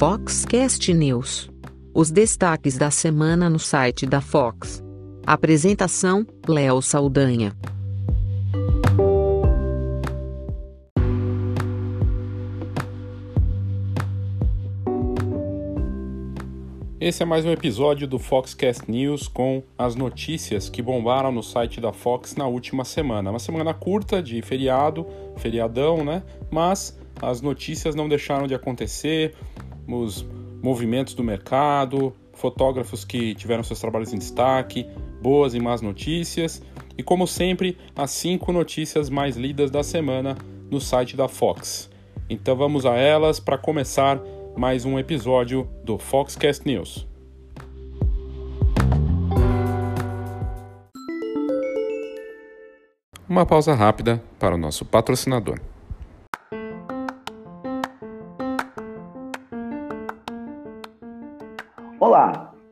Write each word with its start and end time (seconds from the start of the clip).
Foxcast 0.00 0.94
News. 0.94 1.50
Os 1.94 2.10
destaques 2.10 2.78
da 2.78 2.90
semana 2.90 3.50
no 3.50 3.58
site 3.58 4.06
da 4.06 4.22
Fox. 4.22 4.82
Apresentação: 5.26 6.26
Léo 6.48 6.80
Saldanha. 6.80 7.54
Esse 16.98 17.22
é 17.22 17.26
mais 17.26 17.44
um 17.44 17.50
episódio 17.50 18.08
do 18.08 18.18
Foxcast 18.18 18.90
News 18.90 19.28
com 19.28 19.62
as 19.76 19.94
notícias 19.94 20.70
que 20.70 20.80
bombaram 20.80 21.30
no 21.30 21.42
site 21.42 21.78
da 21.78 21.92
Fox 21.92 22.34
na 22.36 22.46
última 22.46 22.86
semana. 22.86 23.28
Uma 23.28 23.38
semana 23.38 23.74
curta 23.74 24.22
de 24.22 24.40
feriado, 24.40 25.06
feriadão, 25.36 26.02
né? 26.02 26.22
Mas 26.50 26.98
as 27.20 27.42
notícias 27.42 27.94
não 27.94 28.08
deixaram 28.08 28.46
de 28.46 28.54
acontecer, 28.54 29.34
os 29.92 30.26
movimentos 30.62 31.14
do 31.14 31.24
mercado, 31.24 32.12
fotógrafos 32.34 33.04
que 33.04 33.34
tiveram 33.34 33.62
seus 33.62 33.80
trabalhos 33.80 34.12
em 34.12 34.18
destaque, 34.18 34.86
boas 35.22 35.54
e 35.54 35.60
más 35.60 35.80
notícias, 35.80 36.62
e 36.96 37.02
como 37.02 37.26
sempre, 37.26 37.76
as 37.96 38.10
cinco 38.10 38.52
notícias 38.52 39.08
mais 39.08 39.36
lidas 39.36 39.70
da 39.70 39.82
semana 39.82 40.36
no 40.70 40.80
site 40.80 41.16
da 41.16 41.28
Fox. 41.28 41.90
Então 42.28 42.54
vamos 42.54 42.86
a 42.86 42.96
elas 42.96 43.40
para 43.40 43.58
começar 43.58 44.20
mais 44.56 44.84
um 44.84 44.98
episódio 44.98 45.68
do 45.82 45.98
Foxcast 45.98 46.66
News. 46.66 47.06
Uma 53.28 53.46
pausa 53.46 53.74
rápida 53.74 54.22
para 54.38 54.54
o 54.54 54.58
nosso 54.58 54.84
patrocinador. 54.84 55.60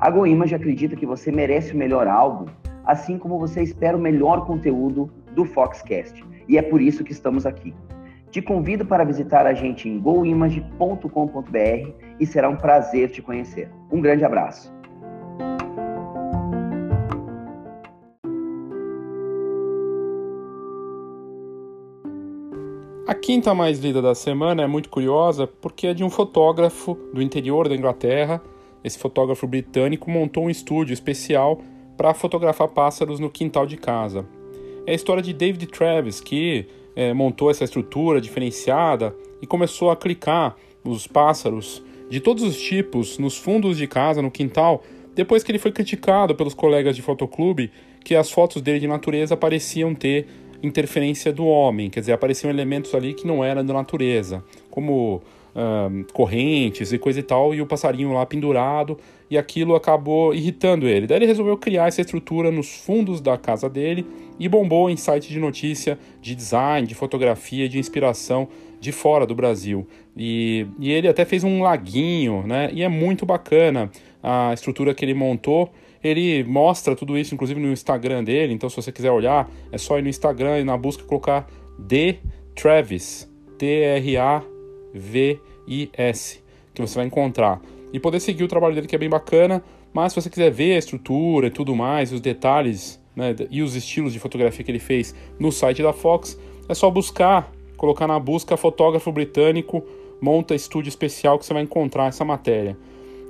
A 0.00 0.08
GoImage 0.08 0.54
acredita 0.54 0.96
que 0.96 1.04
você 1.04 1.30
merece 1.30 1.74
o 1.74 1.76
melhor 1.76 2.08
álbum, 2.08 2.46
assim 2.86 3.18
como 3.18 3.38
você 3.38 3.62
espera 3.62 3.94
o 3.94 4.00
melhor 4.00 4.46
conteúdo 4.46 5.10
do 5.34 5.44
Foxcast, 5.44 6.24
e 6.48 6.56
é 6.56 6.62
por 6.62 6.80
isso 6.80 7.04
que 7.04 7.12
estamos 7.12 7.44
aqui. 7.44 7.74
Te 8.30 8.40
convido 8.40 8.86
para 8.86 9.04
visitar 9.04 9.44
a 9.44 9.52
gente 9.52 9.90
em 9.90 10.00
goimage.com.br 10.00 11.90
e 12.18 12.24
será 12.24 12.48
um 12.48 12.56
prazer 12.56 13.10
te 13.10 13.20
conhecer. 13.20 13.68
Um 13.92 14.00
grande 14.00 14.24
abraço. 14.24 14.72
A 23.06 23.14
quinta 23.14 23.52
mais 23.52 23.78
lida 23.80 24.00
da 24.00 24.14
semana 24.14 24.62
é 24.62 24.66
muito 24.66 24.88
curiosa 24.88 25.46
porque 25.46 25.88
é 25.88 25.92
de 25.92 26.02
um 26.02 26.08
fotógrafo 26.08 26.94
do 27.12 27.20
interior 27.20 27.68
da 27.68 27.74
Inglaterra. 27.74 28.40
Esse 28.82 28.98
fotógrafo 28.98 29.46
britânico 29.46 30.10
montou 30.10 30.44
um 30.44 30.50
estúdio 30.50 30.94
especial 30.94 31.60
para 31.96 32.14
fotografar 32.14 32.68
pássaros 32.68 33.20
no 33.20 33.28
quintal 33.28 33.66
de 33.66 33.76
casa. 33.76 34.26
É 34.86 34.92
a 34.92 34.94
história 34.94 35.22
de 35.22 35.32
David 35.32 35.66
Travis, 35.66 36.20
que 36.20 36.66
é, 36.96 37.12
montou 37.12 37.50
essa 37.50 37.64
estrutura 37.64 38.20
diferenciada 38.20 39.14
e 39.40 39.46
começou 39.46 39.90
a 39.90 39.96
clicar 39.96 40.56
os 40.82 41.06
pássaros 41.06 41.82
de 42.08 42.20
todos 42.20 42.42
os 42.42 42.60
tipos 42.60 43.18
nos 43.18 43.36
fundos 43.36 43.76
de 43.76 43.86
casa, 43.86 44.22
no 44.22 44.30
quintal, 44.30 44.82
depois 45.14 45.42
que 45.42 45.52
ele 45.52 45.58
foi 45.58 45.70
criticado 45.70 46.34
pelos 46.34 46.54
colegas 46.54 46.96
de 46.96 47.02
fotoclube 47.02 47.70
que 48.04 48.14
as 48.14 48.30
fotos 48.30 48.62
dele 48.62 48.80
de 48.80 48.86
natureza 48.86 49.36
pareciam 49.36 49.94
ter 49.94 50.26
interferência 50.62 51.32
do 51.32 51.46
homem, 51.46 51.88
quer 51.88 52.00
dizer, 52.00 52.12
apareciam 52.12 52.50
elementos 52.50 52.94
ali 52.94 53.14
que 53.14 53.26
não 53.26 53.44
eram 53.44 53.64
da 53.64 53.72
natureza, 53.72 54.44
como 54.70 55.22
correntes 56.12 56.92
e 56.92 56.98
coisa 56.98 57.20
e 57.20 57.22
tal, 57.22 57.54
e 57.54 57.60
o 57.60 57.66
passarinho 57.66 58.12
lá 58.12 58.24
pendurado, 58.24 58.98
e 59.30 59.38
aquilo 59.38 59.74
acabou 59.74 60.34
irritando 60.34 60.88
ele. 60.88 61.06
Daí 61.06 61.18
ele 61.18 61.26
resolveu 61.26 61.56
criar 61.56 61.88
essa 61.88 62.00
estrutura 62.00 62.50
nos 62.50 62.76
fundos 62.76 63.20
da 63.20 63.36
casa 63.36 63.68
dele 63.68 64.06
e 64.38 64.48
bombou 64.48 64.90
em 64.90 64.96
site 64.96 65.28
de 65.28 65.38
notícia, 65.38 65.98
de 66.20 66.34
design, 66.34 66.86
de 66.86 66.94
fotografia, 66.94 67.68
de 67.68 67.78
inspiração 67.78 68.48
de 68.80 68.92
fora 68.92 69.26
do 69.26 69.34
Brasil. 69.34 69.86
E, 70.16 70.66
e 70.78 70.90
ele 70.90 71.06
até 71.06 71.24
fez 71.24 71.44
um 71.44 71.62
laguinho, 71.62 72.44
né? 72.46 72.70
E 72.72 72.82
é 72.82 72.88
muito 72.88 73.26
bacana 73.26 73.90
a 74.22 74.52
estrutura 74.54 74.94
que 74.94 75.04
ele 75.04 75.14
montou. 75.14 75.70
Ele 76.02 76.42
mostra 76.44 76.96
tudo 76.96 77.18
isso, 77.18 77.34
inclusive 77.34 77.60
no 77.60 77.70
Instagram 77.70 78.24
dele. 78.24 78.54
Então, 78.54 78.70
se 78.70 78.76
você 78.76 78.90
quiser 78.90 79.10
olhar, 79.10 79.50
é 79.70 79.76
só 79.76 79.98
ir 79.98 80.02
no 80.02 80.08
Instagram 80.08 80.60
e 80.60 80.64
na 80.64 80.76
busca 80.76 81.04
colocar 81.04 81.46
D 81.78 82.16
Travis, 82.54 83.30
T-R-A-V-I-S, 83.58 84.49
que 86.74 86.80
você 86.80 86.96
vai 86.96 87.06
encontrar. 87.06 87.60
E 87.92 87.98
poder 87.98 88.20
seguir 88.20 88.44
o 88.44 88.48
trabalho 88.48 88.74
dele, 88.74 88.86
que 88.86 88.94
é 88.94 88.98
bem 88.98 89.08
bacana. 89.08 89.62
Mas 89.92 90.12
se 90.12 90.20
você 90.20 90.30
quiser 90.30 90.50
ver 90.50 90.74
a 90.74 90.78
estrutura 90.78 91.48
e 91.48 91.50
tudo 91.50 91.74
mais, 91.74 92.12
os 92.12 92.20
detalhes 92.20 93.00
né, 93.14 93.34
e 93.50 93.62
os 93.62 93.74
estilos 93.74 94.12
de 94.12 94.18
fotografia 94.18 94.64
que 94.64 94.70
ele 94.70 94.78
fez 94.78 95.14
no 95.38 95.50
site 95.50 95.82
da 95.82 95.92
Fox, 95.92 96.38
é 96.68 96.74
só 96.74 96.88
buscar, 96.90 97.52
colocar 97.76 98.06
na 98.06 98.18
busca 98.18 98.56
fotógrafo 98.56 99.10
britânico, 99.10 99.84
monta 100.20 100.54
estúdio 100.54 100.88
especial 100.88 101.38
que 101.38 101.44
você 101.44 101.52
vai 101.52 101.62
encontrar 101.62 102.06
essa 102.06 102.24
matéria. 102.24 102.76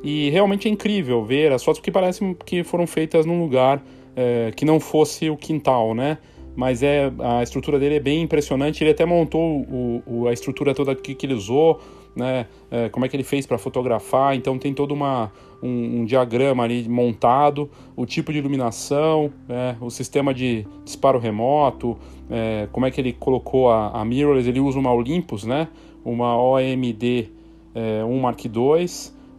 E 0.02 0.30
realmente 0.30 0.68
é 0.68 0.70
incrível 0.70 1.24
ver 1.24 1.52
as 1.52 1.62
fotos 1.62 1.80
que 1.80 1.90
parecem 1.90 2.34
que 2.44 2.62
foram 2.62 2.86
feitas 2.86 3.24
num 3.24 3.40
lugar 3.40 3.82
é, 4.16 4.52
que 4.54 4.64
não 4.64 4.80
fosse 4.80 5.30
o 5.30 5.36
quintal, 5.36 5.94
né? 5.94 6.18
Mas 6.60 6.82
é 6.82 7.10
a 7.20 7.42
estrutura 7.42 7.78
dele 7.78 7.94
é 7.94 8.00
bem 8.00 8.20
impressionante. 8.20 8.84
Ele 8.84 8.90
até 8.90 9.06
montou 9.06 9.62
o, 9.62 10.02
o, 10.06 10.28
a 10.28 10.32
estrutura 10.34 10.74
toda 10.74 10.94
que, 10.94 11.14
que 11.14 11.24
ele 11.24 11.32
usou, 11.32 11.80
né? 12.14 12.48
É, 12.70 12.90
como 12.90 13.06
é 13.06 13.08
que 13.08 13.16
ele 13.16 13.24
fez 13.24 13.46
para 13.46 13.56
fotografar. 13.56 14.36
Então 14.36 14.58
tem 14.58 14.74
todo 14.74 14.92
uma, 14.92 15.32
um, 15.62 16.00
um, 16.00 16.04
diagrama 16.04 16.62
ali 16.62 16.86
montado, 16.86 17.70
o 17.96 18.04
tipo 18.04 18.30
de 18.30 18.40
iluminação, 18.40 19.32
é, 19.48 19.74
o 19.80 19.88
sistema 19.88 20.34
de 20.34 20.66
disparo 20.84 21.18
remoto, 21.18 21.96
é, 22.30 22.68
como 22.70 22.84
é 22.84 22.90
que 22.90 23.00
ele 23.00 23.14
colocou 23.14 23.70
a, 23.70 23.98
a 23.98 24.04
mirrorless. 24.04 24.46
Ele 24.46 24.60
usa 24.60 24.78
uma 24.78 24.92
Olympus, 24.92 25.44
né? 25.44 25.66
Uma 26.04 26.36
OMD 26.36 27.30
1 28.06 28.20
Mark 28.20 28.44
II. 28.44 28.86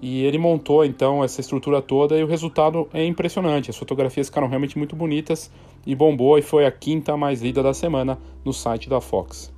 E 0.01 0.23
ele 0.23 0.39
montou 0.39 0.83
então 0.83 1.23
essa 1.23 1.39
estrutura 1.39 1.83
toda 1.83 2.17
e 2.17 2.23
o 2.23 2.27
resultado 2.27 2.89
é 2.91 3.05
impressionante. 3.05 3.69
As 3.69 3.77
fotografias 3.77 4.25
ficaram 4.25 4.47
realmente 4.47 4.75
muito 4.75 4.95
bonitas 4.95 5.51
e 5.85 5.95
bombou 5.95 6.37
e 6.37 6.41
foi 6.41 6.65
a 6.65 6.71
quinta 6.71 7.15
mais 7.17 7.41
lida 7.41 7.61
da 7.63 7.73
semana 7.73 8.17
no 8.43 8.53
site 8.53 8.89
da 8.89 9.01
Fox. 9.01 9.53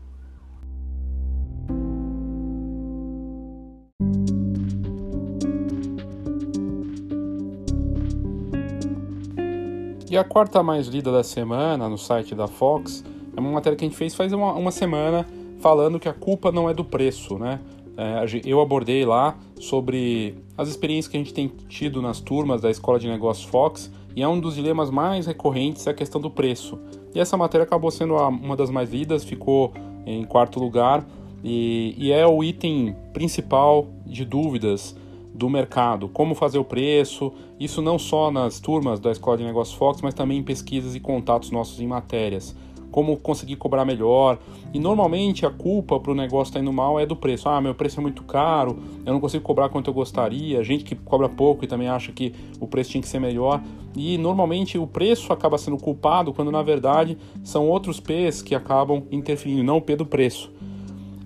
E 10.10 10.18
a 10.18 10.24
quarta 10.24 10.62
mais 10.62 10.88
lida 10.88 11.12
da 11.12 11.24
semana 11.24 11.90
no 11.90 11.98
site 11.98 12.36
da 12.36 12.48
Fox 12.48 13.04
é 13.36 13.40
uma 13.40 13.52
matéria 13.52 13.76
que 13.76 13.84
a 13.84 13.88
gente 13.88 13.98
fez 13.98 14.14
faz 14.14 14.32
uma, 14.32 14.54
uma 14.54 14.70
semana 14.70 15.26
falando 15.60 16.00
que 16.00 16.08
a 16.08 16.14
culpa 16.14 16.52
não 16.52 16.70
é 16.70 16.74
do 16.74 16.86
preço, 16.86 17.40
né? 17.40 17.60
É, 17.98 18.24
eu 18.46 18.62
abordei 18.62 19.06
lá 19.06 19.36
sobre 19.60 20.36
as 20.56 20.68
experiências 20.68 21.08
que 21.08 21.18
a 21.18 21.20
gente 21.20 21.34
tem 21.34 21.48
tido 21.68 22.00
nas 22.00 22.20
turmas 22.20 22.62
da 22.62 22.70
Escola 22.70 23.00
de 23.00 23.08
Negócios 23.08 23.46
Fox 23.46 23.92
e 24.16 24.22
é 24.22 24.28
um 24.28 24.40
dos 24.40 24.56
dilemas 24.56 24.90
mais 24.90 25.26
recorrentes 25.26 25.88
a 25.88 25.94
questão 25.94 26.20
do 26.20 26.30
preço. 26.30 26.80
E 27.14 27.20
essa 27.20 27.38
matéria 27.38 27.64
acabou 27.64 27.92
sendo 27.92 28.16
uma 28.16 28.56
das 28.56 28.70
mais 28.70 28.92
lidas, 28.92 29.24
ficou 29.24 29.74
em 30.06 30.24
quarto 30.26 30.60
lugar 30.60 31.06
e, 31.44 31.96
e 31.98 32.12
é 32.12 32.26
o 32.26 32.44
item 32.44 32.96
principal 33.14 33.88
de 34.06 34.24
dúvidas 34.24 34.96
do 35.34 35.50
mercado, 35.50 36.08
como 36.08 36.36
fazer 36.36 36.60
o 36.60 36.64
preço, 36.64 37.34
isso 37.60 37.82
não 37.82 37.98
só 37.98 38.30
nas 38.30 38.60
turmas 38.60 39.00
da 39.00 39.12
Escola 39.12 39.38
de 39.38 39.44
Negócios 39.44 39.76
Fox, 39.76 40.02
mas 40.02 40.14
também 40.14 40.38
em 40.38 40.44
pesquisas 40.44 40.96
e 40.96 41.00
contatos 41.00 41.50
nossos 41.50 41.80
em 41.80 41.88
matérias. 41.88 42.56
Como 42.94 43.18
conseguir 43.18 43.56
cobrar 43.56 43.84
melhor. 43.84 44.38
E 44.72 44.80
normalmente 44.80 45.48
a 45.48 45.50
culpa 45.50 46.00
para 46.00 46.12
o 46.12 46.16
negócio 46.16 46.52
estar 46.52 46.60
tá 46.60 46.62
indo 46.62 46.72
mal 46.72 47.00
é 47.00 47.08
do 47.08 47.16
preço. 47.16 47.50
Ah, 47.50 47.60
meu 47.60 47.74
preço 47.74 48.00
é 48.00 48.02
muito 48.04 48.24
caro, 48.24 48.78
eu 49.04 49.12
não 49.12 49.20
consigo 49.20 49.44
cobrar 49.44 49.70
quanto 49.70 49.90
eu 49.90 49.94
gostaria. 49.94 50.64
Gente 50.64 50.84
que 50.84 50.94
cobra 50.94 51.28
pouco 51.28 51.66
e 51.66 51.68
também 51.68 51.90
acha 51.90 52.12
que 52.12 52.34
o 52.60 52.68
preço 52.68 52.92
tinha 52.92 53.02
que 53.02 53.08
ser 53.10 53.20
melhor. 53.20 53.62
E 53.96 54.16
normalmente 54.20 54.78
o 54.78 54.86
preço 54.86 55.34
acaba 55.34 55.58
sendo 55.58 55.78
culpado 55.78 56.32
quando 56.32 56.52
na 56.52 56.62
verdade 56.62 57.18
são 57.44 57.68
outros 57.68 58.00
P's 58.00 58.44
que 58.44 58.54
acabam 58.54 59.04
interferindo, 59.12 59.64
não 59.64 59.78
o 59.78 59.82
P 59.82 59.96
do 59.96 60.06
preço. 60.06 60.52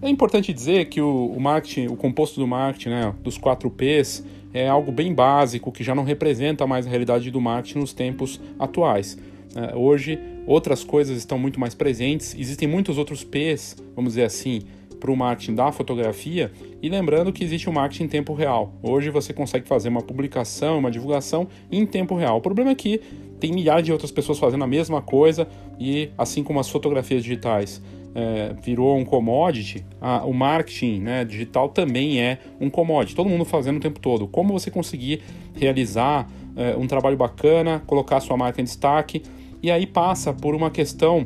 É 0.01 0.09
importante 0.09 0.53
dizer 0.53 0.85
que 0.85 1.01
o, 1.01 1.33
o 1.35 1.39
marketing, 1.39 1.87
o 1.87 1.97
composto 1.97 2.39
do 2.39 2.47
marketing, 2.47 2.89
né, 2.89 3.15
dos 3.23 3.37
4 3.37 3.69
Ps, 3.69 4.23
é 4.53 4.67
algo 4.67 4.91
bem 4.91 5.13
básico 5.13 5.71
que 5.71 5.83
já 5.83 5.93
não 5.93 6.03
representa 6.03 6.65
mais 6.65 6.85
a 6.85 6.89
realidade 6.89 7.29
do 7.31 7.41
marketing 7.41 7.79
nos 7.79 7.93
tempos 7.93 8.39
atuais. 8.59 9.17
É, 9.57 9.75
hoje, 9.75 10.19
outras 10.45 10.83
coisas 10.83 11.18
estão 11.18 11.39
muito 11.39 11.59
mais 11.59 11.74
presentes, 11.74 12.36
existem 12.38 12.68
muitos 12.68 13.00
outros 13.00 13.24
P's, 13.24 13.75
vamos 13.95 14.12
dizer 14.12 14.25
assim, 14.25 14.62
para 15.00 15.12
o 15.12 15.18
marketing 15.18 15.56
da 15.56 15.71
fotografia, 15.71 16.51
e 16.80 16.88
lembrando 16.88 17.33
que 17.33 17.44
existe 17.44 17.68
o 17.68 17.74
marketing 17.74 18.04
em 18.04 18.07
tempo 18.07 18.36
real. 18.36 18.71
Hoje 18.83 19.09
você 19.09 19.33
consegue 19.33 19.68
fazer 19.68 19.89
uma 19.89 20.04
publicação, 20.04 20.77
uma 20.77 20.92
divulgação 20.92 21.48
em 21.71 21.88
tempo 21.88 22.15
real. 22.15 22.38
O 22.38 22.42
problema 22.42 22.69
é 22.69 22.75
que 22.75 23.01
tem 23.39 23.51
milhares 23.51 23.83
de 23.83 23.92
outras 23.92 24.12
pessoas 24.12 24.38
fazendo 24.38 24.63
a 24.63 24.68
mesma 24.68 25.01
coisa, 25.01 25.48
e 25.80 26.12
assim 26.15 26.44
como 26.44 26.59
as 26.59 26.69
fotografias 26.69 27.24
digitais 27.24 27.81
é, 28.13 28.54
virou 28.62 28.95
um 28.95 29.06
commodity, 29.06 29.83
a, 30.00 30.24
o 30.24 30.33
marketing 30.33 31.00
né, 31.00 31.25
digital 31.25 31.69
também 31.69 32.21
é 32.21 32.38
um 32.62 32.69
commodity, 32.69 33.15
todo 33.15 33.27
mundo 33.27 33.44
fazendo 33.44 33.77
o 33.77 33.80
tempo 33.80 34.00
todo. 34.00 34.27
Como 34.27 34.54
você 34.54 34.69
conseguir 34.69 35.24
realizar 35.56 36.30
é, 36.56 36.75
um 36.75 36.86
trabalho 36.86 37.18
bacana, 37.18 37.81
colocar 37.86 38.19
sua 38.19 38.38
marca 38.38 38.62
em 38.62 38.63
destaque, 38.63 39.21
e 39.62 39.71
aí 39.71 39.86
passa 39.86 40.33
por 40.33 40.56
uma 40.56 40.69
questão 40.69 41.25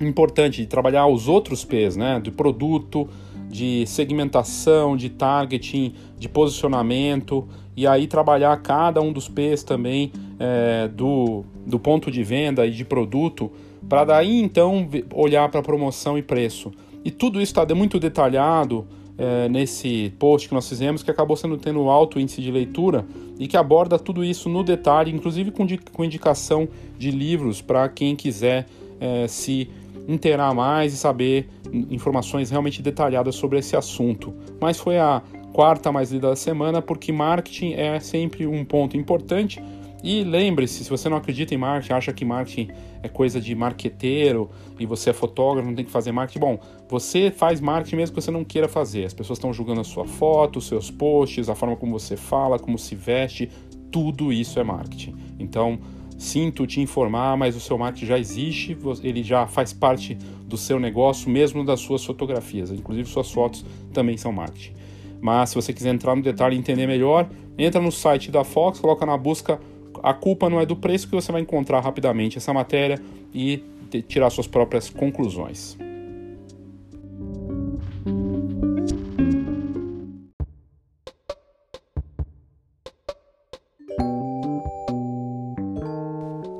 importante 0.00 0.62
de 0.62 0.66
trabalhar 0.66 1.06
os 1.06 1.28
outros 1.28 1.64
P's, 1.64 1.96
né, 1.96 2.20
de 2.20 2.30
produto, 2.30 3.08
de 3.48 3.86
segmentação, 3.86 4.96
de 4.96 5.08
targeting, 5.08 5.94
de 6.18 6.28
posicionamento, 6.28 7.46
e 7.76 7.86
aí 7.86 8.06
trabalhar 8.06 8.56
cada 8.58 9.00
um 9.00 9.12
dos 9.12 9.28
P's 9.28 9.62
também 9.62 10.12
é, 10.38 10.88
do, 10.88 11.44
do 11.66 11.78
ponto 11.78 12.10
de 12.10 12.22
venda 12.22 12.66
e 12.66 12.70
de 12.70 12.84
produto 12.84 13.50
para 13.88 14.04
daí 14.04 14.40
então 14.40 14.88
olhar 15.12 15.48
para 15.48 15.62
promoção 15.62 16.16
e 16.16 16.22
preço. 16.22 16.72
E 17.04 17.10
tudo 17.10 17.40
isso 17.40 17.52
está 17.58 17.74
muito 17.74 18.00
detalhado 18.00 18.86
é, 19.16 19.48
nesse 19.48 20.12
post 20.18 20.48
que 20.48 20.54
nós 20.54 20.68
fizemos, 20.68 21.02
que 21.02 21.10
acabou 21.10 21.36
sendo 21.36 21.56
tendo 21.56 21.88
alto 21.88 22.18
índice 22.18 22.42
de 22.42 22.50
leitura 22.50 23.06
e 23.38 23.46
que 23.46 23.56
aborda 23.56 23.98
tudo 23.98 24.24
isso 24.24 24.48
no 24.48 24.62
detalhe, 24.62 25.12
inclusive 25.12 25.50
com, 25.50 25.66
com 25.92 26.04
indicação 26.04 26.68
de 26.98 27.10
livros 27.10 27.60
para 27.60 27.88
quem 27.88 28.16
quiser 28.16 28.66
é, 29.00 29.26
se 29.28 29.68
inteirar 30.06 30.54
mais 30.54 30.92
e 30.92 30.96
saber 30.96 31.48
informações 31.90 32.50
realmente 32.50 32.82
detalhadas 32.82 33.34
sobre 33.34 33.58
esse 33.58 33.76
assunto. 33.76 34.34
Mas 34.60 34.78
foi 34.78 34.98
a 34.98 35.22
quarta 35.52 35.90
mais 35.90 36.10
lida 36.10 36.28
da 36.28 36.36
semana 36.36 36.82
porque 36.82 37.12
marketing 37.12 37.72
é 37.74 37.98
sempre 38.00 38.46
um 38.46 38.64
ponto 38.64 38.96
importante 38.96 39.62
e 40.04 40.22
lembre-se, 40.22 40.84
se 40.84 40.90
você 40.90 41.08
não 41.08 41.16
acredita 41.16 41.54
em 41.54 41.56
marketing, 41.56 41.94
acha 41.94 42.12
que 42.12 42.26
marketing 42.26 42.68
é 43.02 43.08
coisa 43.08 43.40
de 43.40 43.54
marqueteiro 43.54 44.50
e 44.78 44.84
você 44.84 45.08
é 45.08 45.12
fotógrafo, 45.14 45.66
não 45.66 45.74
tem 45.74 45.82
que 45.82 45.90
fazer 45.90 46.12
marketing. 46.12 46.40
Bom, 46.40 46.58
você 46.86 47.30
faz 47.30 47.58
marketing 47.58 47.96
mesmo 47.96 48.14
que 48.14 48.20
você 48.20 48.30
não 48.30 48.44
queira 48.44 48.68
fazer. 48.68 49.06
As 49.06 49.14
pessoas 49.14 49.38
estão 49.38 49.50
julgando 49.50 49.80
a 49.80 49.84
sua 49.84 50.04
foto, 50.04 50.58
os 50.58 50.66
seus 50.66 50.90
posts, 50.90 51.48
a 51.48 51.54
forma 51.54 51.74
como 51.74 51.98
você 51.98 52.18
fala, 52.18 52.58
como 52.58 52.78
se 52.78 52.94
veste, 52.94 53.50
tudo 53.90 54.30
isso 54.30 54.60
é 54.60 54.62
marketing. 54.62 55.16
Então, 55.38 55.78
sinto 56.18 56.66
te 56.66 56.82
informar, 56.82 57.34
mas 57.38 57.56
o 57.56 57.60
seu 57.60 57.78
marketing 57.78 58.04
já 58.04 58.18
existe, 58.18 58.76
ele 59.02 59.22
já 59.22 59.46
faz 59.46 59.72
parte 59.72 60.18
do 60.46 60.58
seu 60.58 60.78
negócio, 60.78 61.30
mesmo 61.30 61.64
das 61.64 61.80
suas 61.80 62.04
fotografias. 62.04 62.70
Inclusive, 62.70 63.08
suas 63.08 63.30
fotos 63.30 63.64
também 63.90 64.18
são 64.18 64.30
marketing. 64.30 64.74
Mas 65.18 65.48
se 65.48 65.54
você 65.54 65.72
quiser 65.72 65.94
entrar 65.94 66.14
no 66.14 66.20
detalhe 66.20 66.56
e 66.56 66.58
entender 66.58 66.86
melhor, 66.86 67.26
entra 67.56 67.80
no 67.80 67.90
site 67.90 68.30
da 68.30 68.44
Fox, 68.44 68.78
coloca 68.78 69.06
na 69.06 69.16
busca 69.16 69.58
a 70.04 70.12
culpa 70.12 70.50
não 70.50 70.60
é 70.60 70.66
do 70.66 70.76
preço 70.76 71.08
que 71.08 71.14
você 71.14 71.32
vai 71.32 71.40
encontrar 71.40 71.80
rapidamente 71.80 72.36
essa 72.36 72.52
matéria 72.52 73.00
e 73.32 73.64
tirar 74.06 74.28
suas 74.28 74.46
próprias 74.46 74.90
conclusões. 74.90 75.78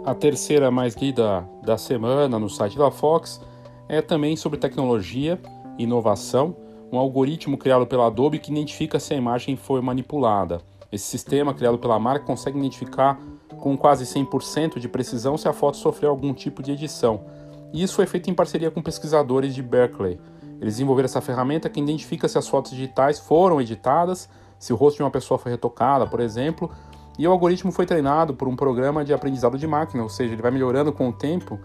A 0.06 0.14
terceira 0.14 0.70
mais 0.70 0.94
lida 0.94 1.47
da 1.62 1.76
semana 1.76 2.38
no 2.38 2.49
site 2.49 2.79
da 2.79 2.90
Fox 2.90 3.43
é 3.90 4.00
também 4.00 4.37
sobre 4.37 4.58
tecnologia 4.58 5.38
e 5.76 5.82
inovação, 5.82 6.56
um 6.90 6.99
algoritmo 6.99 7.58
criado 7.58 7.87
pela 7.87 8.06
Adobe 8.06 8.38
que 8.38 8.50
identifica 8.50 8.99
se 8.99 9.12
a 9.12 9.17
imagem 9.19 9.55
foi 9.55 9.82
manipulada. 9.82 10.62
Esse 10.94 11.06
sistema 11.06 11.52
criado 11.52 11.76
pela 11.76 11.99
marca 11.99 12.25
consegue 12.25 12.56
identificar 12.56 13.19
com 13.58 13.76
quase 13.76 14.05
100% 14.05 14.79
de 14.79 14.88
precisão 14.88 15.37
se 15.37 15.49
a 15.49 15.52
foto 15.52 15.76
sofreu 15.76 16.08
algum 16.08 16.32
tipo 16.32 16.62
de 16.62 16.70
edição. 16.70 17.25
E 17.73 17.82
isso 17.82 17.96
foi 17.96 18.06
feito 18.06 18.31
em 18.31 18.35
parceria 18.35 18.70
com 18.70 18.81
pesquisadores 18.81 19.56
de 19.56 19.61
Berkeley. 19.61 20.20
Eles 20.61 20.75
desenvolveram 20.75 21.06
essa 21.06 21.20
ferramenta 21.20 21.69
que 21.69 21.81
identifica 21.81 22.29
se 22.29 22.38
as 22.38 22.46
fotos 22.46 22.70
digitais 22.70 23.19
foram 23.19 23.61
editadas, 23.61 24.29
se 24.56 24.73
o 24.73 24.76
rosto 24.76 24.99
de 24.99 25.02
uma 25.02 25.11
pessoa 25.11 25.37
foi 25.37 25.50
retocada, 25.50 26.06
por 26.06 26.20
exemplo, 26.20 26.70
e 27.19 27.26
o 27.26 27.32
algoritmo 27.32 27.73
foi 27.73 27.87
treinado 27.87 28.32
por 28.32 28.47
um 28.47 28.55
programa 28.55 29.05
de 29.05 29.12
aprendizado 29.12 29.58
de 29.58 29.67
máquina, 29.67 30.00
ou 30.00 30.08
seja, 30.08 30.32
ele 30.32 30.43
vai 30.43 30.52
melhorando 30.52 30.93
com 30.93 31.08
o 31.08 31.12
tempo 31.12 31.58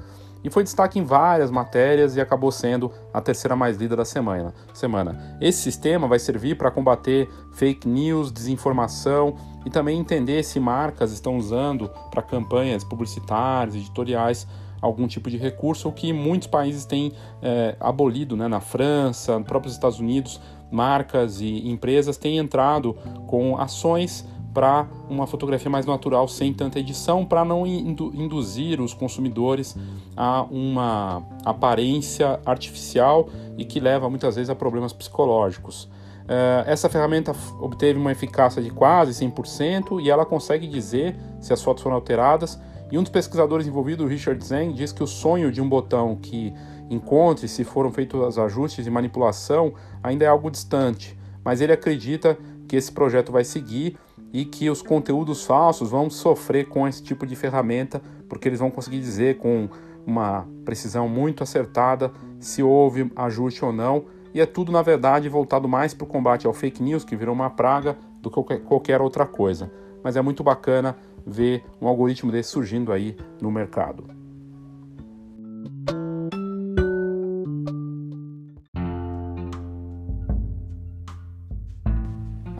e 0.44 0.50
foi 0.50 0.64
destaque 0.64 1.00
em 1.00 1.04
várias 1.04 1.52
matérias 1.52 2.16
e 2.16 2.22
acabou 2.22 2.52
sendo 2.52 2.92
a 3.14 3.22
terceira 3.22 3.56
mais 3.56 3.78
lida 3.78 3.96
da 3.96 4.06
semana. 4.06 4.54
semana. 4.74 5.38
Esse 5.42 5.62
sistema 5.62 6.08
vai 6.08 6.20
servir 6.20 6.58
para 6.58 6.72
combater 6.72 7.30
fake 7.54 7.88
news, 7.88 8.32
desinformação 8.32 9.36
e 9.66 9.70
também 9.70 10.00
entender 10.00 10.44
se 10.44 10.60
marcas 10.60 11.12
estão 11.12 11.38
usando 11.38 11.90
para 12.12 12.22
campanhas 12.22 12.84
publicitárias, 12.84 13.76
editoriais, 13.76 14.48
algum 14.82 15.08
tipo 15.08 15.30
de 15.30 15.38
recurso, 15.38 15.90
o 15.90 15.92
que 15.92 16.14
muitos 16.14 16.48
países 16.48 16.86
têm 16.86 17.12
é, 17.42 17.76
abolido, 17.80 18.38
né? 18.38 18.48
na 18.48 18.62
França, 18.62 19.38
nos 19.38 19.48
próprios 19.48 19.74
Estados 19.74 20.00
Unidos, 20.00 20.40
marcas 20.72 21.42
e 21.42 21.68
empresas 21.70 22.18
têm 22.18 22.38
entrado 22.38 22.94
com 23.28 23.58
ações 23.58 24.26
para 24.54 24.88
uma 25.10 25.28
fotografia 25.28 25.70
mais 25.70 25.86
natural, 25.86 26.28
sem 26.28 26.54
tanta 26.54 26.80
edição, 26.80 27.26
para 27.26 27.46
não 27.46 27.66
indu 27.66 28.12
induzir 28.14 28.82
os 28.82 28.94
consumidores 28.94 29.76
a 30.16 30.44
uma 30.44 31.24
aparência 31.46 32.40
artificial 32.46 33.30
e 33.58 33.66
que 33.66 33.80
leva 33.80 34.10
muitas 34.10 34.36
vezes 34.36 34.50
a 34.50 34.56
problemas 34.56 34.92
psicológicos. 34.92 35.90
Uh, 36.30 36.62
essa 36.68 36.88
ferramenta 36.88 37.36
obteve 37.60 37.98
uma 37.98 38.12
eficácia 38.12 38.62
de 38.62 38.70
quase 38.70 39.26
100% 39.26 40.00
e 40.00 40.12
ela 40.12 40.26
consegue 40.26 40.68
dizer 40.68 41.16
se 41.40 41.52
as 41.52 41.62
fotos 41.62 41.82
foram 41.82 41.96
alteradas. 41.96 42.60
E 42.92 42.98
um 42.98 43.04
dos 43.04 43.12
pesquisadores 43.12 43.68
envolvidos, 43.68 44.10
Richard 44.10 44.44
Zeng, 44.44 44.74
diz 44.74 44.92
que 44.92 45.04
o 45.04 45.08
sonho 45.08 45.52
de 45.52 45.62
um 45.62 45.68
botão 45.68 46.16
que 46.16 46.54
encontre 46.90 47.48
se 47.48 47.64
foram 47.64 47.92
feitos 47.92 48.20
os 48.20 48.38
ajustes 48.38 48.86
e 48.86 48.90
manipulação 48.90 49.74
ainda 50.02 50.26
é 50.26 50.28
algo 50.28 50.50
distante, 50.50 51.18
mas 51.44 51.62
ele 51.62 51.72
acredita 51.72 52.38
que 52.68 52.76
esse 52.76 52.92
projeto 52.92 53.32
vai 53.32 53.44
seguir 53.44 53.98
e 54.32 54.46
que 54.46 54.70
os 54.70 54.82
conteúdos 54.82 55.46
falsos 55.46 55.90
vão 55.90 56.10
sofrer 56.10 56.68
com 56.68 56.88
esse 56.88 57.02
tipo 57.02 57.26
de 57.26 57.36
ferramenta, 57.36 58.02
porque 58.28 58.48
eles 58.48 58.60
vão 58.60 58.70
conseguir 58.70 59.00
dizer 59.00 59.38
com 59.38 59.70
uma 60.06 60.48
precisão 60.64 61.08
muito 61.08 61.44
acertada 61.44 62.12
se 62.40 62.64
houve 62.64 63.12
ajuste 63.16 63.64
ou 63.66 63.74
não. 63.74 64.06
E 64.34 64.40
é 64.40 64.46
tudo, 64.46 64.72
na 64.72 64.82
verdade, 64.82 65.28
voltado 65.28 65.68
mais 65.68 65.94
para 65.94 66.06
o 66.06 66.08
combate 66.08 66.46
ao 66.46 66.54
fake 66.54 66.82
news, 66.82 67.04
que 67.04 67.16
virou 67.16 67.34
uma 67.34 67.50
praga, 67.50 67.98
do 68.22 68.30
que 68.30 68.60
qualquer 68.60 69.02
outra 69.02 69.26
coisa. 69.26 69.72
Mas 70.04 70.16
é 70.16 70.22
muito 70.22 70.44
bacana 70.44 70.96
ver 71.26 71.64
um 71.82 71.88
algoritmo 71.88 72.32
desse 72.32 72.52
surgindo 72.52 72.92
aí 72.92 73.18
no 73.42 73.52
mercado. 73.52 74.19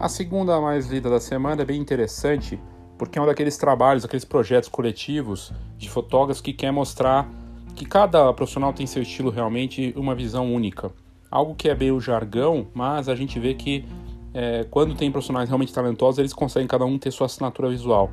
A 0.00 0.08
segunda 0.08 0.58
mais 0.62 0.86
lida 0.86 1.10
da 1.10 1.20
semana 1.20 1.60
é 1.60 1.64
bem 1.66 1.78
interessante, 1.78 2.58
porque 2.96 3.18
é 3.18 3.22
um 3.22 3.26
daqueles 3.26 3.58
trabalhos, 3.58 4.02
aqueles 4.02 4.24
projetos 4.24 4.66
coletivos 4.66 5.52
de 5.76 5.90
fotógrafos 5.90 6.40
que 6.40 6.54
quer 6.54 6.72
mostrar 6.72 7.28
que 7.76 7.84
cada 7.84 8.32
profissional 8.32 8.72
tem 8.72 8.86
seu 8.86 9.02
estilo 9.02 9.30
realmente, 9.30 9.92
uma 9.94 10.14
visão 10.14 10.54
única. 10.54 10.90
Algo 11.30 11.54
que 11.54 11.68
é 11.68 11.74
bem 11.74 11.90
o 11.90 12.00
jargão, 12.00 12.66
mas 12.72 13.10
a 13.10 13.14
gente 13.14 13.38
vê 13.38 13.52
que 13.52 13.84
é, 14.32 14.64
quando 14.70 14.94
tem 14.94 15.12
profissionais 15.12 15.50
realmente 15.50 15.70
talentosos, 15.70 16.18
eles 16.18 16.32
conseguem 16.32 16.66
cada 16.66 16.86
um 16.86 16.98
ter 16.98 17.10
sua 17.10 17.26
assinatura 17.26 17.68
visual. 17.68 18.10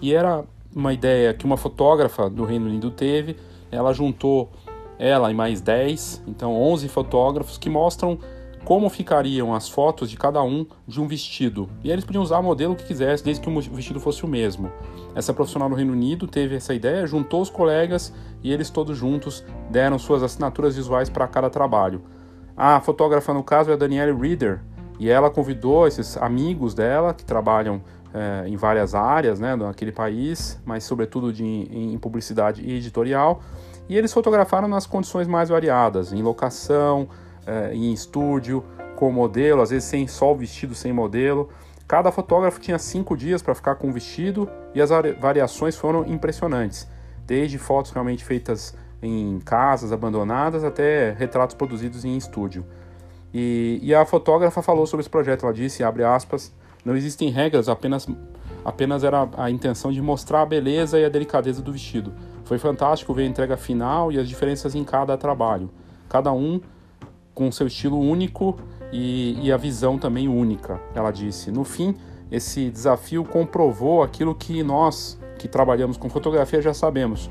E 0.00 0.14
era 0.14 0.44
uma 0.72 0.92
ideia 0.92 1.34
que 1.34 1.44
uma 1.44 1.56
fotógrafa 1.56 2.30
do 2.30 2.44
Reino 2.44 2.66
Unido 2.66 2.92
teve, 2.92 3.36
ela 3.72 3.92
juntou 3.92 4.52
ela 4.96 5.28
e 5.28 5.34
mais 5.34 5.60
10, 5.60 6.22
então 6.28 6.54
11 6.54 6.88
fotógrafos 6.88 7.58
que 7.58 7.68
mostram 7.68 8.16
como 8.66 8.90
ficariam 8.90 9.54
as 9.54 9.68
fotos 9.68 10.10
de 10.10 10.16
cada 10.16 10.42
um 10.42 10.66
de 10.88 11.00
um 11.00 11.06
vestido. 11.06 11.70
E 11.84 11.90
eles 11.90 12.04
podiam 12.04 12.20
usar 12.20 12.40
o 12.40 12.42
modelo 12.42 12.74
que 12.74 12.82
quisesse, 12.82 13.22
desde 13.22 13.40
que 13.40 13.48
o 13.48 13.60
vestido 13.60 14.00
fosse 14.00 14.24
o 14.24 14.28
mesmo. 14.28 14.72
Essa 15.14 15.32
profissional 15.32 15.68
no 15.68 15.76
Reino 15.76 15.92
Unido 15.92 16.26
teve 16.26 16.56
essa 16.56 16.74
ideia, 16.74 17.06
juntou 17.06 17.40
os 17.40 17.48
colegas 17.48 18.12
e 18.42 18.52
eles 18.52 18.68
todos 18.68 18.98
juntos 18.98 19.44
deram 19.70 20.00
suas 20.00 20.20
assinaturas 20.20 20.74
visuais 20.74 21.08
para 21.08 21.28
cada 21.28 21.48
trabalho. 21.48 22.02
A 22.56 22.80
fotógrafa, 22.80 23.32
no 23.32 23.44
caso, 23.44 23.70
é 23.70 23.74
a 23.74 23.76
Danielle 23.76 24.18
Reader, 24.18 24.60
e 24.98 25.08
ela 25.08 25.30
convidou 25.30 25.86
esses 25.86 26.16
amigos 26.16 26.74
dela, 26.74 27.14
que 27.14 27.24
trabalham 27.24 27.80
é, 28.12 28.48
em 28.48 28.56
várias 28.56 28.96
áreas 28.96 29.38
né, 29.38 29.54
naquele 29.54 29.92
país, 29.92 30.60
mas 30.64 30.82
sobretudo 30.82 31.32
de, 31.32 31.44
em 31.44 31.96
publicidade 31.98 32.62
e 32.62 32.72
editorial, 32.78 33.42
e 33.88 33.96
eles 33.96 34.12
fotografaram 34.12 34.66
nas 34.66 34.86
condições 34.86 35.28
mais 35.28 35.50
variadas, 35.50 36.12
em 36.12 36.20
locação, 36.20 37.08
é, 37.46 37.74
em 37.74 37.92
estúdio, 37.92 38.64
com 38.96 39.10
modelo, 39.12 39.62
às 39.62 39.70
vezes 39.70 39.84
sem 39.88 40.06
só 40.06 40.32
o 40.32 40.36
vestido 40.36 40.74
sem 40.74 40.92
modelo. 40.92 41.48
Cada 41.86 42.10
fotógrafo 42.10 42.58
tinha 42.60 42.78
cinco 42.78 43.16
dias 43.16 43.42
para 43.42 43.54
ficar 43.54 43.76
com 43.76 43.88
o 43.88 43.92
vestido 43.92 44.48
e 44.74 44.82
as 44.82 44.90
variações 45.20 45.76
foram 45.76 46.04
impressionantes, 46.06 46.88
desde 47.24 47.58
fotos 47.58 47.92
realmente 47.92 48.24
feitas 48.24 48.76
em 49.00 49.38
casas 49.44 49.92
abandonadas 49.92 50.64
até 50.64 51.12
retratos 51.12 51.54
produzidos 51.54 52.04
em 52.04 52.16
estúdio. 52.16 52.64
E, 53.32 53.78
e, 53.82 53.94
a 53.94 54.04
fotógrafa 54.04 54.62
falou 54.62 54.86
sobre 54.86 55.02
esse 55.02 55.10
projeto. 55.10 55.44
Ela 55.44 55.52
disse, 55.52 55.84
abre 55.84 56.02
aspas, 56.02 56.52
não 56.84 56.96
existem 56.96 57.28
regras, 57.30 57.68
apenas, 57.68 58.08
apenas 58.64 59.04
era 59.04 59.28
a 59.36 59.50
intenção 59.50 59.92
de 59.92 60.00
mostrar 60.00 60.42
a 60.42 60.46
beleza 60.46 60.98
e 60.98 61.04
a 61.04 61.08
delicadeza 61.08 61.60
do 61.60 61.72
vestido. 61.72 62.14
Foi 62.44 62.58
fantástico 62.58 63.12
ver 63.12 63.24
a 63.24 63.26
entrega 63.26 63.56
final 63.56 64.10
e 64.10 64.18
as 64.18 64.28
diferenças 64.28 64.74
em 64.74 64.84
cada 64.84 65.16
trabalho. 65.18 65.70
Cada 66.08 66.32
um 66.32 66.60
com 67.36 67.52
seu 67.52 67.66
estilo 67.66 68.00
único 68.00 68.56
e, 68.90 69.38
e 69.42 69.52
a 69.52 69.58
visão 69.58 69.98
também 69.98 70.26
única, 70.26 70.80
ela 70.94 71.10
disse. 71.10 71.52
No 71.52 71.64
fim, 71.64 71.94
esse 72.32 72.70
desafio 72.70 73.24
comprovou 73.24 74.02
aquilo 74.02 74.34
que 74.34 74.62
nós, 74.62 75.20
que 75.38 75.46
trabalhamos 75.46 75.98
com 75.98 76.08
fotografia, 76.08 76.62
já 76.62 76.72
sabemos, 76.72 77.30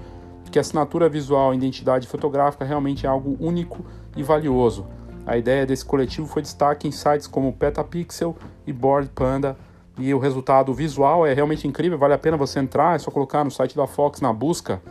que 0.52 0.60
a 0.60 0.62
assinatura 0.62 1.10
visual 1.10 1.54
e 1.54 1.58
identidade 1.58 2.08
fotográfica 2.08 2.64
realmente 2.64 3.08
é 3.08 3.10
algo 3.10 3.36
único 3.40 3.84
e 4.16 4.22
valioso. 4.22 4.86
A 5.26 5.38
ideia 5.38 5.66
desse 5.66 5.84
coletivo 5.84 6.28
foi 6.28 6.44
destaque 6.44 6.88
em 6.88 6.92
sites 6.92 7.26
como 7.26 7.52
Petapixel 7.52 8.36
e 8.66 8.72
Board 8.72 9.10
Panda, 9.10 9.58
e 9.98 10.14
o 10.14 10.20
resultado 10.20 10.72
visual 10.72 11.26
é 11.26 11.34
realmente 11.34 11.68
incrível, 11.68 11.98
vale 11.98 12.14
a 12.14 12.18
pena 12.18 12.38
você 12.38 12.60
entrar, 12.60 12.96
é 12.96 13.00
só 13.00 13.10
colocar 13.10 13.44
no 13.44 13.50
site 13.50 13.76
da 13.76 13.88
Fox 13.88 14.22
na 14.22 14.32
busca 14.32 14.82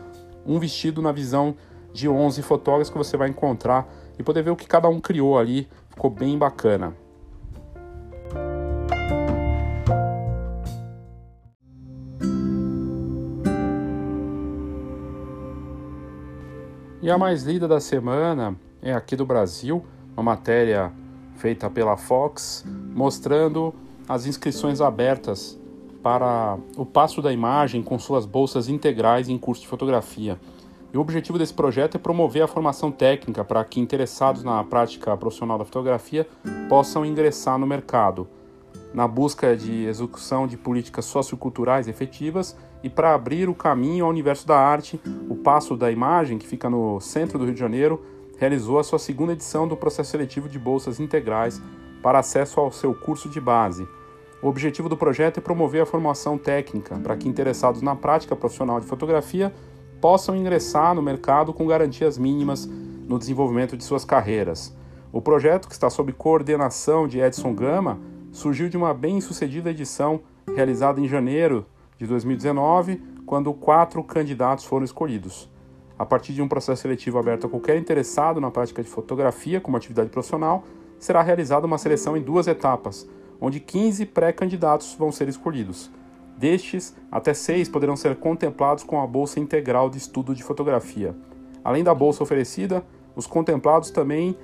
um 0.44 0.58
vestido 0.58 1.00
na 1.00 1.12
visão 1.12 1.54
de 1.92 2.08
11 2.08 2.42
fotógrafos 2.42 2.90
que 2.90 2.98
você 2.98 3.16
vai 3.16 3.28
encontrar 3.28 3.86
e 4.18 4.22
poder 4.22 4.42
ver 4.42 4.50
o 4.50 4.56
que 4.56 4.66
cada 4.66 4.88
um 4.88 5.00
criou 5.00 5.38
ali, 5.38 5.68
ficou 5.90 6.10
bem 6.10 6.38
bacana. 6.38 6.94
E 17.04 17.10
a 17.10 17.18
mais 17.18 17.42
lida 17.42 17.68
da 17.68 17.80
semana 17.80 18.56
é 18.80 18.94
aqui 18.94 19.14
do 19.14 19.26
Brasil, 19.26 19.84
uma 20.16 20.22
matéria 20.22 20.90
feita 21.36 21.68
pela 21.68 21.98
Fox 21.98 22.64
mostrando 22.94 23.74
as 24.08 24.24
inscrições 24.24 24.80
abertas 24.80 25.58
para 26.02 26.56
o 26.76 26.86
passo 26.86 27.20
da 27.20 27.32
imagem 27.32 27.82
com 27.82 27.98
suas 27.98 28.24
bolsas 28.24 28.68
integrais 28.68 29.28
em 29.28 29.36
curso 29.36 29.62
de 29.62 29.68
fotografia. 29.68 30.38
E 30.94 30.96
o 30.96 31.00
objetivo 31.00 31.36
desse 31.36 31.52
projeto 31.52 31.96
é 31.96 31.98
promover 31.98 32.44
a 32.44 32.46
formação 32.46 32.92
técnica 32.92 33.44
para 33.44 33.64
que 33.64 33.80
interessados 33.80 34.44
na 34.44 34.62
prática 34.62 35.16
profissional 35.16 35.58
da 35.58 35.64
fotografia 35.64 36.24
possam 36.68 37.04
ingressar 37.04 37.58
no 37.58 37.66
mercado, 37.66 38.28
na 38.94 39.08
busca 39.08 39.56
de 39.56 39.86
execução 39.86 40.46
de 40.46 40.56
políticas 40.56 41.04
socioculturais 41.06 41.88
efetivas 41.88 42.56
e 42.80 42.88
para 42.88 43.12
abrir 43.12 43.48
o 43.48 43.54
caminho 43.56 44.04
ao 44.04 44.10
universo 44.12 44.46
da 44.46 44.56
arte, 44.56 45.00
o 45.28 45.34
Passo 45.34 45.76
da 45.76 45.90
Imagem, 45.90 46.38
que 46.38 46.46
fica 46.46 46.70
no 46.70 47.00
centro 47.00 47.40
do 47.40 47.44
Rio 47.44 47.54
de 47.54 47.60
Janeiro, 47.60 48.00
realizou 48.38 48.78
a 48.78 48.84
sua 48.84 49.00
segunda 49.00 49.32
edição 49.32 49.66
do 49.66 49.76
processo 49.76 50.12
seletivo 50.12 50.48
de 50.48 50.60
bolsas 50.60 51.00
integrais 51.00 51.60
para 52.04 52.20
acesso 52.20 52.60
ao 52.60 52.70
seu 52.70 52.94
curso 52.94 53.28
de 53.28 53.40
base. 53.40 53.84
O 54.40 54.46
objetivo 54.46 54.88
do 54.88 54.96
projeto 54.96 55.38
é 55.38 55.40
promover 55.40 55.82
a 55.82 55.86
formação 55.86 56.38
técnica 56.38 56.94
para 56.96 57.16
que 57.16 57.28
interessados 57.28 57.82
na 57.82 57.96
prática 57.96 58.36
profissional 58.36 58.78
de 58.78 58.86
fotografia 58.86 59.52
possam 60.04 60.36
ingressar 60.36 60.94
no 60.94 61.00
mercado 61.00 61.50
com 61.50 61.66
garantias 61.66 62.18
mínimas 62.18 62.66
no 62.66 63.18
desenvolvimento 63.18 63.74
de 63.74 63.82
suas 63.82 64.04
carreiras. 64.04 64.76
O 65.10 65.18
projeto, 65.22 65.66
que 65.66 65.72
está 65.72 65.88
sob 65.88 66.12
coordenação 66.12 67.08
de 67.08 67.20
Edson 67.20 67.54
Gama, 67.54 67.98
surgiu 68.30 68.68
de 68.68 68.76
uma 68.76 68.92
bem-sucedida 68.92 69.70
edição 69.70 70.20
realizada 70.54 71.00
em 71.00 71.08
janeiro 71.08 71.64
de 71.96 72.06
2019, 72.06 73.02
quando 73.24 73.54
quatro 73.54 74.04
candidatos 74.04 74.66
foram 74.66 74.84
escolhidos. 74.84 75.48
A 75.98 76.04
partir 76.04 76.34
de 76.34 76.42
um 76.42 76.48
processo 76.48 76.82
seletivo 76.82 77.18
aberto 77.18 77.46
a 77.46 77.48
qualquer 77.48 77.78
interessado 77.78 78.42
na 78.42 78.50
prática 78.50 78.82
de 78.82 78.90
fotografia 78.90 79.58
como 79.58 79.78
atividade 79.78 80.10
profissional, 80.10 80.64
será 80.98 81.22
realizada 81.22 81.64
uma 81.64 81.78
seleção 81.78 82.14
em 82.14 82.20
duas 82.20 82.46
etapas, 82.46 83.08
onde 83.40 83.58
15 83.58 84.04
pré-candidatos 84.04 84.94
vão 84.98 85.10
ser 85.10 85.30
escolhidos. 85.30 85.90
Destes, 86.36 86.94
até 87.10 87.32
seis 87.32 87.68
poderão 87.68 87.96
ser 87.96 88.16
contemplados 88.16 88.84
com 88.84 89.00
a 89.00 89.06
bolsa 89.06 89.40
integral 89.40 89.88
de 89.88 89.98
estudo 89.98 90.34
de 90.34 90.42
fotografia. 90.42 91.14
Além 91.62 91.84
da 91.84 91.94
bolsa 91.94 92.22
oferecida, 92.22 92.84
os 93.14 93.26
contemplados 93.26 93.90
também 93.90 94.36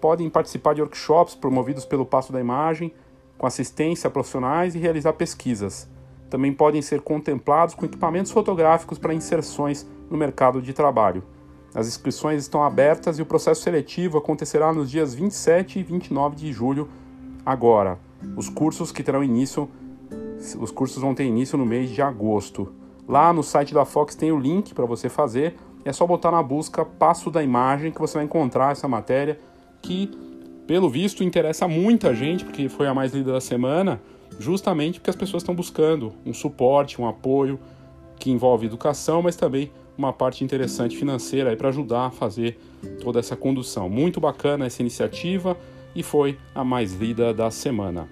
podem 0.00 0.28
participar 0.30 0.74
de 0.74 0.82
workshops 0.82 1.34
promovidos 1.34 1.84
pelo 1.84 2.06
Passo 2.06 2.32
da 2.32 2.40
Imagem, 2.40 2.92
com 3.36 3.46
assistência 3.46 4.08
a 4.08 4.10
profissionais 4.10 4.74
e 4.74 4.78
realizar 4.78 5.12
pesquisas 5.14 5.88
também 6.28 6.52
podem 6.52 6.82
ser 6.82 7.00
contemplados 7.00 7.74
com 7.74 7.84
equipamentos 7.84 8.30
fotográficos 8.30 8.98
para 8.98 9.14
inserções 9.14 9.86
no 10.10 10.16
mercado 10.16 10.60
de 10.60 10.72
trabalho. 10.72 11.22
As 11.74 11.86
inscrições 11.86 12.42
estão 12.42 12.62
abertas 12.62 13.18
e 13.18 13.22
o 13.22 13.26
processo 13.26 13.62
seletivo 13.62 14.18
acontecerá 14.18 14.72
nos 14.72 14.90
dias 14.90 15.14
27 15.14 15.78
e 15.78 15.82
29 15.82 16.36
de 16.36 16.52
julho 16.52 16.88
agora. 17.44 17.98
Os 18.36 18.48
cursos 18.48 18.90
que 18.90 19.02
terão 19.02 19.22
início, 19.22 19.68
os 20.58 20.70
cursos 20.70 21.02
vão 21.02 21.14
ter 21.14 21.24
início 21.24 21.58
no 21.58 21.66
mês 21.66 21.90
de 21.90 22.00
agosto. 22.00 22.72
Lá 23.06 23.32
no 23.32 23.42
site 23.42 23.72
da 23.72 23.84
Fox 23.84 24.14
tem 24.14 24.30
o 24.30 24.38
link 24.38 24.74
para 24.74 24.86
você 24.86 25.08
fazer. 25.08 25.56
É 25.84 25.92
só 25.92 26.06
botar 26.06 26.30
na 26.30 26.42
busca 26.42 26.84
Passo 26.84 27.30
da 27.30 27.42
Imagem 27.42 27.90
que 27.90 28.00
você 28.00 28.14
vai 28.14 28.24
encontrar 28.24 28.72
essa 28.72 28.86
matéria 28.86 29.40
que, 29.80 30.10
pelo 30.66 30.90
visto, 30.90 31.24
interessa 31.24 31.66
muita 31.66 32.14
gente, 32.14 32.44
porque 32.44 32.68
foi 32.68 32.86
a 32.86 32.94
mais 32.94 33.12
lida 33.14 33.32
da 33.32 33.40
semana 33.40 34.00
justamente 34.38 35.00
porque 35.00 35.10
as 35.10 35.16
pessoas 35.16 35.42
estão 35.42 35.54
buscando 35.54 36.12
um 36.24 36.34
suporte, 36.34 37.00
um 37.00 37.08
apoio 37.08 37.58
que 38.18 38.30
envolve 38.30 38.66
educação, 38.66 39.22
mas 39.22 39.36
também 39.36 39.70
uma 39.96 40.12
parte 40.12 40.44
interessante 40.44 40.96
financeira 40.96 41.56
para 41.56 41.68
ajudar 41.68 42.06
a 42.06 42.10
fazer 42.10 42.58
toda 43.00 43.18
essa 43.18 43.36
condução. 43.36 43.88
Muito 43.88 44.20
bacana 44.20 44.66
essa 44.66 44.82
iniciativa 44.82 45.56
e 45.94 46.02
foi 46.02 46.38
a 46.54 46.62
mais 46.62 46.92
lida 46.92 47.32
da 47.32 47.50
semana. 47.50 48.08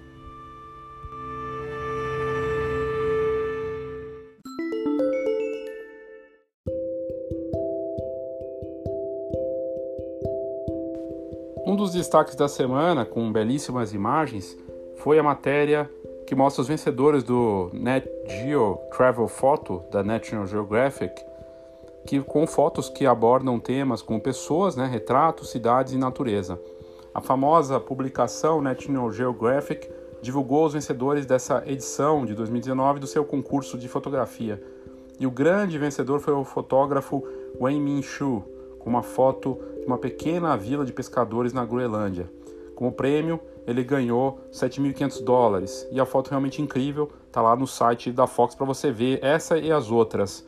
Destaques 12.06 12.36
da 12.36 12.46
semana, 12.46 13.04
com 13.04 13.32
belíssimas 13.32 13.92
imagens, 13.92 14.56
foi 14.98 15.18
a 15.18 15.25
matéria 15.25 15.90
que 16.25 16.36
mostra 16.36 16.62
os 16.62 16.68
vencedores 16.68 17.25
do 17.25 17.68
Net 17.72 18.08
Geo 18.28 18.78
Travel 18.96 19.26
Photo 19.26 19.82
da 19.90 20.04
National 20.04 20.46
Geographic, 20.46 21.20
que 22.06 22.20
com 22.20 22.46
fotos 22.46 22.88
que 22.88 23.06
abordam 23.06 23.58
temas 23.58 24.02
como 24.02 24.20
pessoas, 24.20 24.76
né, 24.76 24.86
retratos, 24.86 25.50
cidades 25.50 25.94
e 25.94 25.98
natureza. 25.98 26.60
A 27.12 27.20
famosa 27.20 27.80
publicação 27.80 28.62
National 28.62 29.10
Geographic 29.10 29.90
divulgou 30.22 30.64
os 30.64 30.75
vencedores 30.75 31.26
dessa 31.26 31.64
edição 31.66 32.25
de 32.25 32.36
2019 32.36 33.00
do 33.00 33.06
seu 33.08 33.25
concurso 33.25 33.76
de 33.76 33.88
fotografia. 33.88 34.62
E 35.18 35.26
o 35.26 35.30
grande 35.30 35.76
vencedor 35.76 36.20
foi 36.20 36.34
o 36.34 36.44
fotógrafo 36.44 37.26
Wei 37.60 37.80
Min 37.80 38.00
Shu, 38.00 38.44
com 38.78 38.88
uma 38.88 39.02
foto 39.02 39.58
uma 39.86 39.98
pequena 39.98 40.56
vila 40.56 40.84
de 40.84 40.92
pescadores 40.92 41.52
na 41.52 41.64
Groenlândia. 41.64 42.28
Como 42.74 42.92
prêmio, 42.92 43.40
ele 43.66 43.82
ganhou 43.82 44.38
7.500 44.52 45.24
dólares. 45.24 45.88
E 45.90 46.00
a 46.00 46.04
foto 46.04 46.28
realmente 46.28 46.60
incrível, 46.60 47.10
tá 47.32 47.40
lá 47.40 47.56
no 47.56 47.66
site 47.66 48.12
da 48.12 48.26
Fox 48.26 48.54
para 48.54 48.66
você 48.66 48.90
ver 48.90 49.18
essa 49.22 49.58
e 49.58 49.72
as 49.72 49.90
outras. 49.90 50.46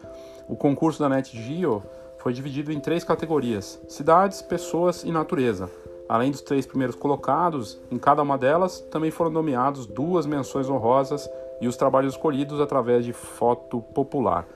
O 0.49 0.57
concurso 0.57 1.01
da 1.01 1.09
NetGeo 1.09 1.83
foi 2.19 2.33
dividido 2.33 2.73
em 2.73 2.81
três 2.81 3.05
categorias: 3.05 3.81
cidades, 3.89 4.43
pessoas 4.43 5.05
e 5.05 5.11
natureza. 5.11 5.71
Além 6.09 6.31
dos 6.31 6.41
três 6.41 6.67
primeiros 6.67 6.97
colocados, 6.97 7.79
em 7.91 7.99
cada 7.99 8.23
uma 8.23 8.39
delas 8.39 8.81
também 8.91 9.11
foram 9.11 9.31
nomeados 9.31 9.87
duas 9.87 10.25
menções 10.25 10.69
honrosas 10.69 11.29
e 11.61 11.69
os 11.69 11.77
trabalhos 11.77 12.15
escolhidos 12.15 12.61
através 12.61 13.05
de 13.05 13.13
foto 13.13 13.81
popular. 13.81 14.47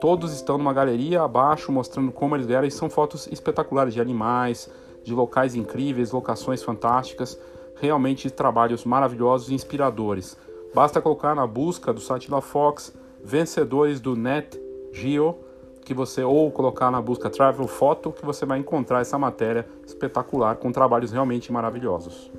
Todos 0.00 0.32
estão 0.32 0.56
numa 0.56 0.72
galeria 0.72 1.22
abaixo 1.22 1.70
mostrando 1.70 2.10
como 2.10 2.34
eles 2.34 2.46
vieram 2.46 2.66
e 2.66 2.70
são 2.70 2.88
fotos 2.88 3.26
espetaculares 3.26 3.92
de 3.92 4.00
animais, 4.00 4.70
de 5.04 5.12
locais 5.14 5.54
incríveis, 5.54 6.10
locações 6.10 6.62
fantásticas 6.62 7.38
realmente 7.80 8.30
trabalhos 8.30 8.84
maravilhosos 8.84 9.48
e 9.48 9.54
inspiradores. 9.54 10.36
Basta 10.74 11.00
colocar 11.00 11.34
na 11.34 11.46
busca 11.46 11.92
do 11.92 12.00
site 12.00 12.30
da 12.30 12.40
Fox 12.40 12.94
vencedores 13.22 14.00
do 14.00 14.14
Net 14.14 14.60
Geo 14.92 15.36
que 15.84 15.94
você 15.94 16.22
ou 16.22 16.50
colocar 16.50 16.90
na 16.90 17.00
busca 17.00 17.28
Travel 17.28 17.66
Photo 17.66 18.12
que 18.12 18.24
você 18.24 18.46
vai 18.46 18.58
encontrar 18.58 19.00
essa 19.00 19.18
matéria 19.18 19.66
espetacular 19.84 20.56
com 20.56 20.70
trabalhos 20.70 21.10
realmente 21.10 21.50
maravilhosos. 21.50 22.30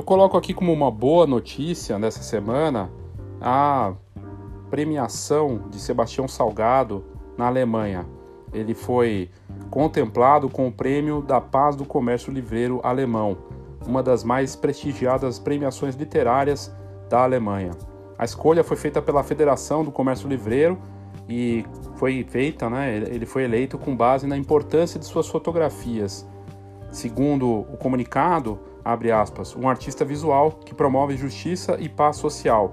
Eu 0.00 0.04
coloco 0.04 0.34
aqui 0.34 0.54
como 0.54 0.72
uma 0.72 0.90
boa 0.90 1.26
notícia 1.26 1.98
dessa 1.98 2.22
semana 2.22 2.90
a 3.38 3.92
premiação 4.70 5.68
de 5.68 5.78
Sebastião 5.78 6.26
Salgado 6.26 7.04
na 7.36 7.48
Alemanha. 7.48 8.06
Ele 8.50 8.72
foi 8.72 9.28
contemplado 9.68 10.48
com 10.48 10.66
o 10.66 10.72
Prêmio 10.72 11.20
da 11.20 11.38
Paz 11.38 11.76
do 11.76 11.84
Comércio 11.84 12.32
Livreiro 12.32 12.80
Alemão, 12.82 13.36
uma 13.86 14.02
das 14.02 14.24
mais 14.24 14.56
prestigiadas 14.56 15.38
premiações 15.38 15.96
literárias 15.96 16.74
da 17.10 17.22
Alemanha. 17.22 17.72
A 18.16 18.24
escolha 18.24 18.64
foi 18.64 18.78
feita 18.78 19.02
pela 19.02 19.22
Federação 19.22 19.84
do 19.84 19.92
Comércio 19.92 20.26
Livreiro 20.26 20.78
e 21.28 21.62
foi 21.96 22.24
feita, 22.26 22.70
né, 22.70 22.96
ele 22.96 23.26
foi 23.26 23.44
eleito 23.44 23.76
com 23.76 23.94
base 23.94 24.26
na 24.26 24.38
importância 24.38 24.98
de 24.98 25.04
suas 25.04 25.28
fotografias. 25.28 26.26
Segundo 26.90 27.46
o 27.70 27.76
comunicado, 27.76 28.69
abre 28.84 29.12
aspas, 29.12 29.54
um 29.56 29.68
artista 29.68 30.04
visual 30.04 30.52
que 30.52 30.74
promove 30.74 31.16
justiça 31.16 31.76
e 31.78 31.88
paz 31.88 32.16
social 32.16 32.72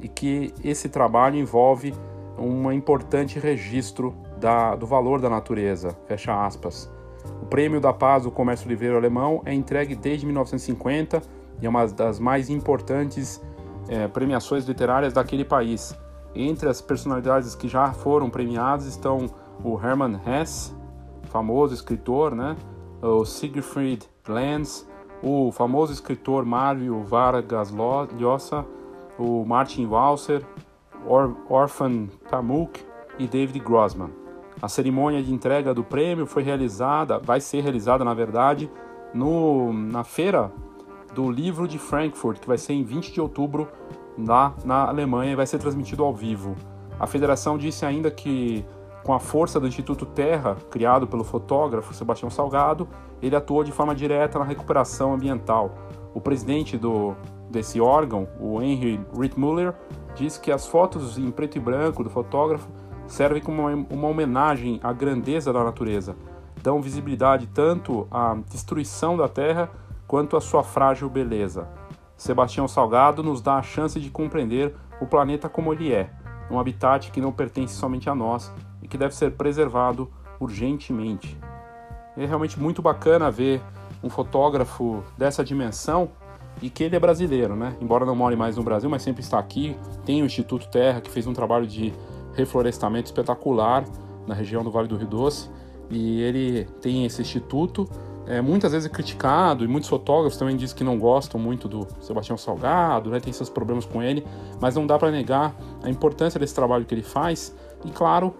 e 0.00 0.08
que 0.08 0.52
esse 0.62 0.88
trabalho 0.88 1.36
envolve 1.36 1.94
um 2.38 2.70
importante 2.70 3.38
registro 3.38 4.14
da, 4.38 4.74
do 4.74 4.86
valor 4.86 5.20
da 5.20 5.30
natureza, 5.30 5.96
fecha 6.06 6.44
aspas. 6.44 6.90
O 7.42 7.46
Prêmio 7.46 7.80
da 7.80 7.92
Paz 7.92 8.24
do 8.24 8.30
Comércio 8.30 8.68
Livreiro 8.68 8.96
Alemão 8.96 9.42
é 9.44 9.54
entregue 9.54 9.94
desde 9.94 10.26
1950 10.26 11.22
e 11.60 11.66
é 11.66 11.68
uma 11.68 11.86
das 11.86 12.18
mais 12.18 12.50
importantes 12.50 13.42
é, 13.88 14.06
premiações 14.08 14.64
literárias 14.66 15.12
daquele 15.12 15.44
país. 15.44 15.96
Entre 16.34 16.68
as 16.68 16.80
personalidades 16.80 17.54
que 17.54 17.68
já 17.68 17.92
foram 17.92 18.28
premiadas 18.28 18.84
estão 18.86 19.26
o 19.64 19.80
Hermann 19.80 20.20
Hesse, 20.26 20.74
famoso 21.24 21.74
escritor, 21.74 22.34
né? 22.34 22.56
o 23.00 23.24
Siegfried 23.24 24.06
Lenz, 24.28 24.86
o 25.22 25.50
famoso 25.52 25.92
escritor 25.92 26.44
Mário 26.44 27.02
Vargas 27.02 27.70
Llosa, 27.70 28.64
o 29.18 29.44
Martin 29.44 29.86
Walser, 29.86 30.42
Or 31.06 31.36
Orphan 31.48 32.08
Pamuk 32.30 32.80
e 33.18 33.26
David 33.26 33.60
Grossman. 33.60 34.10
A 34.60 34.68
cerimônia 34.68 35.22
de 35.22 35.32
entrega 35.32 35.74
do 35.74 35.84
prêmio 35.84 36.26
foi 36.26 36.42
realizada, 36.42 37.18
vai 37.18 37.40
ser 37.40 37.60
realizada 37.60 38.04
na 38.04 38.14
verdade, 38.14 38.70
no, 39.12 39.72
na 39.72 40.02
feira 40.02 40.50
do 41.14 41.30
livro 41.30 41.68
de 41.68 41.78
Frankfurt, 41.78 42.40
que 42.40 42.46
vai 42.46 42.58
ser 42.58 42.72
em 42.72 42.82
20 42.82 43.12
de 43.12 43.20
outubro 43.20 43.68
lá 44.18 44.54
na 44.64 44.88
Alemanha 44.88 45.32
e 45.32 45.36
vai 45.36 45.46
ser 45.46 45.58
transmitido 45.58 46.02
ao 46.02 46.14
vivo. 46.14 46.56
A 46.98 47.06
federação 47.06 47.58
disse 47.58 47.84
ainda 47.84 48.10
que, 48.10 48.64
com 49.06 49.14
a 49.14 49.20
força 49.20 49.60
do 49.60 49.68
Instituto 49.68 50.04
Terra, 50.04 50.56
criado 50.68 51.06
pelo 51.06 51.22
fotógrafo 51.22 51.94
Sebastião 51.94 52.28
Salgado, 52.28 52.88
ele 53.22 53.36
atuou 53.36 53.62
de 53.62 53.70
forma 53.70 53.94
direta 53.94 54.36
na 54.36 54.44
recuperação 54.44 55.14
ambiental. 55.14 55.70
O 56.12 56.20
presidente 56.20 56.76
do, 56.76 57.14
desse 57.48 57.80
órgão, 57.80 58.26
o 58.40 58.60
Henry 58.60 59.00
Rittmuller, 59.16 59.72
disse 60.16 60.40
que 60.40 60.50
as 60.50 60.66
fotos 60.66 61.16
em 61.18 61.30
preto 61.30 61.56
e 61.56 61.60
branco 61.60 62.02
do 62.02 62.10
fotógrafo 62.10 62.68
servem 63.06 63.40
como 63.40 63.62
uma 63.88 64.08
homenagem 64.08 64.80
à 64.82 64.92
grandeza 64.92 65.52
da 65.52 65.62
natureza, 65.62 66.16
dão 66.60 66.82
visibilidade 66.82 67.46
tanto 67.46 68.08
à 68.10 68.36
destruição 68.50 69.16
da 69.16 69.28
Terra 69.28 69.70
quanto 70.08 70.36
à 70.36 70.40
sua 70.40 70.64
frágil 70.64 71.08
beleza. 71.08 71.68
Sebastião 72.16 72.66
Salgado 72.66 73.22
nos 73.22 73.40
dá 73.40 73.54
a 73.54 73.62
chance 73.62 74.00
de 74.00 74.10
compreender 74.10 74.74
o 75.00 75.06
planeta 75.06 75.48
como 75.48 75.72
ele 75.72 75.92
é, 75.92 76.10
um 76.50 76.58
habitat 76.58 77.12
que 77.12 77.20
não 77.20 77.30
pertence 77.30 77.74
somente 77.74 78.10
a 78.10 78.14
nós 78.16 78.52
e 78.86 78.88
que 78.88 78.96
deve 78.96 79.16
ser 79.16 79.32
preservado 79.32 80.08
urgentemente. 80.38 81.36
É 82.16 82.24
realmente 82.24 82.58
muito 82.58 82.80
bacana 82.80 83.32
ver 83.32 83.60
um 84.00 84.08
fotógrafo 84.08 85.02
dessa 85.18 85.44
dimensão 85.44 86.08
e 86.62 86.70
que 86.70 86.84
ele 86.84 86.94
é 86.94 87.00
brasileiro, 87.00 87.56
né? 87.56 87.76
Embora 87.80 88.06
não 88.06 88.14
more 88.14 88.36
mais 88.36 88.56
no 88.56 88.62
Brasil, 88.62 88.88
mas 88.88 89.02
sempre 89.02 89.22
está 89.22 89.40
aqui. 89.40 89.76
Tem 90.04 90.22
o 90.22 90.24
Instituto 90.24 90.68
Terra, 90.68 91.00
que 91.00 91.10
fez 91.10 91.26
um 91.26 91.32
trabalho 91.32 91.66
de 91.66 91.92
reflorestamento 92.34 93.06
espetacular 93.06 93.84
na 94.24 94.34
região 94.34 94.62
do 94.62 94.70
Vale 94.70 94.86
do 94.86 94.96
Rio 94.96 95.08
Doce. 95.08 95.50
E 95.90 96.22
ele 96.22 96.64
tem 96.80 97.04
esse 97.04 97.20
instituto, 97.20 97.88
é, 98.26 98.40
muitas 98.40 98.72
vezes 98.72 98.88
é 98.88 98.92
criticado, 98.92 99.64
e 99.64 99.68
muitos 99.68 99.88
fotógrafos 99.88 100.38
também 100.38 100.56
dizem 100.56 100.76
que 100.76 100.84
não 100.84 100.98
gostam 100.98 101.40
muito 101.40 101.68
do 101.68 101.86
Sebastião 102.00 102.36
Salgado, 102.36 103.10
né, 103.10 103.20
tem 103.20 103.32
seus 103.32 103.48
problemas 103.48 103.84
com 103.84 104.02
ele, 104.02 104.26
mas 104.60 104.74
não 104.74 104.86
dá 104.86 104.98
para 104.98 105.10
negar 105.12 105.54
a 105.82 105.90
importância 105.90 106.40
desse 106.40 106.54
trabalho 106.54 106.84
que 106.84 106.94
ele 106.94 107.02
faz. 107.02 107.54
E, 107.84 107.90
claro, 107.90 108.34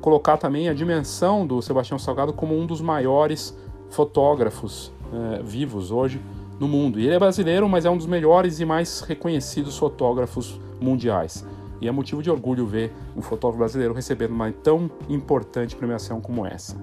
colocar 0.00 0.36
também 0.36 0.68
a 0.68 0.74
dimensão 0.74 1.46
do 1.46 1.60
Sebastião 1.60 1.98
Salgado 1.98 2.32
como 2.32 2.58
um 2.58 2.66
dos 2.66 2.80
maiores 2.80 3.56
fotógrafos 3.90 4.92
é, 5.12 5.42
vivos 5.42 5.90
hoje 5.90 6.20
no 6.58 6.68
mundo. 6.68 6.98
E 6.98 7.06
ele 7.06 7.14
é 7.14 7.18
brasileiro, 7.18 7.68
mas 7.68 7.84
é 7.84 7.90
um 7.90 7.96
dos 7.96 8.06
melhores 8.06 8.60
e 8.60 8.64
mais 8.64 9.00
reconhecidos 9.00 9.76
fotógrafos 9.76 10.60
mundiais. 10.80 11.44
E 11.80 11.88
é 11.88 11.92
motivo 11.92 12.22
de 12.22 12.30
orgulho 12.30 12.66
ver 12.66 12.92
um 13.16 13.20
fotógrafo 13.20 13.58
brasileiro 13.58 13.92
recebendo 13.92 14.32
uma 14.32 14.50
tão 14.50 14.90
importante 15.08 15.76
premiação 15.76 16.20
como 16.20 16.46
essa. 16.46 16.76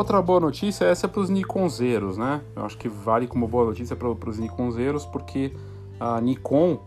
Outra 0.00 0.22
boa 0.22 0.40
notícia 0.40 0.86
essa 0.86 1.04
é 1.04 1.08
para 1.10 1.20
os 1.20 1.28
Nikonzeiros, 1.28 2.16
né? 2.16 2.40
Eu 2.56 2.64
acho 2.64 2.78
que 2.78 2.88
vale 2.88 3.26
como 3.26 3.46
boa 3.46 3.66
notícia 3.66 3.94
para 3.94 4.08
os 4.08 4.38
Nikonzeiros 4.38 5.04
porque 5.04 5.54
a 6.00 6.18
Nikon 6.22 6.80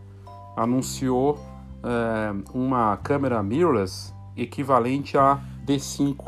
anunciou 0.57 1.37
é, 1.83 2.33
uma 2.55 2.97
câmera 2.97 3.43
mirrorless 3.43 4.11
equivalente 4.35 5.15
a 5.15 5.39
D5 5.63 6.25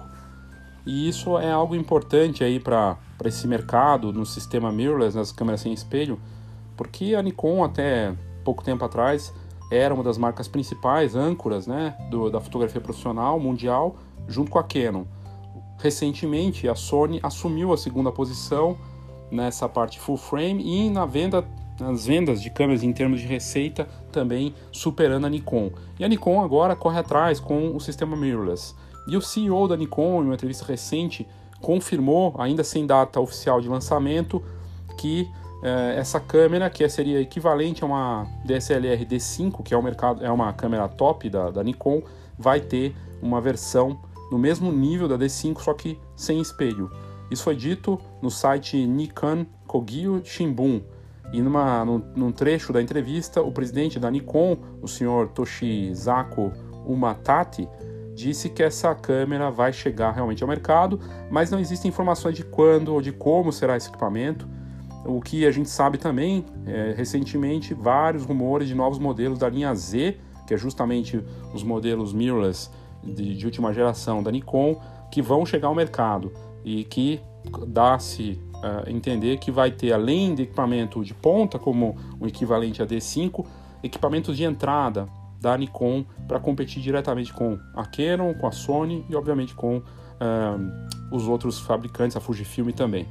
e 0.85 1.09
isso 1.09 1.39
é 1.39 1.51
algo 1.51 1.75
importante 1.75 2.43
aí 2.43 2.59
para 2.59 2.99
esse 3.23 3.47
mercado 3.47 4.13
no 4.13 4.23
sistema 4.23 4.71
mirrorless, 4.71 5.17
nas 5.17 5.31
câmeras 5.31 5.61
sem 5.61 5.73
espelho, 5.73 6.19
porque 6.77 7.15
a 7.15 7.21
Nikon 7.23 7.63
até 7.63 8.13
pouco 8.43 8.63
tempo 8.63 8.85
atrás 8.85 9.33
era 9.71 9.91
uma 9.91 10.03
das 10.03 10.19
marcas 10.19 10.47
principais, 10.47 11.15
âncoras, 11.15 11.65
né, 11.65 11.97
do, 12.11 12.29
da 12.29 12.39
fotografia 12.39 12.79
profissional 12.79 13.39
mundial, 13.39 13.95
junto 14.27 14.51
com 14.51 14.59
a 14.59 14.63
Canon. 14.63 15.14
Recentemente, 15.77 16.67
a 16.67 16.75
Sony 16.75 17.19
assumiu 17.21 17.73
a 17.73 17.77
segunda 17.77 18.11
posição 18.11 18.77
nessa 19.31 19.67
parte 19.67 19.99
full 19.99 20.17
frame 20.17 20.63
e 20.63 20.89
na 20.89 21.05
venda 21.05 21.45
nas 21.79 22.05
vendas 22.05 22.41
de 22.41 22.49
câmeras 22.49 22.83
em 22.83 22.93
termos 22.93 23.19
de 23.19 23.27
receita 23.27 23.85
também 24.11 24.53
superando 24.71 25.25
a 25.25 25.29
Nikon. 25.29 25.71
E 25.99 26.05
a 26.05 26.07
Nikon 26.07 26.41
agora 26.41 26.75
corre 26.75 26.99
atrás 26.99 27.39
com 27.39 27.75
o 27.75 27.79
sistema 27.79 28.15
mirrorless. 28.15 28.73
E 29.07 29.17
o 29.17 29.21
CEO 29.21 29.67
da 29.67 29.75
Nikon, 29.75 30.21
em 30.21 30.25
uma 30.25 30.33
entrevista 30.33 30.65
recente, 30.65 31.27
confirmou, 31.61 32.33
ainda 32.37 32.63
sem 32.63 32.85
data 32.85 33.19
oficial 33.19 33.59
de 33.59 33.67
lançamento, 33.67 34.41
que 34.97 35.27
eh, 35.63 35.95
essa 35.97 36.19
câmera, 36.19 36.69
que 36.69 36.87
seria 36.87 37.19
equivalente 37.19 37.83
a 37.83 37.87
uma 37.87 38.27
DSLR 38.45 39.05
D5, 39.05 39.61
que 39.63 39.73
é, 39.73 39.77
um 39.77 39.81
mercado, 39.81 40.23
é 40.23 40.31
uma 40.31 40.51
câmera 40.53 40.87
top 40.87 41.29
da, 41.29 41.51
da 41.51 41.63
Nikon, 41.63 42.01
vai 42.37 42.59
ter 42.59 42.95
uma 43.21 43.41
versão 43.41 43.99
no 44.31 44.37
mesmo 44.37 44.71
nível 44.71 45.07
da 45.07 45.17
D5, 45.17 45.59
só 45.61 45.73
que 45.73 45.99
sem 46.15 46.39
espelho. 46.41 46.89
Isso 47.29 47.43
foi 47.43 47.55
dito 47.55 47.99
no 48.21 48.29
site 48.29 48.85
Nikon 48.85 49.45
Kogyo 49.67 50.21
Shimbun. 50.23 50.81
E 51.33 51.41
numa, 51.41 51.83
num, 51.83 52.03
num 52.15 52.31
trecho 52.31 52.71
da 52.71 52.81
entrevista, 52.81 53.41
o 53.41 53.51
presidente 53.51 53.99
da 53.99 54.11
Nikon, 54.11 54.57
o 54.81 54.87
senhor 54.87 55.29
Toshizako 55.29 56.53
Umatati, 56.85 57.67
disse 58.13 58.49
que 58.49 58.63
essa 58.63 58.93
câmera 58.95 59.51
vai 59.51 59.73
chegar 59.73 60.11
realmente 60.11 60.41
ao 60.41 60.47
mercado, 60.47 60.99
mas 61.29 61.51
não 61.51 61.59
existem 61.59 61.89
informações 61.89 62.35
de 62.35 62.43
quando 62.43 62.93
ou 62.93 63.01
de 63.01 63.11
como 63.11 63.51
será 63.51 63.75
esse 63.75 63.89
equipamento. 63.89 64.47
O 65.03 65.19
que 65.19 65.45
a 65.45 65.51
gente 65.51 65.69
sabe 65.69 65.97
também, 65.97 66.45
é, 66.65 66.93
recentemente, 66.95 67.73
vários 67.73 68.23
rumores 68.23 68.67
de 68.67 68.73
novos 68.73 68.97
modelos 68.97 69.37
da 69.37 69.49
linha 69.49 69.73
Z, 69.75 70.17
que 70.47 70.53
é 70.53 70.57
justamente 70.57 71.23
os 71.53 71.63
modelos 71.63 72.13
mirrorless 72.13 72.69
de, 73.05 73.35
de 73.35 73.45
última 73.45 73.73
geração 73.73 74.23
da 74.23 74.31
Nikon, 74.31 74.79
que 75.11 75.21
vão 75.21 75.45
chegar 75.45 75.67
ao 75.67 75.75
mercado 75.75 76.31
e 76.63 76.83
que 76.83 77.19
dá-se 77.67 78.39
uh, 78.55 78.89
entender 78.89 79.37
que 79.37 79.51
vai 79.51 79.71
ter, 79.71 79.93
além 79.93 80.33
de 80.33 80.43
equipamento 80.43 81.03
de 81.03 81.13
ponta, 81.13 81.59
como 81.59 81.95
o 82.19 82.27
equivalente 82.27 82.81
a 82.81 82.85
D5, 82.85 83.45
equipamentos 83.83 84.35
de 84.35 84.43
entrada 84.43 85.07
da 85.39 85.55
Nikon 85.57 86.03
para 86.27 86.39
competir 86.39 86.81
diretamente 86.81 87.31
com 87.31 87.59
a 87.75 87.85
Canon, 87.85 88.33
com 88.33 88.47
a 88.47 88.51
Sony 88.51 89.05
e 89.09 89.15
obviamente 89.15 89.53
com 89.53 89.77
uh, 89.77 91.11
os 91.11 91.27
outros 91.27 91.59
fabricantes, 91.59 92.17
a 92.17 92.19
Fujifilm 92.19 92.69
também. 92.69 93.05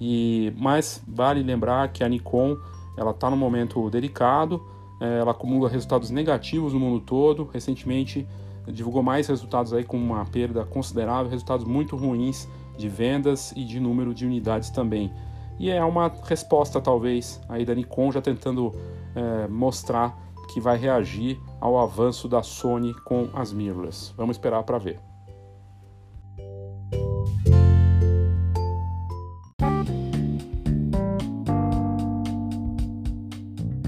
E 0.00 0.52
mas 0.56 1.02
vale 1.06 1.42
lembrar 1.42 1.92
que 1.92 2.02
a 2.02 2.08
Nikon 2.08 2.56
ela 2.96 3.10
está 3.10 3.28
num 3.28 3.36
momento 3.36 3.90
delicado, 3.90 4.62
eh, 5.00 5.18
ela 5.18 5.32
acumula 5.32 5.68
resultados 5.68 6.10
negativos 6.10 6.72
no 6.72 6.80
mundo 6.80 7.00
todo. 7.00 7.48
Recentemente 7.52 8.26
divulgou 8.66 9.02
mais 9.02 9.26
resultados 9.26 9.72
aí 9.72 9.84
com 9.84 9.96
uma 9.96 10.24
perda 10.24 10.64
considerável, 10.64 11.30
resultados 11.30 11.66
muito 11.66 11.96
ruins 11.96 12.48
de 12.76 12.88
vendas 12.88 13.52
e 13.56 13.64
de 13.64 13.78
número 13.78 14.14
de 14.14 14.26
unidades 14.26 14.70
também. 14.70 15.12
E 15.58 15.70
é 15.70 15.84
uma 15.84 16.12
resposta 16.24 16.80
talvez 16.80 17.40
aí 17.48 17.64
da 17.64 17.74
Nikon 17.74 18.10
já 18.10 18.20
tentando 18.20 18.72
é, 19.14 19.46
mostrar 19.48 20.18
que 20.52 20.60
vai 20.60 20.76
reagir 20.76 21.40
ao 21.60 21.78
avanço 21.78 22.28
da 22.28 22.42
Sony 22.42 22.92
com 23.04 23.28
as 23.34 23.52
mirrorless. 23.52 24.12
Vamos 24.16 24.36
esperar 24.36 24.62
para 24.62 24.78
ver. 24.78 25.00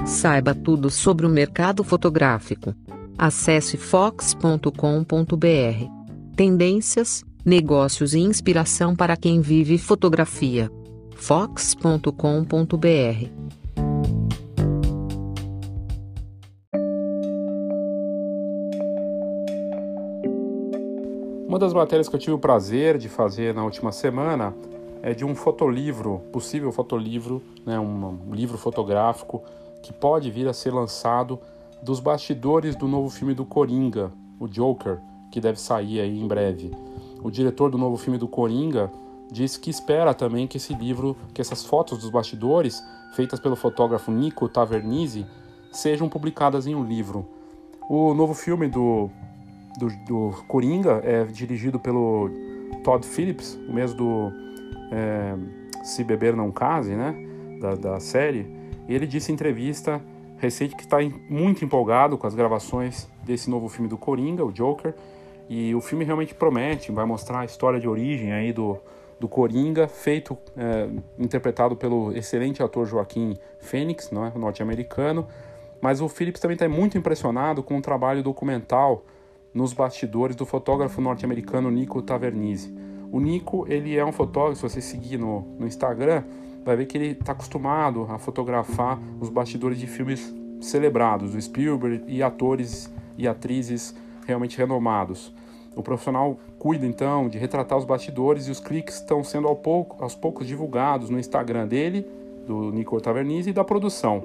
Saiba 0.07 0.55
tudo 0.55 0.89
sobre 0.89 1.27
o 1.27 1.29
mercado 1.29 1.85
fotográfico. 1.85 2.75
Acesse 3.19 3.79
fox.com.br. 3.79 4.71
Tendências, 6.37 7.25
negócios 7.47 8.13
e 8.13 8.19
inspiração 8.19 8.95
para 8.95 9.17
quem 9.17 9.41
vive 9.41 9.79
fotografia. 9.79 10.71
fox.com.br. 11.15 12.11
Uma 21.49 21.59
das 21.59 21.73
matérias 21.73 22.11
que 22.11 22.17
eu 22.17 22.21
tive 22.21 22.33
o 22.33 22.39
prazer 22.39 22.99
de 22.99 23.09
fazer 23.09 23.55
na 23.55 23.65
última 23.65 23.93
semana 23.93 24.55
é 25.03 25.15
de 25.15 25.25
um 25.25 25.35
fotolivro, 25.35 26.19
possível 26.31 26.71
fotolivro, 26.71 27.43
né, 27.65 27.81
um 27.81 28.35
livro 28.35 28.59
fotográfico 28.59 29.43
que 29.83 29.91
pode 29.91 30.31
vir 30.31 30.49
a 30.49 30.53
ser 30.53 30.75
lançado 30.75 31.41
dos 31.83 32.01
bastidores 32.01 32.75
do 32.75 32.89
novo 32.89 33.11
filme 33.11 33.35
do 33.35 33.45
Coringa, 33.45 34.13
o 34.39 34.49
Joker, 34.49 34.99
que 35.31 35.41
deve 35.41 35.61
sair 35.61 36.01
aí 36.01 36.21
em 36.21 36.27
breve. 36.27 36.71
O 37.23 37.31
diretor 37.31 37.71
do 37.71 37.79
novo 37.79 37.97
filme 37.97 38.19
do 38.19 38.29
Coringa 38.29 38.91
disse 39.31 39.59
que 39.59 39.71
espera 39.71 40.15
também 40.15 40.47
que 40.47 40.57
esse 40.57 40.75
livro, 40.75 41.17
que 41.35 41.41
essas 41.41 41.65
fotos 41.65 41.99
dos 41.99 42.11
bastidores, 42.11 42.83
feitas 43.15 43.41
pelo 43.41 43.57
fotógrafo 43.57 44.11
Nico 44.11 44.49
Tavernise, 44.49 45.27
sejam 45.73 46.09
publicadas 46.09 46.67
em 46.67 46.75
um 46.75 46.85
livro. 46.85 47.27
O 47.89 48.15
novo 48.15 48.35
filme 48.35 48.69
do, 48.69 49.11
do, 49.79 49.89
do 50.07 50.45
Coringa 50.49 51.01
é 51.05 51.25
dirigido 51.25 51.79
pelo 51.79 52.31
Todd 52.85 53.05
Phillips, 53.07 53.59
o 53.69 53.73
mesmo 53.73 53.97
do 53.97 54.33
é, 54.91 55.35
Se 55.85 56.03
Beber 56.05 56.37
Não 56.37 56.51
Case, 56.51 56.95
né? 56.95 57.15
Da, 57.61 57.75
da 57.75 58.01
série. 58.01 58.47
Ele 58.89 59.07
disse 59.07 59.31
em 59.31 59.35
entrevista 59.35 60.01
recente 60.39 60.75
que 60.77 60.83
está 60.83 60.99
muito 61.29 61.65
empolgado 61.65 62.19
com 62.19 62.27
as 62.27 62.35
gravações 62.35 63.09
desse 63.25 63.49
novo 63.49 63.69
filme 63.69 63.89
do 63.89 63.97
Coringa, 63.97 64.45
o 64.45 64.53
Joker. 64.53 64.95
E 65.49 65.75
o 65.75 65.81
filme 65.81 66.05
realmente 66.05 66.35
promete, 66.35 66.91
vai 66.91 67.05
mostrar 67.05 67.41
a 67.41 67.45
história 67.45 67.79
de 67.79 67.89
origem 67.89 68.33
aí 68.33 68.53
do, 68.53 68.79
do 69.19 69.29
Coringa, 69.29 69.87
feito, 69.87 70.37
é, 70.57 70.89
interpretado 71.19 71.77
pelo 71.77 72.13
excelente 72.17 72.63
ator 72.63 72.87
Joaquim 72.87 73.37
Fênix, 73.61 74.11
não 74.11 74.27
é? 74.27 74.33
norte-americano. 74.37 75.27
Mas 75.81 76.01
o 76.01 76.09
Phillips 76.09 76.41
também 76.41 76.55
está 76.55 76.69
muito 76.69 76.99
impressionado 76.99 77.63
com 77.63 77.77
o 77.79 77.83
trabalho 77.83 78.23
documental 78.23 79.05
nos 79.55 79.73
bastidores 79.73 80.35
do 80.35 80.45
fotógrafo 80.45 81.01
norte-americano 81.01 81.71
Nico 81.71 82.03
Tavernise. 82.03 82.75
O 83.13 83.21
Nico, 83.21 83.65
ele 83.69 83.97
é 83.97 84.05
um 84.05 84.13
fotógrafo, 84.13 84.57
se 84.57 84.63
você 84.63 84.81
seguir 84.81 85.17
no, 85.17 85.43
no 85.59 85.67
Instagram, 85.67 86.25
vai 86.67 86.75
ver 86.75 86.87
que 86.87 86.99
ele 86.99 87.13
está 87.13 87.31
acostumado 87.31 88.09
a 88.11 88.19
fotografar 88.19 88.99
os 89.21 89.31
bastidores 89.31 89.79
de 89.79 89.87
filmes 89.87 90.35
celebrados, 90.61 91.31
do 91.31 91.41
Spielberg 91.41 92.03
e 92.09 92.25
atores 92.25 92.93
e 93.17 93.29
atrizes 93.29 93.95
realmente 94.27 94.59
renomados. 94.59 95.33
O 95.77 95.83
profissional 95.83 96.37
cuida 96.59 96.85
então 96.85 97.29
de 97.29 97.39
retratar 97.39 97.79
os 97.79 97.85
bastidores 97.85 98.49
e 98.49 98.51
os 98.51 98.59
cliques 98.59 98.97
estão 98.97 99.23
sendo 99.23 99.47
ao 99.47 99.55
pouco, 99.55 100.03
aos 100.03 100.17
poucos 100.17 100.45
divulgados 100.45 101.09
no 101.09 101.21
Instagram 101.21 101.69
dele, 101.69 102.05
do 102.45 102.73
Nico 102.73 103.01
Tavernise 103.01 103.51
e 103.51 103.53
da 103.53 103.63
produção. 103.63 104.25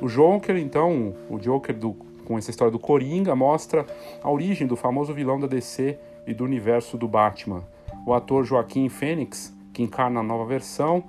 O 0.00 0.06
Joker, 0.06 0.56
então, 0.56 1.14
o 1.28 1.38
Joker 1.38 1.76
do, 1.76 1.96
com 2.24 2.38
essa 2.38 2.50
história 2.50 2.70
do 2.70 2.78
Coringa, 2.78 3.34
mostra 3.34 3.84
a 4.22 4.30
origem 4.30 4.68
do 4.68 4.76
famoso 4.76 5.12
vilão 5.12 5.40
da 5.40 5.48
DC 5.48 5.98
e 6.28 6.32
do 6.32 6.44
universo 6.44 6.96
do 6.96 7.08
Batman. 7.08 7.64
O 8.06 8.14
ator 8.14 8.44
Joaquim 8.44 8.88
Fênix, 8.88 9.52
que 9.72 9.82
encarna 9.82 10.20
a 10.20 10.22
nova 10.22 10.44
versão, 10.44 11.02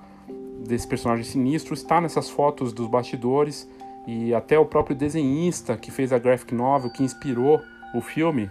desse 0.67 0.87
personagem 0.87 1.23
sinistro 1.23 1.73
está 1.73 1.99
nessas 1.99 2.29
fotos 2.29 2.73
dos 2.73 2.87
bastidores 2.87 3.69
e 4.07 4.33
até 4.33 4.57
o 4.57 4.65
próprio 4.65 4.95
desenhista 4.95 5.77
que 5.77 5.91
fez 5.91 6.11
a 6.11 6.19
graphic 6.19 6.53
novel 6.53 6.91
que 6.91 7.03
inspirou 7.03 7.61
o 7.93 8.01
filme 8.01 8.49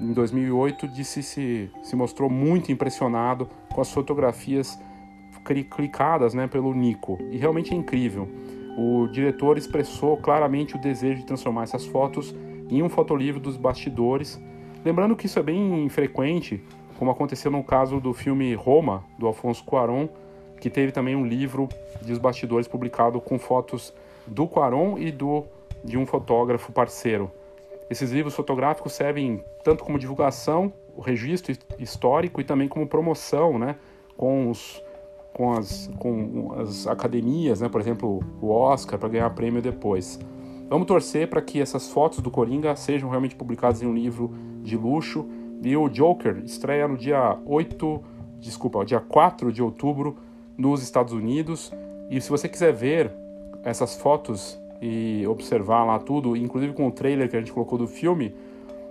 em 0.00 0.12
2008 0.12 0.88
disse 0.88 1.22
se, 1.22 1.70
se 1.82 1.94
mostrou 1.94 2.28
muito 2.28 2.72
impressionado 2.72 3.48
com 3.72 3.80
as 3.80 3.90
fotografias 3.90 4.78
clicadas 5.70 6.34
né, 6.34 6.46
pelo 6.46 6.74
Nico 6.74 7.18
e 7.30 7.36
realmente 7.36 7.72
é 7.72 7.76
incrível. 7.76 8.28
O 8.76 9.06
diretor 9.06 9.56
expressou 9.56 10.16
claramente 10.16 10.74
o 10.74 10.80
desejo 10.80 11.20
de 11.20 11.26
transformar 11.26 11.64
essas 11.64 11.86
fotos 11.86 12.34
em 12.68 12.82
um 12.82 12.88
fotolivro 12.88 13.40
dos 13.40 13.56
bastidores, 13.56 14.40
lembrando 14.84 15.14
que 15.14 15.26
isso 15.26 15.38
é 15.38 15.42
bem 15.42 15.88
frequente, 15.88 16.60
como 16.98 17.10
aconteceu 17.10 17.50
no 17.50 17.62
caso 17.62 18.00
do 18.00 18.12
filme 18.12 18.52
Roma 18.54 19.04
do 19.18 19.26
Alfonso 19.26 19.62
Cuarón, 19.64 20.08
que 20.64 20.70
teve 20.70 20.92
também 20.92 21.14
um 21.14 21.26
livro 21.26 21.68
de 22.00 22.10
os 22.10 22.18
bastidores 22.18 22.66
publicado 22.66 23.20
com 23.20 23.38
fotos 23.38 23.92
do 24.26 24.48
Quaron 24.48 24.96
e 24.96 25.12
do 25.12 25.44
de 25.84 25.98
um 25.98 26.06
fotógrafo 26.06 26.72
parceiro. 26.72 27.30
Esses 27.90 28.10
livros 28.10 28.34
fotográficos 28.34 28.94
servem 28.94 29.44
tanto 29.62 29.84
como 29.84 29.98
divulgação, 29.98 30.72
o 30.96 31.02
registro 31.02 31.54
histórico 31.78 32.40
e 32.40 32.44
também 32.44 32.66
como 32.66 32.86
promoção, 32.86 33.58
né, 33.58 33.76
com 34.16 34.48
os 34.48 34.82
com 35.34 35.52
as, 35.52 35.90
com 35.98 36.54
as 36.56 36.86
academias, 36.86 37.60
né, 37.60 37.68
por 37.68 37.82
exemplo, 37.82 38.24
o 38.40 38.48
Oscar 38.48 38.98
para 38.98 39.10
ganhar 39.10 39.28
prêmio 39.34 39.60
depois. 39.60 40.18
Vamos 40.70 40.86
torcer 40.86 41.28
para 41.28 41.42
que 41.42 41.60
essas 41.60 41.90
fotos 41.90 42.20
do 42.20 42.30
Coringa 42.30 42.74
sejam 42.74 43.10
realmente 43.10 43.36
publicadas 43.36 43.82
em 43.82 43.86
um 43.86 43.92
livro 43.92 44.32
de 44.62 44.78
luxo. 44.78 45.28
E 45.62 45.76
o 45.76 45.90
Joker 45.90 46.38
estreia 46.38 46.88
no 46.88 46.96
dia 46.96 47.36
8, 47.44 48.02
desculpa, 48.38 48.82
dia 48.82 49.00
4 49.00 49.52
de 49.52 49.62
outubro 49.62 50.23
nos 50.56 50.82
Estados 50.82 51.12
Unidos. 51.12 51.72
E 52.10 52.20
se 52.20 52.28
você 52.30 52.48
quiser 52.48 52.72
ver 52.72 53.10
essas 53.62 53.96
fotos 53.96 54.58
e 54.80 55.26
observar 55.26 55.84
lá 55.84 55.98
tudo, 55.98 56.36
inclusive 56.36 56.72
com 56.72 56.86
o 56.86 56.92
trailer 56.92 57.28
que 57.28 57.36
a 57.36 57.40
gente 57.40 57.52
colocou 57.52 57.78
do 57.78 57.86
filme, 57.86 58.34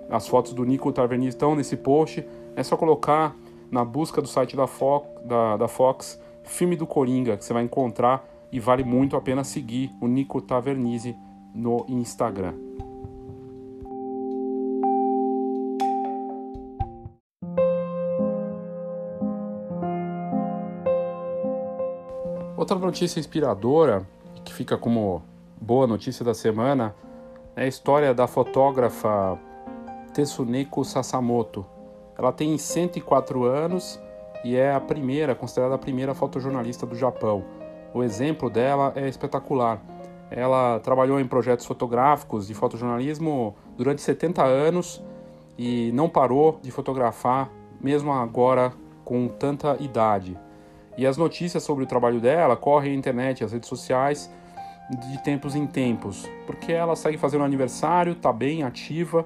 as 0.10 0.28
fotos 0.28 0.54
do 0.54 0.64
Nico 0.64 0.92
Tavernier 0.92 1.30
estão 1.30 1.56
nesse 1.56 1.78
post. 1.78 2.26
É 2.56 2.64
só 2.64 2.76
colocar 2.76 3.36
na 3.72 3.84
busca 3.84 4.22
do 4.22 4.28
site 4.28 4.56
da 4.56 4.68
Fox, 4.68 5.08
da, 5.26 5.58
da 5.58 5.68
Fox 5.68 6.20
filme 6.44 6.76
do 6.76 6.86
Coringa, 6.86 7.38
que 7.38 7.44
você 7.44 7.54
vai 7.54 7.64
encontrar 7.64 8.28
e 8.52 8.60
vale 8.60 8.84
muito 8.84 9.16
a 9.16 9.22
pena 9.22 9.44
seguir 9.44 9.92
o 10.00 10.08
Nico 10.08 10.42
Tavernise 10.42 11.16
no 11.54 11.86
Instagram. 11.88 12.54
Outra 22.64 22.80
notícia 22.80 23.20
inspiradora, 23.20 24.08
que 24.46 24.54
fica 24.54 24.78
como 24.78 25.22
boa 25.60 25.86
notícia 25.86 26.24
da 26.24 26.34
semana, 26.34 26.96
é 27.58 27.66
a 27.66 27.68
história 27.68 28.14
da 28.14 28.26
fotógrafa 28.26 29.38
Tsuneko 30.14 30.86
Sasamoto. 30.86 31.66
Ela 32.18 32.32
tem 32.32 32.58
104 32.58 33.44
anos 33.44 34.00
e 34.46 34.56
é 34.56 34.74
a 34.74 34.80
primeira, 34.80 35.36
considerada 35.36 35.76
a 35.76 35.78
primeira 35.78 36.14
fotojornalista 36.14 36.86
do 36.86 36.96
Japão. 36.96 37.44
O 37.94 38.02
exemplo 38.02 38.50
dela 38.50 38.94
é 38.96 39.10
espetacular. 39.10 39.82
Ela 40.32 40.80
trabalhou 40.80 41.20
em 41.20 41.28
projetos 41.28 41.66
fotográficos 41.66 42.48
de 42.48 42.54
fotojornalismo 42.54 43.58
durante 43.76 44.02
70 44.02 44.42
anos 44.42 45.04
e 45.58 45.92
não 45.92 46.08
parou 46.08 46.62
de 46.62 46.72
fotografar, 46.72 47.52
mesmo 47.82 48.14
agora 48.14 48.72
com 49.04 49.28
tanta 49.28 49.76
idade. 49.82 50.40
E 50.98 51.08
as 51.08 51.18
notícias 51.18 51.64
sobre 51.64 51.84
o 51.84 51.88
trabalho 51.88 52.20
dela 52.20 52.56
correm 52.56 52.94
na 52.94 53.00
internet, 53.00 53.44
as 53.44 53.52
redes 53.52 53.68
sociais, 53.68 54.30
de 54.90 55.24
tempos 55.24 55.56
em 55.56 55.66
tempos, 55.66 56.30
porque 56.46 56.72
ela 56.72 56.96
segue 56.96 57.18
fazendo 57.18 57.44
aniversário, 57.44 58.14
está 58.14 58.32
bem 58.32 58.64
ativa. 58.64 59.26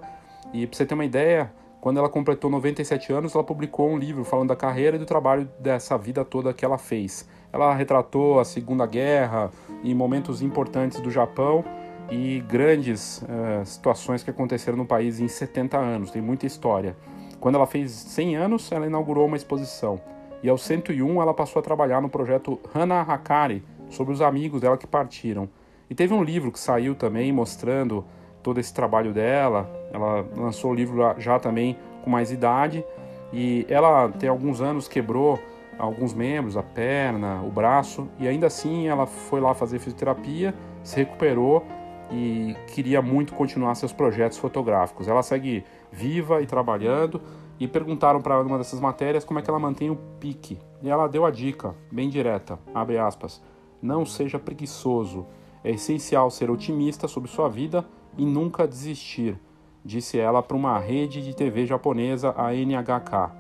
E 0.54 0.66
para 0.66 0.78
você 0.78 0.86
ter 0.86 0.94
uma 0.94 1.04
ideia, 1.04 1.52
quando 1.82 1.98
ela 1.98 2.08
completou 2.08 2.50
97 2.50 3.12
anos, 3.12 3.36
ela 3.36 3.44
publicou 3.44 3.90
um 3.90 3.98
livro 3.98 4.24
falando 4.24 4.50
da 4.50 4.56
carreira 4.56 4.96
e 4.96 5.00
do 5.00 5.06
trabalho 5.06 5.50
dessa 5.60 5.98
vida 5.98 6.24
toda 6.24 6.54
que 6.54 6.64
ela 6.64 6.78
fez. 6.78 7.28
Ela 7.52 7.74
retratou 7.74 8.40
a 8.40 8.46
Segunda 8.46 8.86
Guerra 8.86 9.52
e 9.84 9.94
momentos 9.94 10.42
importantes 10.42 11.02
do 11.02 11.10
Japão 11.10 11.66
e 12.10 12.42
grandes 12.48 13.22
uh, 13.24 13.66
situações 13.66 14.24
que 14.24 14.30
aconteceram 14.30 14.78
no 14.78 14.86
país 14.86 15.20
em 15.20 15.28
70 15.28 15.78
anos, 15.78 16.12
tem 16.12 16.22
muita 16.22 16.46
história. 16.46 16.96
Quando 17.40 17.56
ela 17.56 17.68
fez 17.68 17.92
100 17.92 18.36
anos, 18.38 18.72
ela 18.72 18.86
inaugurou 18.86 19.26
uma 19.26 19.36
exposição 19.36 20.00
e 20.44 20.50
aos 20.50 20.62
101 20.64 21.22
ela 21.22 21.34
passou 21.34 21.60
a 21.60 21.64
trabalhar 21.64 22.02
no 22.02 22.10
projeto 22.10 22.60
Hana 22.74 23.02
Hakari, 23.02 23.64
sobre 23.90 24.14
os 24.14 24.22
amigos 24.22 24.62
dela 24.62 24.78
que 24.78 24.86
partiram. 24.86 25.50
E 25.90 25.96
teve 25.96 26.14
um 26.14 26.24
livro 26.24 26.52
que 26.52 26.60
saiu 26.60 26.96
também 26.96 27.32
mostrando 27.32 28.04
todo 28.44 28.60
esse 28.60 28.74
trabalho 28.74 29.14
dela. 29.14 29.70
Ela 29.94 30.26
lançou 30.36 30.72
o 30.72 30.74
livro 30.74 31.02
já 31.18 31.40
também 31.40 31.78
com 32.04 32.10
mais 32.10 32.32
idade 32.32 32.84
e 33.32 33.66
ela 33.70 34.10
tem 34.10 34.30
alguns 34.30 34.62
anos 34.62 34.88
quebrou 34.88 35.40
alguns 35.78 36.14
membros, 36.14 36.58
a 36.58 36.64
perna, 36.64 37.42
o 37.44 37.52
braço, 37.52 38.08
e 38.20 38.28
ainda 38.28 38.48
assim 38.48 38.88
ela 38.88 39.06
foi 39.06 39.40
lá 39.40 39.54
fazer 39.54 39.78
fisioterapia, 39.78 40.54
se 40.84 40.96
recuperou 40.96 41.64
e 42.12 42.56
queria 42.68 43.02
muito 43.02 43.34
continuar 43.34 43.76
seus 43.76 43.94
projetos 43.94 44.38
fotográficos. 44.38 45.08
Ela 45.08 45.22
segue 45.22 45.64
viva 45.98 46.42
e 46.42 46.46
trabalhando 46.46 47.20
e 47.60 47.68
perguntaram 47.68 48.22
para 48.22 48.36
ela 48.36 48.44
numa 48.44 48.60
dessas 48.60 48.80
matérias 48.80 49.26
como 49.26 49.40
é 49.40 49.42
que 49.42 49.50
ela 49.50 49.60
mantém 49.60 49.90
o 49.90 49.96
pique. 50.20 50.60
E 50.82 50.90
ela 50.90 51.08
deu 51.08 51.26
a 51.26 51.32
dica, 51.32 51.74
bem 51.92 52.08
direta, 52.08 52.60
abre 52.74 53.00
aspas, 53.00 53.42
não 53.82 54.06
seja 54.06 54.38
preguiçoso. 54.38 55.26
É 55.64 55.72
essencial 55.72 56.30
ser 56.30 56.52
otimista 56.52 57.08
sobre 57.08 57.30
sua 57.30 57.50
vida 57.50 57.84
e 58.16 58.26
nunca 58.26 58.68
desistir, 58.68 59.40
disse 59.84 60.20
ela 60.20 60.44
para 60.44 60.56
uma 60.56 60.78
rede 60.78 61.22
de 61.22 61.36
TV 61.36 61.66
japonesa, 61.66 62.34
a 62.38 62.54
NHK. 62.54 63.32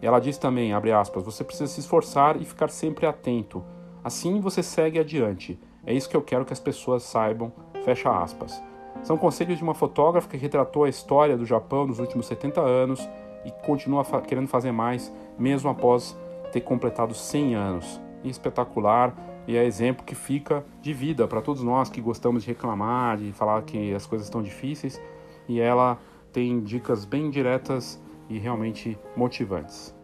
Ela 0.00 0.18
diz 0.18 0.38
também, 0.38 0.72
abre 0.72 0.92
aspas, 0.92 1.22
você 1.22 1.44
precisa 1.44 1.66
se 1.66 1.80
esforçar 1.80 2.40
e 2.40 2.44
ficar 2.44 2.70
sempre 2.70 3.04
atento. 3.06 3.62
Assim 4.02 4.40
você 4.40 4.62
segue 4.62 4.98
adiante. 4.98 5.58
É 5.84 5.92
isso 5.92 6.08
que 6.08 6.16
eu 6.16 6.22
quero 6.22 6.44
que 6.44 6.52
as 6.52 6.60
pessoas 6.60 7.02
saibam, 7.02 7.52
fecha 7.84 8.10
aspas. 8.10 8.62
São 9.02 9.16
conselhos 9.16 9.58
de 9.58 9.62
uma 9.64 9.74
fotógrafa 9.74 10.28
que 10.28 10.36
retratou 10.36 10.84
a 10.84 10.88
história 10.88 11.36
do 11.36 11.46
Japão 11.46 11.86
nos 11.86 11.98
últimos 11.98 12.26
70 12.26 12.60
anos 12.60 13.08
e 13.44 13.50
continua 13.64 14.04
fa 14.04 14.20
querendo 14.20 14.48
fazer 14.48 14.72
mais, 14.72 15.12
mesmo 15.38 15.70
após 15.70 16.18
ter 16.52 16.60
completado 16.60 17.14
100 17.14 17.54
anos. 17.54 18.00
espetacular 18.24 19.14
e 19.46 19.56
é 19.56 19.64
exemplo 19.64 20.04
que 20.04 20.14
fica 20.14 20.62
de 20.82 20.92
vida 20.92 21.26
para 21.26 21.40
todos 21.40 21.62
nós 21.62 21.88
que 21.88 22.02
gostamos 22.02 22.42
de 22.42 22.48
reclamar, 22.48 23.16
de 23.16 23.32
falar 23.32 23.62
que 23.62 23.94
as 23.94 24.04
coisas 24.04 24.26
estão 24.26 24.42
difíceis. 24.42 25.00
E 25.48 25.58
ela 25.58 25.98
tem 26.30 26.60
dicas 26.60 27.06
bem 27.06 27.30
diretas 27.30 27.98
e 28.28 28.38
realmente 28.38 28.98
motivantes. 29.16 29.97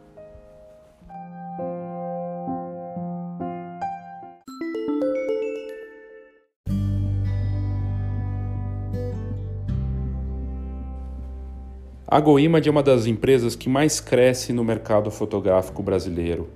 A 12.14 12.20
GoImage 12.20 12.68
é 12.68 12.70
uma 12.70 12.80
das 12.80 13.06
empresas 13.06 13.56
que 13.56 13.68
mais 13.68 13.98
cresce 13.98 14.52
no 14.52 14.62
mercado 14.62 15.10
fotográfico 15.10 15.82
brasileiro. 15.82 16.48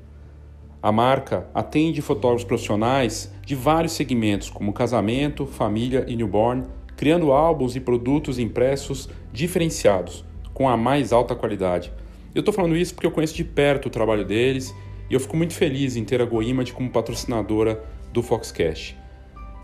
A 0.81 0.93
marca 0.93 1.49
atende 1.53 2.01
fotógrafos 2.01 2.45
profissionais 2.45 3.35
de 3.45 3.57
vários 3.57 3.95
segmentos, 3.95 4.51
como 4.51 4.73
casamento, 4.73 5.47
família 5.47 6.05
e 6.07 6.15
newborn, 6.15 6.63
criando 6.97 7.33
álbuns 7.33 7.75
e 7.75 7.81
produtos 7.81 8.39
impressos 8.39 9.09
diferenciados, 9.33 10.25
com 10.55 10.69
a 10.69 10.77
mais 10.77 11.13
alta 11.13 11.35
qualidade. 11.35 11.93
Eu 12.33 12.39
estou 12.39 12.55
falando 12.55 12.77
isso 12.77 12.95
porque 12.95 13.09
eu 13.09 13.11
conheço 13.11 13.35
de 13.35 13.43
perto 13.43 13.87
o 13.87 13.91
trabalho 13.91 14.25
deles 14.25 14.73
e 15.11 15.15
eu 15.15 15.19
fico 15.19 15.37
muito 15.37 15.55
feliz 15.55 15.97
em 15.97 16.05
ter 16.05 16.23
a 16.23 16.25
GoImage 16.25 16.73
como 16.73 16.89
patrocinadora 16.89 17.83
do 18.13 18.23
Foxcast. 18.23 18.97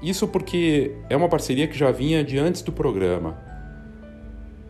Isso 0.03 0.27
porque 0.27 0.91
é 1.09 1.17
uma 1.17 1.29
parceria 1.29 1.69
que 1.69 1.79
já 1.79 1.93
vinha 1.93 2.25
de 2.25 2.37
antes 2.37 2.63
do 2.63 2.73
programa 2.73 3.54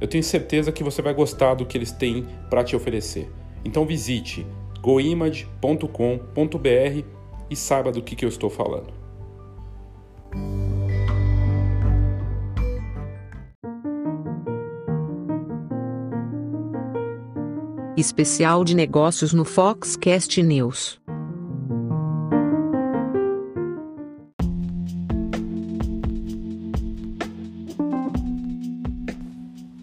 eu 0.00 0.08
tenho 0.08 0.24
certeza 0.24 0.72
que 0.72 0.82
você 0.82 1.02
vai 1.02 1.12
gostar 1.12 1.54
do 1.54 1.66
que 1.66 1.76
eles 1.76 1.92
têm 1.92 2.26
para 2.48 2.64
te 2.64 2.74
oferecer. 2.74 3.30
Então 3.64 3.84
visite 3.84 4.46
goimage.com.br 4.80 7.04
e 7.50 7.56
saiba 7.56 7.92
do 7.92 8.02
que, 8.02 8.16
que 8.16 8.24
eu 8.24 8.28
estou 8.28 8.48
falando. 8.48 8.98
Especial 17.96 18.64
de 18.64 18.74
negócios 18.74 19.34
no 19.34 19.44
Foxcast 19.44 20.42
News. 20.42 20.99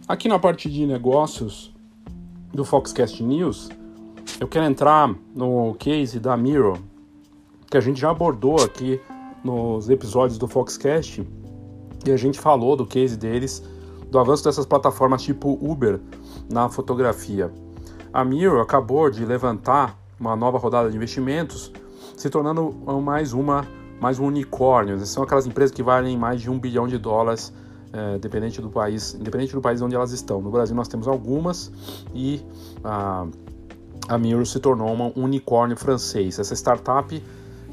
Aqui 0.07 0.29
na 0.29 0.39
parte 0.39 0.69
de 0.69 0.87
negócios 0.87 1.75
do 2.53 2.63
Foxcast 2.63 3.21
News, 3.21 3.67
eu 4.39 4.47
quero 4.47 4.63
entrar 4.63 5.13
no 5.35 5.73
case 5.73 6.17
da 6.17 6.37
Miro, 6.37 6.75
que 7.69 7.75
a 7.75 7.81
gente 7.81 7.99
já 7.99 8.11
abordou 8.11 8.63
aqui 8.63 9.01
nos 9.43 9.89
episódios 9.89 10.39
do 10.39 10.47
Foxcast, 10.47 11.27
e 12.05 12.11
a 12.13 12.15
gente 12.15 12.39
falou 12.39 12.77
do 12.77 12.85
case 12.85 13.17
deles, 13.17 13.61
do 14.09 14.17
avanço 14.17 14.45
dessas 14.45 14.65
plataformas 14.65 15.23
tipo 15.23 15.59
Uber 15.61 15.99
na 16.49 16.69
fotografia. 16.69 17.51
A 18.13 18.23
Miro 18.23 18.61
acabou 18.61 19.09
de 19.09 19.25
levantar 19.25 19.99
uma 20.17 20.37
nova 20.37 20.57
rodada 20.57 20.89
de 20.89 20.95
investimentos, 20.95 21.69
se 22.15 22.29
tornando 22.29 22.71
mais 23.03 23.33
uma 23.33 23.67
mais 23.99 24.19
um 24.19 24.27
unicórnio. 24.27 24.97
São 25.05 25.23
aquelas 25.23 25.45
empresas 25.45 25.75
que 25.75 25.83
valem 25.83 26.17
mais 26.17 26.39
de 26.39 26.49
um 26.49 26.57
bilhão 26.57 26.87
de 26.87 26.97
dólares 26.97 27.51
é, 27.93 28.17
dependente 28.17 28.61
do 28.61 28.69
país, 28.69 29.13
independente 29.13 29.53
do 29.53 29.61
país 29.61 29.81
onde 29.81 29.95
elas 29.95 30.11
estão. 30.11 30.41
No 30.41 30.51
Brasil 30.51 30.75
nós 30.75 30.87
temos 30.87 31.07
algumas 31.07 31.71
e 32.13 32.41
a, 32.83 33.25
a 34.07 34.17
Miro 34.17 34.45
se 34.45 34.59
tornou 34.59 34.89
um 34.89 35.23
unicórnio 35.23 35.77
francês. 35.77 36.39
Essa 36.39 36.55
startup 36.55 37.21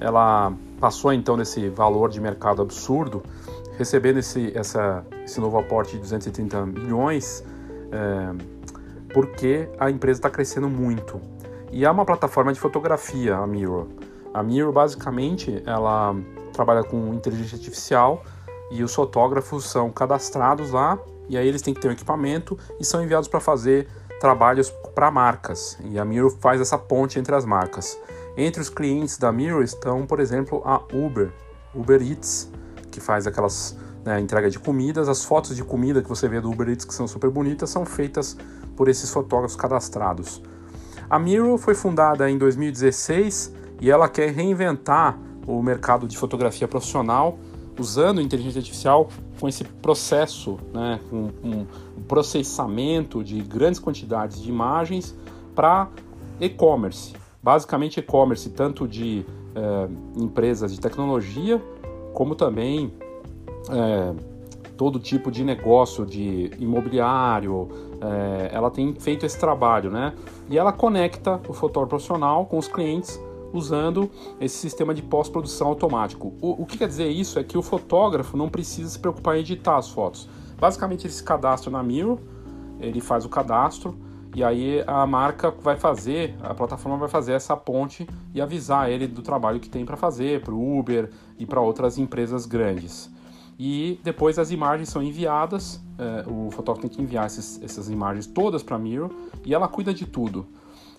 ela 0.01 0.53
passou 0.81 1.13
então 1.13 1.37
desse 1.37 1.69
valor 1.69 2.11
de 2.11 2.21
mercado 2.21 2.63
absurdo, 2.63 3.23
recebendo 3.79 4.19
esse, 4.19 4.53
essa, 4.57 5.05
esse 5.25 5.41
novo 5.41 5.59
aporte 5.59 5.93
de 5.93 5.99
230 5.99 6.67
milhões, 6.67 7.45
é, 7.93 8.55
porque 9.13 9.69
a 9.79 9.91
empresa 9.91 10.19
está 10.19 10.31
crescendo 10.31 10.69
muito. 10.69 11.21
E 11.73 11.85
é 11.85 11.91
uma 11.91 12.05
plataforma 12.05 12.53
de 12.53 12.61
fotografia, 12.61 13.37
a 13.37 13.47
Miro. 13.47 13.89
A 14.33 14.43
Miro 14.43 14.73
basicamente 14.73 15.63
ela 15.65 16.15
trabalha 16.53 16.85
com 16.85 17.13
inteligência 17.15 17.57
artificial 17.57 18.23
e 18.71 18.83
os 18.83 18.95
fotógrafos 18.95 19.71
são 19.71 19.91
cadastrados 19.91 20.71
lá 20.71 20.99
e 21.29 21.37
aí 21.37 21.47
eles 21.47 21.63
têm 21.63 21.73
que 21.73 21.81
ter 21.81 21.89
um 21.89 21.93
equipamento 21.93 22.59
e 22.79 22.85
são 22.85 23.03
enviados 23.03 23.29
para 23.29 23.41
fazer 23.41 23.89
trabalhos 24.21 24.71
para 24.95 25.11
marcas. 25.11 25.79
E 25.85 25.99
a 25.99 26.05
Miro 26.05 26.31
faz 26.31 26.61
essa 26.61 26.79
ponte 26.79 27.19
entre 27.19 27.35
as 27.35 27.45
marcas. 27.45 27.99
Entre 28.37 28.61
os 28.61 28.69
clientes 28.69 29.19
da 29.19 29.31
Miro 29.31 29.63
estão, 29.63 30.07
por 30.07 30.21
exemplo, 30.21 30.63
a 30.65 30.81
Uber, 30.93 31.33
Uber 31.75 32.03
Eats, 32.03 32.51
que 32.91 33.01
faz 33.01 33.27
aquelas 33.27 33.77
né, 34.05 34.21
entrega 34.21 34.51
de 34.51 34.59
comidas. 34.59 35.09
As 35.09 35.25
fotos 35.25 35.57
de 35.57 35.65
comida 35.65 36.03
que 36.03 36.09
você 36.09 36.29
vê 36.29 36.41
do 36.41 36.51
Uber 36.51 36.69
Eats, 36.69 36.85
que 36.85 36.95
são 36.95 37.07
super 37.07 37.31
bonitas, 37.31 37.71
são 37.71 37.85
feitas 37.85 38.37
por 38.77 38.89
esses 38.89 39.11
fotógrafos 39.11 39.57
cadastrados. 39.57 40.43
A 41.09 41.19
Miro 41.19 41.57
foi 41.59 41.75
fundada 41.75 42.31
em 42.31 42.39
2016 42.39 43.53
e 43.81 43.91
ela 43.91 44.09
quer 44.09 44.31
reinventar 44.31 45.19
o 45.47 45.63
mercado 45.63 46.09
de 46.09 46.17
fotografia 46.17 46.67
profissional 46.67 47.39
usando 47.79 48.21
inteligência 48.21 48.59
artificial 48.59 49.09
com 49.41 49.49
esse 49.49 49.65
processo, 49.65 50.59
né, 50.73 51.01
um, 51.13 51.31
um 51.43 51.67
processamento 52.07 53.23
de 53.23 53.41
grandes 53.41 53.81
quantidades 53.81 54.41
de 54.41 54.49
imagens 54.49 55.17
para 55.55 55.89
e-commerce. 56.41 57.15
Basicamente 57.43 58.01
e-commerce, 58.01 58.49
tanto 58.51 58.89
de 58.89 59.25
é, 59.55 59.89
empresas 60.17 60.73
de 60.73 60.81
tecnologia, 60.81 61.63
como 62.13 62.35
também 62.35 62.93
é, 63.71 64.15
todo 64.77 64.99
tipo 64.99 65.31
de 65.31 65.45
negócio 65.45 66.05
de 66.05 66.51
imobiliário. 66.59 67.69
É, 68.01 68.51
ela 68.53 68.71
tem 68.71 68.95
feito 68.95 69.25
esse 69.25 69.39
trabalho, 69.39 69.91
né? 69.91 70.15
E 70.49 70.59
ela 70.59 70.73
conecta 70.73 71.41
o 71.49 71.53
fotógrafo 71.53 71.91
profissional 71.91 72.47
com 72.47 72.59
os 72.59 72.69
clientes 72.69 73.21
usando 73.55 74.11
esse 74.41 74.57
sistema 74.57 74.93
de 74.93 75.01
pós-produção 75.01 75.69
automático. 75.69 76.35
O, 76.43 76.63
o, 76.63 76.67
que 76.67 76.77
quer 76.77 76.89
dizer 76.89 77.09
isso 77.09 77.39
é 77.39 77.45
que 77.45 77.57
o 77.57 77.63
fotógrafo 77.63 78.37
não 78.37 78.49
precisa 78.49 78.91
se 78.91 78.99
preocupar 78.99 79.37
em 79.37 79.41
editar 79.41 79.79
as 79.79 79.89
fotos. 79.89 80.29
Basicamente, 80.59 81.07
ele 81.07 81.13
se 81.13 81.23
cadastra 81.23 81.71
na 81.71 81.83
Miro, 81.83 82.21
ele 82.81 83.01
faz 83.01 83.25
o 83.25 83.29
cadastro 83.29 83.97
e 84.35 84.43
aí 84.43 84.83
a 84.87 85.07
marca 85.07 85.51
vai 85.51 85.77
fazer, 85.77 86.35
a 86.43 86.53
plataforma 86.53 86.99
vai 86.99 87.09
fazer 87.09 87.33
essa 87.33 87.57
ponte 87.57 88.07
e 88.35 88.41
avisar 88.41 88.91
ele 88.91 89.07
do 89.07 89.23
trabalho 89.23 89.61
que 89.61 89.71
tem 89.71 89.85
para 89.85 89.97
fazer 89.97 90.43
para 90.43 90.53
o 90.53 90.79
Uber 90.79 91.11
e 91.39 91.47
para 91.47 91.61
outras 91.61 91.99
empresas 91.99 92.45
grandes. 92.45 93.09
E 93.57 94.01
depois 94.03 94.37
as 94.37 94.51
imagens 94.51 94.89
são 94.89 95.01
enviadas, 95.01 95.81
é, 95.97 96.29
o 96.29 96.51
fotógrafo 96.51 96.89
tem 96.89 96.97
que 96.97 97.01
enviar 97.01 97.27
esses, 97.27 97.63
essas 97.63 97.89
imagens 97.89 98.27
todas 98.27 98.65
para 98.65 98.75
a 98.75 98.79
Miro 98.79 99.15
e 99.45 99.55
ela 99.55 99.69
cuida 99.69 99.95
de 99.95 100.05
tudo. 100.05 100.45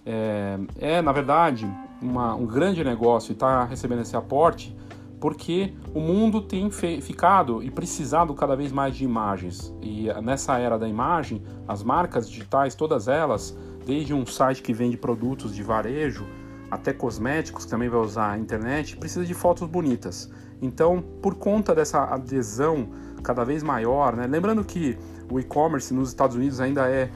É, 0.05 0.59
é 0.79 1.01
na 1.01 1.11
verdade, 1.11 1.67
uma, 2.01 2.35
um 2.35 2.45
grande 2.45 2.83
negócio 2.83 3.31
e 3.31 3.33
está 3.33 3.65
recebendo 3.65 4.01
esse 4.01 4.15
aporte 4.15 4.75
porque 5.19 5.73
o 5.93 5.99
mundo 5.99 6.39
tem 6.39 6.69
ficado 6.69 7.63
e 7.63 7.71
precisado 7.71 8.33
cada 8.35 8.55
vez 8.55 8.71
mais 8.71 8.95
de 8.95 9.03
imagens. 9.03 9.73
E 9.81 10.07
nessa 10.21 10.59
era 10.59 10.77
da 10.77 10.87
imagem, 10.87 11.41
as 11.67 11.81
marcas 11.81 12.29
digitais, 12.29 12.75
todas 12.75 13.07
elas, 13.07 13.57
desde 13.85 14.13
um 14.13 14.25
site 14.25 14.61
que 14.61 14.73
vende 14.73 14.97
produtos 14.97 15.55
de 15.55 15.63
varejo 15.63 16.27
até 16.69 16.93
cosméticos, 16.93 17.65
que 17.65 17.71
também 17.71 17.89
vai 17.89 17.99
usar 17.99 18.33
a 18.33 18.37
internet, 18.37 18.97
precisa 18.97 19.25
de 19.25 19.33
fotos 19.33 19.67
bonitas. 19.67 20.29
Então, 20.61 21.03
por 21.21 21.35
conta 21.35 21.73
dessa 21.73 22.03
adesão 22.03 22.89
cada 23.23 23.43
vez 23.43 23.63
maior, 23.63 24.15
né? 24.15 24.27
lembrando 24.27 24.63
que 24.63 24.97
o 25.31 25.39
e-commerce 25.39 25.93
nos 25.93 26.09
Estados 26.09 26.35
Unidos 26.35 26.59
ainda 26.59 26.87
é 26.87 27.09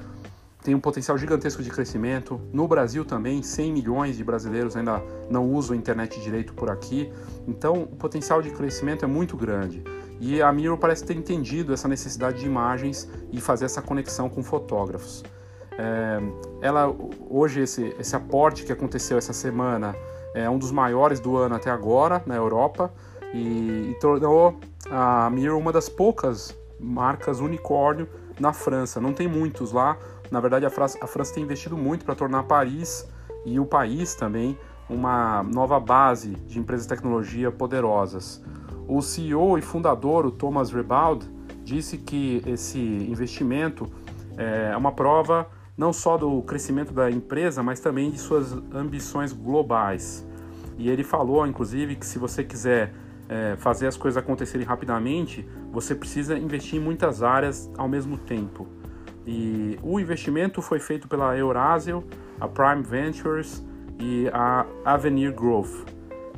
tem 0.61 0.75
um 0.75 0.79
potencial 0.79 1.17
gigantesco 1.17 1.63
de 1.63 1.69
crescimento. 1.69 2.39
No 2.51 2.67
Brasil 2.67 3.05
também, 3.05 3.41
100 3.41 3.71
milhões 3.71 4.17
de 4.17 4.23
brasileiros 4.23 4.75
ainda 4.75 5.01
não 5.29 5.49
usam 5.51 5.73
a 5.73 5.77
internet 5.77 6.19
direito 6.19 6.53
por 6.53 6.69
aqui. 6.69 7.11
Então, 7.47 7.83
o 7.83 7.95
potencial 7.95 8.41
de 8.41 8.49
crescimento 8.49 9.05
é 9.05 9.07
muito 9.07 9.37
grande. 9.37 9.83
E 10.19 10.41
a 10.41 10.51
Miro 10.51 10.77
parece 10.77 11.05
ter 11.05 11.15
entendido 11.15 11.73
essa 11.73 11.87
necessidade 11.87 12.39
de 12.39 12.45
imagens 12.45 13.09
e 13.31 13.39
fazer 13.39 13.65
essa 13.65 13.81
conexão 13.81 14.29
com 14.29 14.43
fotógrafos. 14.43 15.23
É, 15.77 16.19
ela 16.61 16.93
hoje 17.29 17.61
esse, 17.61 17.95
esse 17.97 18.13
aporte 18.13 18.65
que 18.65 18.71
aconteceu 18.71 19.17
essa 19.17 19.31
semana 19.31 19.95
é 20.35 20.49
um 20.49 20.59
dos 20.59 20.73
maiores 20.73 21.21
do 21.21 21.37
ano 21.37 21.55
até 21.55 21.71
agora 21.71 22.21
na 22.25 22.35
Europa 22.35 22.93
e, 23.33 23.91
e 23.91 23.97
tornou 24.01 24.59
a 24.91 25.29
Miro 25.29 25.57
uma 25.57 25.71
das 25.71 25.87
poucas 25.87 26.53
marcas 26.77 27.39
unicórnio 27.39 28.09
na 28.39 28.51
França. 28.51 28.99
Não 28.99 29.13
tem 29.13 29.27
muitos 29.27 29.71
lá, 29.71 29.97
na 30.31 30.39
verdade, 30.39 30.65
a 30.65 30.69
França, 30.69 30.97
a 31.01 31.07
França 31.07 31.33
tem 31.33 31.43
investido 31.43 31.77
muito 31.77 32.05
para 32.05 32.15
tornar 32.15 32.43
Paris 32.43 33.07
e 33.45 33.59
o 33.59 33.65
país 33.65 34.15
também 34.15 34.57
uma 34.89 35.43
nova 35.43 35.79
base 35.79 36.31
de 36.47 36.59
empresas 36.59 36.85
de 36.85 36.93
tecnologia 36.93 37.51
poderosas. 37.51 38.43
O 38.87 39.01
CEO 39.01 39.57
e 39.57 39.61
fundador, 39.61 40.25
o 40.25 40.31
Thomas 40.31 40.71
Rebald, 40.71 41.29
disse 41.63 41.97
que 41.97 42.41
esse 42.45 42.79
investimento 42.79 43.87
é 44.35 44.75
uma 44.75 44.91
prova 44.91 45.47
não 45.77 45.93
só 45.93 46.17
do 46.17 46.41
crescimento 46.41 46.91
da 46.91 47.09
empresa, 47.09 47.63
mas 47.63 47.79
também 47.79 48.09
de 48.11 48.17
suas 48.17 48.51
ambições 48.73 49.31
globais. 49.31 50.27
E 50.77 50.89
ele 50.89 51.03
falou, 51.03 51.45
inclusive, 51.45 51.95
que 51.95 52.05
se 52.05 52.19
você 52.19 52.43
quiser 52.43 52.93
é, 53.29 53.55
fazer 53.57 53.87
as 53.87 53.95
coisas 53.95 54.17
acontecerem 54.17 54.65
rapidamente, 54.65 55.47
você 55.71 55.93
precisa 55.93 56.37
investir 56.37 56.79
em 56.79 56.83
muitas 56.83 57.21
áreas 57.21 57.69
ao 57.77 57.87
mesmo 57.87 58.17
tempo. 58.17 58.67
E 59.31 59.77
o 59.83 59.99
investimento 59.99 60.59
foi 60.59 60.79
feito 60.79 61.07
pela 61.07 61.37
Eurasio, 61.37 62.03
a 62.41 62.47
Prime 62.47 62.81
Ventures 62.81 63.63
e 63.99 64.27
a 64.33 64.65
Avenir 64.83 65.31
Growth. 65.35 65.85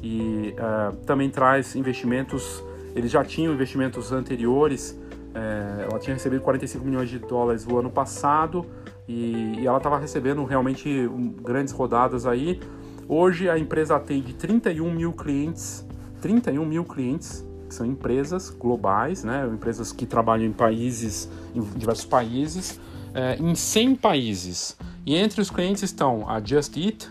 E 0.04 0.54
uh, 0.58 0.93
também 1.06 1.30
traz 1.30 1.73
investimentos, 1.73 2.62
eles 2.93 3.10
já 3.10 3.23
tinham 3.23 3.54
investimentos 3.54 4.12
anteriores, 4.12 4.91
uh, 5.30 5.89
ela 5.89 5.99
tinha 5.99 6.15
recebido 6.15 6.41
45 6.41 6.84
milhões 6.84 7.10
de 7.10 7.17
dólares 7.17 7.65
no 7.65 7.80
ano 7.80 7.89
passado 7.89 8.65
e, 9.08 9.54
e 9.60 9.65
ela 9.65 9.77
estava 9.77 9.97
recebendo 9.97 10.43
realmente 10.43 11.10
grandes 11.41 11.71
rodadas 11.71 12.25
aí. 12.25 12.60
Hoje 13.08 13.49
a 13.49 13.58
empresa 13.58 13.95
atende 13.95 14.34
31 14.34 14.91
mil 14.91 15.13
clientes, 15.13 15.88
31 16.19 16.65
mil 16.65 16.84
clientes 16.84 17.49
que 17.69 17.75
são 17.75 17.86
empresas 17.86 18.49
globais, 18.49 19.23
né, 19.23 19.47
empresas 19.49 19.93
que 19.93 20.06
trabalham 20.06 20.45
em 20.45 20.51
países, 20.51 21.30
em 21.55 21.61
diversos 21.77 22.05
países, 22.05 22.79
é, 23.13 23.37
em 23.39 23.55
100 23.55 23.95
países. 23.95 24.77
E 25.05 25.15
entre 25.15 25.41
os 25.41 25.49
clientes 25.49 25.83
estão 25.83 26.29
a 26.29 26.39
Just 26.43 26.77
Eat, 26.77 27.09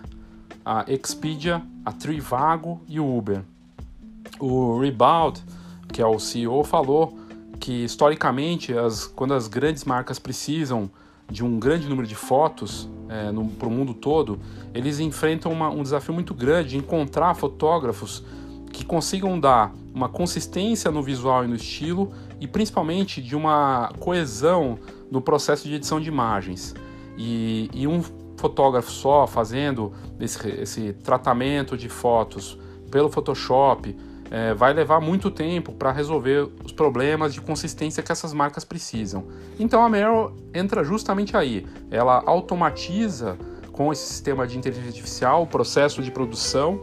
a 0.65 0.85
Expedia, 0.89 1.63
a 1.85 1.93
Trivago 1.93 2.81
e 2.89 3.01
o 3.01 3.17
Uber. 3.17 3.43
O 4.39 4.79
Rebound, 4.79 5.43
que 5.93 6.01
é 6.01 6.07
o 6.07 6.19
CEO, 6.19 6.63
falou 6.65 7.19
que 7.59 7.85
historicamente, 7.85 8.73
as, 8.73 9.07
quando 9.07 9.35
as 9.35 9.49
grandes 9.49 9.85
marcas 9.85 10.19
precisam 10.19 10.91
de 11.31 11.45
um 11.45 11.59
grande 11.59 11.89
número 11.89 12.09
de 12.09 12.15
fotos 12.15 12.89
é, 13.09 13.31
para 13.59 13.69
o 13.69 13.71
mundo 13.71 13.95
todo, 13.95 14.39
eles 14.75 14.99
enfrentam 14.99 15.53
uma, 15.53 15.69
um 15.69 15.83
desafio 15.83 16.15
muito 16.15 16.35
grande 16.35 16.71
de 16.71 16.77
encontrar 16.79 17.35
fotógrafos 17.35 18.25
que 18.73 18.85
consigam 18.85 19.39
dar 19.39 19.75
uma 19.95 20.09
consistência 20.09 20.91
no 20.91 21.03
visual 21.03 21.45
e 21.45 21.49
no 21.49 21.57
estilo 21.57 22.13
e 22.41 22.49
principalmente 22.49 23.21
de 23.21 23.37
uma 23.37 23.93
coesão 24.01 24.79
no 25.11 25.21
processo 25.21 25.69
de 25.69 25.75
edição 25.75 26.01
de 26.01 26.09
imagens. 26.09 26.75
E, 27.17 27.69
e 27.75 27.87
um 27.87 28.03
fotógrafo 28.37 28.91
só 28.91 29.27
fazendo 29.27 29.93
esse, 30.19 30.49
esse, 30.49 30.93
tratamento 30.95 31.77
de 31.77 31.89
fotos 31.89 32.59
pelo 32.91 33.11
Photoshop 33.11 33.95
é, 34.31 34.55
vai 34.55 34.73
levar 34.73 35.01
muito 35.01 35.31
tempo 35.31 35.73
para 35.73 35.93
resolver 35.93 36.49
os 36.65 36.73
problemas 36.73 37.35
de 37.35 37.41
consistência 37.41 38.03
que 38.03 38.11
essas 38.11 38.33
marcas 38.33 38.65
precisam. 38.65 39.27
Então 39.59 39.85
a 39.85 39.89
Meryl 39.89 40.33
entra 40.55 40.83
justamente 40.83 41.37
aí. 41.37 41.67
Ela 41.91 42.23
automatiza 42.25 43.37
com 43.73 43.93
esse 43.93 44.07
sistema 44.07 44.47
de 44.47 44.57
inteligência 44.57 44.91
artificial 44.91 45.43
o 45.43 45.47
processo 45.47 46.03
de 46.03 46.11
produção 46.11 46.81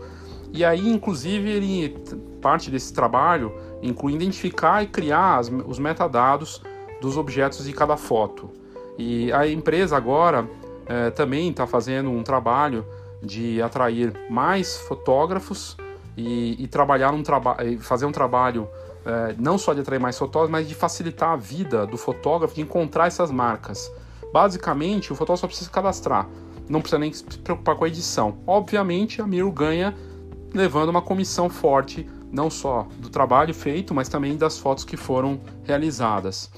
e 0.54 0.64
aí, 0.64 0.88
inclusive, 0.90 1.50
ele 1.50 1.98
parte 2.42 2.72
desse 2.72 2.94
trabalho 2.94 3.52
inclui 3.82 4.14
identificar 4.14 4.84
e 4.84 4.88
criar 4.88 5.38
as, 5.38 5.50
os 5.50 5.80
metadados 5.80 6.62
dos 7.02 7.18
objetos 7.18 7.66
de 7.66 7.74
cada 7.74 7.98
foto. 7.98 8.50
E 8.98 9.32
a 9.32 9.48
empresa 9.48 9.96
agora 9.96 10.50
é, 10.86 11.12
também 11.12 11.50
está 11.50 11.68
fazendo 11.68 12.10
um 12.10 12.24
trabalho 12.24 12.86
de 13.22 13.62
atrair 13.62 14.14
mais 14.30 14.78
fotógrafos 14.78 15.78
e, 16.16 16.62
e 16.64 16.68
trabalhar 16.68 17.12
um 17.12 17.22
traba 17.22 17.58
fazer 17.80 18.06
um 18.06 18.12
trabalho 18.12 18.68
é, 19.06 19.36
não 19.38 19.58
só 19.58 19.74
de 19.74 19.82
atrair 19.82 20.00
mais 20.00 20.18
fotógrafos, 20.18 20.52
mas 20.52 20.68
de 20.68 20.76
facilitar 20.76 21.32
a 21.32 21.36
vida 21.36 21.86
do 21.86 21.98
fotógrafo 21.98 22.56
de 22.56 22.62
encontrar 22.62 23.08
essas 23.08 23.32
marcas. 23.32 23.92
Basicamente, 24.34 25.14
o 25.14 25.16
fotógrafo 25.16 25.42
só 25.42 25.48
precisa 25.48 25.70
cadastrar, 25.70 26.28
não 26.68 26.82
precisa 26.82 27.00
nem 27.00 27.14
se 27.14 27.24
preocupar 27.24 27.76
com 27.76 27.86
a 27.86 27.88
edição. 27.88 28.40
Obviamente, 28.46 29.22
a 29.22 29.28
Miro 29.28 29.52
ganha 29.52 29.96
levando 30.54 30.90
uma 30.90 31.02
comissão 31.02 31.50
forte 31.50 32.08
não 32.32 32.50
só 32.50 32.88
do 33.00 33.10
trabalho 33.10 33.54
feito, 33.54 33.94
mas 33.94 34.10
também 34.10 34.38
das 34.38 34.58
fotos 34.58 34.84
que 34.84 34.98
foram 34.98 35.40
realizadas. 35.64 36.52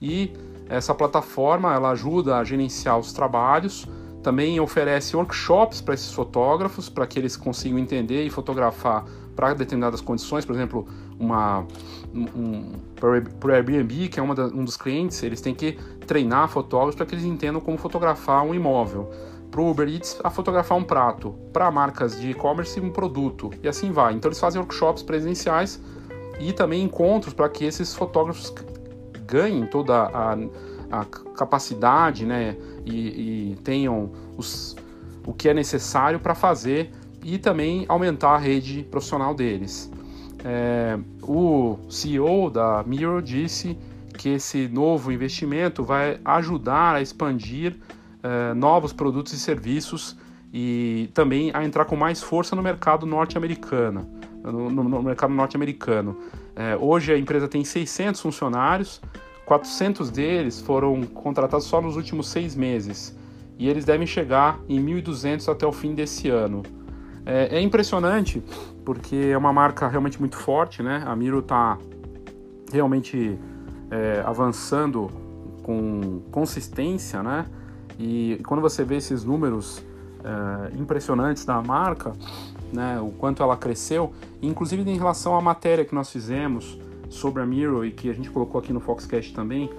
E 0.00 0.32
essa 0.68 0.94
plataforma 0.94 1.74
ela 1.74 1.90
ajuda 1.90 2.38
a 2.38 2.44
gerenciar 2.44 2.98
os 2.98 3.12
trabalhos, 3.12 3.86
também 4.22 4.58
oferece 4.58 5.14
workshops 5.14 5.80
para 5.80 5.94
esses 5.94 6.12
fotógrafos, 6.12 6.88
para 6.88 7.06
que 7.06 7.18
eles 7.18 7.36
consigam 7.36 7.78
entender 7.78 8.24
e 8.24 8.30
fotografar 8.30 9.04
para 9.36 9.52
determinadas 9.52 10.00
condições, 10.00 10.44
por 10.44 10.54
exemplo, 10.54 10.86
uma 11.18 11.66
um, 12.14 12.72
para 12.94 13.10
o 13.10 13.52
Airbnb, 13.52 14.08
que 14.08 14.18
é 14.18 14.34
da, 14.34 14.46
um 14.46 14.64
dos 14.64 14.76
clientes, 14.76 15.22
eles 15.22 15.40
têm 15.40 15.54
que 15.54 15.72
treinar 16.06 16.48
fotógrafos 16.48 16.94
para 16.94 17.04
que 17.04 17.14
eles 17.14 17.24
entendam 17.24 17.60
como 17.60 17.76
fotografar 17.76 18.42
um 18.44 18.54
imóvel 18.54 19.10
para 19.54 19.60
o 19.60 19.70
Uber 19.70 19.88
Eats 19.88 20.18
a 20.24 20.30
fotografar 20.30 20.76
um 20.76 20.82
prato, 20.82 21.32
para 21.52 21.70
marcas 21.70 22.20
de 22.20 22.30
e-commerce 22.30 22.80
um 22.80 22.90
produto 22.90 23.52
e 23.62 23.68
assim 23.68 23.92
vai. 23.92 24.12
Então 24.12 24.28
eles 24.28 24.40
fazem 24.40 24.60
workshops 24.60 25.00
presenciais 25.00 25.80
e 26.40 26.52
também 26.52 26.82
encontros 26.82 27.32
para 27.32 27.48
que 27.48 27.64
esses 27.64 27.94
fotógrafos 27.94 28.52
ganhem 29.24 29.64
toda 29.64 30.10
a, 30.12 30.36
a 30.90 31.04
capacidade 31.04 32.26
né, 32.26 32.56
e, 32.84 33.52
e 33.52 33.56
tenham 33.62 34.10
os, 34.36 34.74
o 35.24 35.32
que 35.32 35.48
é 35.48 35.54
necessário 35.54 36.18
para 36.18 36.34
fazer 36.34 36.90
e 37.22 37.38
também 37.38 37.84
aumentar 37.88 38.30
a 38.30 38.38
rede 38.38 38.82
profissional 38.90 39.36
deles. 39.36 39.88
É, 40.44 40.98
o 41.22 41.78
CEO 41.88 42.50
da 42.50 42.82
Miro 42.84 43.22
disse 43.22 43.78
que 44.18 44.30
esse 44.30 44.66
novo 44.66 45.12
investimento 45.12 45.84
vai 45.84 46.18
ajudar 46.24 46.96
a 46.96 47.00
expandir 47.00 47.76
eh, 48.24 48.54
novos 48.54 48.90
produtos 48.90 49.34
e 49.34 49.38
serviços 49.38 50.16
e 50.50 51.10
também 51.12 51.50
a 51.52 51.62
entrar 51.62 51.84
com 51.84 51.94
mais 51.94 52.22
força 52.22 52.56
no 52.56 52.62
mercado 52.62 53.04
norte-americano. 53.04 54.08
No, 54.42 54.70
no, 54.70 55.02
mercado 55.02 55.34
norte-americano. 55.34 56.16
Eh, 56.56 56.74
hoje 56.80 57.12
a 57.12 57.18
empresa 57.18 57.46
tem 57.46 57.62
600 57.62 58.18
funcionários, 58.18 59.02
400 59.44 60.10
deles 60.10 60.58
foram 60.58 61.02
contratados 61.02 61.66
só 61.66 61.82
nos 61.82 61.96
últimos 61.96 62.28
seis 62.28 62.56
meses 62.56 63.14
e 63.58 63.68
eles 63.68 63.84
devem 63.84 64.06
chegar 64.06 64.58
em 64.68 64.82
1.200 64.82 65.52
até 65.52 65.66
o 65.66 65.72
fim 65.72 65.94
desse 65.94 66.30
ano. 66.30 66.62
É, 67.26 67.58
é, 67.58 67.60
impressionante 67.60 68.42
porque 68.86 69.16
é 69.16 69.36
uma 69.36 69.52
marca 69.52 69.86
realmente 69.86 70.18
muito 70.18 70.36
forte, 70.36 70.82
né? 70.82 71.02
A 71.06 71.14
Miro 71.14 71.40
está 71.40 71.76
realmente 72.72 73.38
é, 73.90 74.22
avançando 74.24 75.10
com 75.62 76.22
consistência, 76.30 77.22
né? 77.22 77.44
E 77.98 78.40
quando 78.46 78.60
você 78.60 78.84
vê 78.84 78.96
esses 78.96 79.24
números 79.24 79.84
é, 80.24 80.76
impressionantes 80.78 81.44
da 81.44 81.60
marca, 81.62 82.12
né, 82.72 83.00
o 83.00 83.10
quanto 83.10 83.42
ela 83.42 83.56
cresceu, 83.56 84.12
inclusive 84.42 84.88
em 84.90 84.96
relação 84.96 85.36
à 85.36 85.40
matéria 85.40 85.84
que 85.84 85.94
nós 85.94 86.10
fizemos 86.10 86.78
sobre 87.08 87.42
a 87.42 87.46
Miro 87.46 87.84
e 87.84 87.92
que 87.92 88.10
a 88.10 88.12
gente 88.12 88.30
colocou 88.30 88.58
aqui 88.58 88.72
no 88.72 88.80
Foxcast 88.80 89.32
também, 89.32 89.70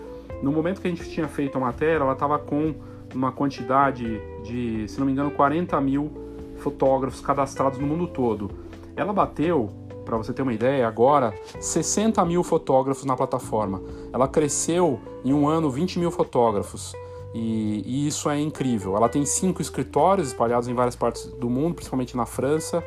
no 0.42 0.52
momento 0.52 0.82
que 0.82 0.88
a 0.88 0.90
gente 0.90 1.10
tinha 1.10 1.28
feito 1.28 1.58
a 1.58 1.62
matéria, 1.62 2.04
ela 2.04 2.14
estava 2.14 2.38
com 2.40 2.76
uma 3.14 3.32
quantidade 3.32 4.22
de, 4.44 4.88
se 4.88 5.00
não 5.00 5.06
me 5.06 5.12
engano, 5.12 5.32
40 5.32 5.80
mil 5.82 6.12
fotógrafos 6.58 7.22
cadastrados 7.22 7.80
no 7.80 7.88
mundo 7.88 8.08
todo. 8.08 8.52
Ela 8.96 9.14
bateu 9.14 9.70
para 10.06 10.18
você 10.18 10.32
ter 10.32 10.44
uma 10.44 10.54
ideia, 10.54 10.88
agora 10.88 11.34
60 11.60 12.24
mil 12.26 12.44
fotógrafos 12.44 13.06
na 13.06 13.16
plataforma. 13.16 13.82
Ela 14.14 14.28
cresceu 14.28 15.00
em 15.24 15.34
um 15.34 15.48
ano 15.48 15.70
20 15.70 16.00
mil 16.00 16.12
fotógrafos. 16.12 16.94
E, 17.36 17.84
e, 17.86 18.08
isso 18.08 18.30
é 18.30 18.40
incrível. 18.40 18.96
Ela 18.96 19.10
tem 19.10 19.26
cinco 19.26 19.62
escritórios 19.62 20.30
espalhados 20.30 20.70
em 20.70 20.74
várias 20.74 20.96
partes 20.96 21.26
do 21.26 21.50
mundo, 21.50 21.76
principalmente 21.76 22.16
na 22.16 22.26
França, 22.26 22.82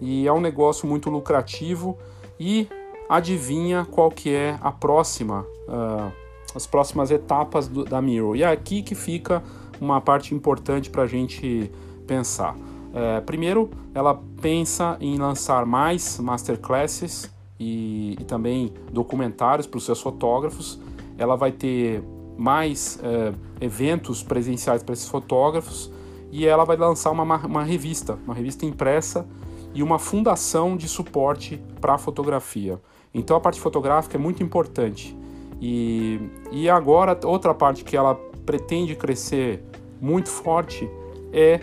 e 0.00 0.26
é 0.28 0.32
um 0.32 0.40
negócio 0.40 0.86
muito 0.86 1.10
lucrativo. 1.10 1.98
E 2.38 2.68
adivinha 3.08 3.84
qual 3.90 4.10
que 4.10 4.32
é 4.32 4.56
a 4.60 4.70
próxima, 4.70 5.44
uh, 5.66 6.12
as 6.54 6.64
próximas 6.64 7.10
etapas 7.10 7.66
do, 7.66 7.84
da 7.84 8.00
Miro. 8.00 8.36
E 8.36 8.44
é 8.44 8.46
aqui 8.46 8.82
que 8.82 8.94
fica 8.94 9.42
uma 9.80 10.00
parte 10.00 10.32
importante 10.32 10.88
para 10.90 11.02
a 11.02 11.06
gente 11.06 11.70
pensar. 12.06 12.56
É, 12.94 13.20
primeiro, 13.20 13.70
ela 13.94 14.20
pensa 14.40 14.96
em 15.00 15.16
lançar 15.18 15.66
mais 15.66 16.18
masterclasses 16.18 17.30
e, 17.60 18.16
e 18.18 18.24
também 18.24 18.72
documentários 18.92 19.66
para 19.66 19.78
os 19.78 19.84
seus 19.84 20.00
fotógrafos. 20.00 20.80
Ela 21.16 21.36
vai 21.36 21.52
ter 21.52 22.02
mais 22.38 23.00
é, 23.02 23.32
eventos 23.60 24.22
presenciais 24.22 24.82
para 24.82 24.92
esses 24.92 25.08
fotógrafos 25.08 25.90
e 26.30 26.46
ela 26.46 26.64
vai 26.64 26.76
lançar 26.76 27.10
uma, 27.10 27.22
uma 27.24 27.64
revista, 27.64 28.16
uma 28.24 28.34
revista 28.34 28.64
impressa 28.64 29.26
e 29.74 29.82
uma 29.82 29.98
fundação 29.98 30.76
de 30.76 30.88
suporte 30.88 31.60
para 31.80 31.94
a 31.94 31.98
fotografia. 31.98 32.80
Então 33.12 33.36
a 33.36 33.40
parte 33.40 33.60
fotográfica 33.60 34.16
é 34.16 34.20
muito 34.20 34.42
importante. 34.42 35.16
E, 35.60 36.20
e 36.52 36.70
agora, 36.70 37.18
outra 37.24 37.52
parte 37.52 37.82
que 37.82 37.96
ela 37.96 38.14
pretende 38.46 38.94
crescer 38.94 39.62
muito 40.00 40.28
forte 40.28 40.88
é 41.32 41.60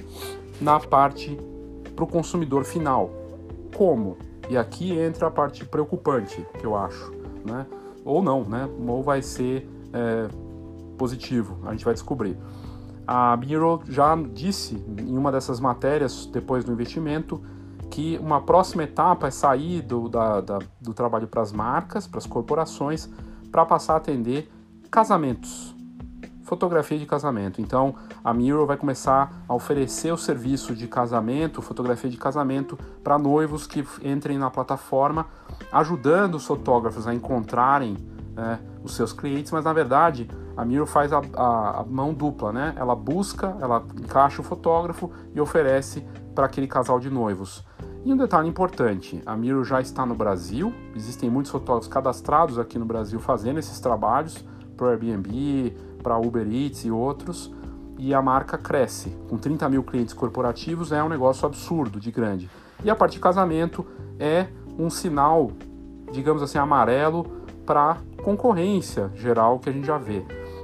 na 0.60 0.80
parte 0.80 1.38
para 1.96 2.04
o 2.04 2.08
consumidor 2.08 2.66
final. 2.66 3.10
Como? 3.76 4.18
E 4.50 4.58
aqui 4.58 4.92
entra 4.98 5.28
a 5.28 5.32
parte 5.32 5.66
preocupante, 5.66 6.46
que 6.60 6.66
eu 6.66 6.76
acho, 6.76 7.12
né? 7.46 7.66
Ou 8.04 8.22
não, 8.22 8.44
né? 8.44 8.70
Ou 8.88 9.02
vai 9.02 9.22
ser 9.22 9.68
é, 9.94 10.28
positivo, 10.96 11.60
a 11.66 11.72
gente 11.72 11.86
vai 11.86 11.94
descobrir. 11.94 12.38
A 13.08 13.38
Miro 13.38 13.82
já 13.88 14.16
disse 14.16 14.84
em 14.98 15.18
uma 15.18 15.32
dessas 15.32 15.60
matérias, 15.60 16.26
depois 16.26 16.64
do 16.66 16.72
investimento, 16.72 17.42
que 17.92 18.18
uma 18.18 18.42
próxima 18.42 18.84
etapa 18.84 19.28
é 19.28 19.32
sair 19.32 19.82
do, 19.82 20.10
da, 20.10 20.42
da, 20.42 20.60
do 20.82 20.94
trabalho 20.94 21.28
para 21.28 21.42
as 21.42 21.52
marcas, 21.52 22.08
para 22.08 22.18
as 22.18 22.26
corporações, 22.26 23.08
para 23.52 23.66
passar 23.66 23.94
a 23.94 23.98
atender 23.98 24.52
casamentos 24.90 25.76
fotografia 26.46 26.98
de 26.98 27.06
casamento. 27.06 27.60
Então, 27.60 27.96
a 28.24 28.34
Miro 28.34 28.66
vai 28.66 28.78
começar 28.78 29.44
a 29.48 29.54
oferecer 29.54 30.14
o 30.14 30.18
serviço 30.18 30.76
de 30.76 30.88
casamento, 30.88 31.62
fotografia 31.62 32.10
de 32.10 32.18
casamento, 32.18 32.78
para 33.04 33.18
noivos 33.18 33.66
que 33.66 33.84
entrem 34.04 34.38
na 34.38 34.50
plataforma, 34.52 35.26
ajudando 35.72 36.36
os 36.36 36.46
fotógrafos 36.46 37.08
a 37.08 37.14
encontrarem 37.14 37.98
né, 38.36 38.60
os 38.84 38.96
seus 38.96 39.14
clientes, 39.14 39.52
mas 39.52 39.64
na 39.64 39.74
verdade 39.74 40.30
a 40.58 40.64
Miro 40.64 40.86
faz 40.86 41.12
a, 41.12 41.22
a, 41.36 41.82
a, 41.82 41.84
mão 41.84 42.14
dupla, 42.14 42.52
né? 42.52 42.74
Ela 42.78 42.96
busca, 42.96 43.56
ela 43.60 43.84
encaixa 44.00 44.42
o 44.42 44.44
fotógrafo 44.44 45.12
e 45.34 45.42
oferece 45.42 46.06
para 46.34 46.46
aquele 46.46 46.68
casal 46.68 47.00
de 47.00 47.10
noivos. 47.10 47.64
E 48.06 48.14
um 48.14 48.18
detalhe 48.18 48.48
importante, 48.48 49.22
a 49.26 49.36
Miro 49.36 49.64
já 49.64 49.82
está 49.82 50.06
no 50.06 50.14
Brasil, 50.14 50.74
existem 50.96 51.30
muitos 51.30 51.52
fotógrafos 51.52 51.88
cadastrados 51.88 52.60
aqui 52.60 52.78
no 52.78 52.86
Brasil 52.86 53.20
fazendo 53.20 53.58
esses 53.58 53.80
trabalhos 53.80 54.46
para 54.78 54.86
o 54.86 54.90
Airbnb, 54.90 55.76
para 56.04 56.18
Uber 56.18 56.48
Eats 56.48 56.86
e 56.86 56.92
outros, 56.92 57.54
e 57.98 58.14
a 58.14 58.22
marca 58.22 58.58
cresce. 58.58 59.10
Com 59.28 59.38
30 59.38 59.68
mil 59.70 59.84
clientes 59.84 60.14
corporativos 60.14 60.92
é 60.92 61.04
um 61.04 61.10
negócio 61.10 61.46
absurdo 61.46 62.00
de 62.00 62.12
grande. 62.12 62.50
E 62.84 62.90
a 62.90 62.96
parte 62.96 63.14
de 63.14 63.20
casamento 63.20 63.86
é 64.20 64.48
um 64.78 64.90
sinal, 64.90 65.52
digamos 66.12 66.44
assim, 66.44 66.58
amarelo 66.58 67.26
para 67.66 67.98
concorrência 68.26 69.12
geral 69.16 69.60
que 69.60 69.70
a 69.70 69.72
gente 69.72 69.86
já 69.86 70.00
vê. 70.00 70.24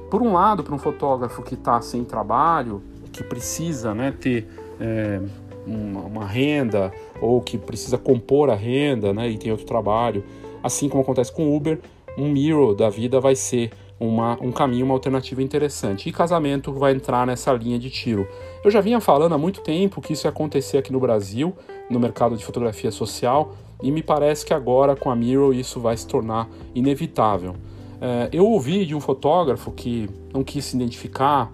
Por 0.10 0.20
um 0.20 0.34
lado, 0.34 0.64
para 0.64 0.74
um 0.74 0.80
fotógrafo 0.80 1.44
que 1.44 1.54
está 1.54 1.80
sem 1.80 2.04
trabalho, 2.04 2.82
que 3.12 3.24
precisa 3.24 3.94
né, 3.94 4.12
ter 4.12 4.48
é, 4.80 5.22
uma, 5.68 6.02
uma, 6.02 6.26
renda 6.26 6.92
ou 7.22 7.40
que 7.40 7.60
precisa 7.60 8.00
compor 8.00 8.50
a 8.50 8.56
renda 8.56 9.14
né, 9.14 9.30
e 9.30 9.38
tem 9.38 9.52
outro 9.52 9.68
trabalho, 9.68 10.24
assim 10.64 10.90
como 10.90 11.04
acontece 11.04 11.32
com 11.32 11.56
Uber, 11.56 11.80
um 12.18 12.30
Miro 12.30 12.74
da 12.74 12.90
vida 12.90 13.20
vai 13.20 13.36
ser 13.36 13.72
uma, 14.00 14.38
um 14.42 14.52
caminho, 14.52 14.84
uma 14.84 14.96
alternativa 14.96 15.44
interessante. 15.44 16.10
E 16.10 16.12
casamento 16.12 16.74
vai 16.74 16.94
entrar 16.94 17.28
nessa 17.28 17.54
linha 17.54 17.78
de 17.78 17.92
tiro. 17.92 18.28
Eu 18.66 18.72
já 18.72 18.82
vinha 18.82 19.00
falando 19.00 19.36
há 19.36 19.38
muito 19.38 19.62
tempo 19.62 20.02
que 20.02 20.14
isso 20.14 20.26
ia 20.26 20.32
acontecer 20.32 20.80
aqui 20.80 20.92
no 20.92 21.00
Brasil, 21.00 21.56
no 21.90 22.00
mercado 22.00 22.36
de 22.36 22.44
fotografia 22.44 22.90
social, 22.90 23.56
e 23.82 23.92
me 23.92 24.04
parece 24.04 24.46
que 24.46 24.54
agora 24.54 24.96
com 24.96 25.10
a 25.10 25.16
Miro 25.16 25.54
isso 25.54 25.80
vai 25.80 25.96
se 25.98 26.08
tornar 26.08 26.50
inevitável. 26.74 27.56
É, 28.00 28.30
eu 28.32 28.46
ouvi 28.46 28.86
de 28.86 28.96
um 28.96 29.00
fotógrafo 29.00 29.72
que 29.72 30.10
não 30.34 30.44
quis 30.44 30.66
se 30.66 30.76
identificar, 30.76 31.52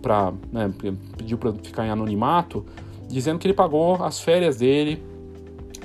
para 0.00 0.32
né, 0.52 0.72
pediu 1.16 1.38
para 1.38 1.52
ficar 1.52 1.86
em 1.86 1.90
anonimato, 1.90 2.64
dizendo 3.08 3.38
que 3.38 3.46
ele 3.46 3.54
pagou 3.54 3.94
as 4.02 4.20
férias 4.20 4.58
dele 4.58 5.02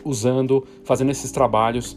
usando, 0.03 0.65
fazendo 0.83 1.11
esses 1.11 1.31
trabalhos 1.31 1.95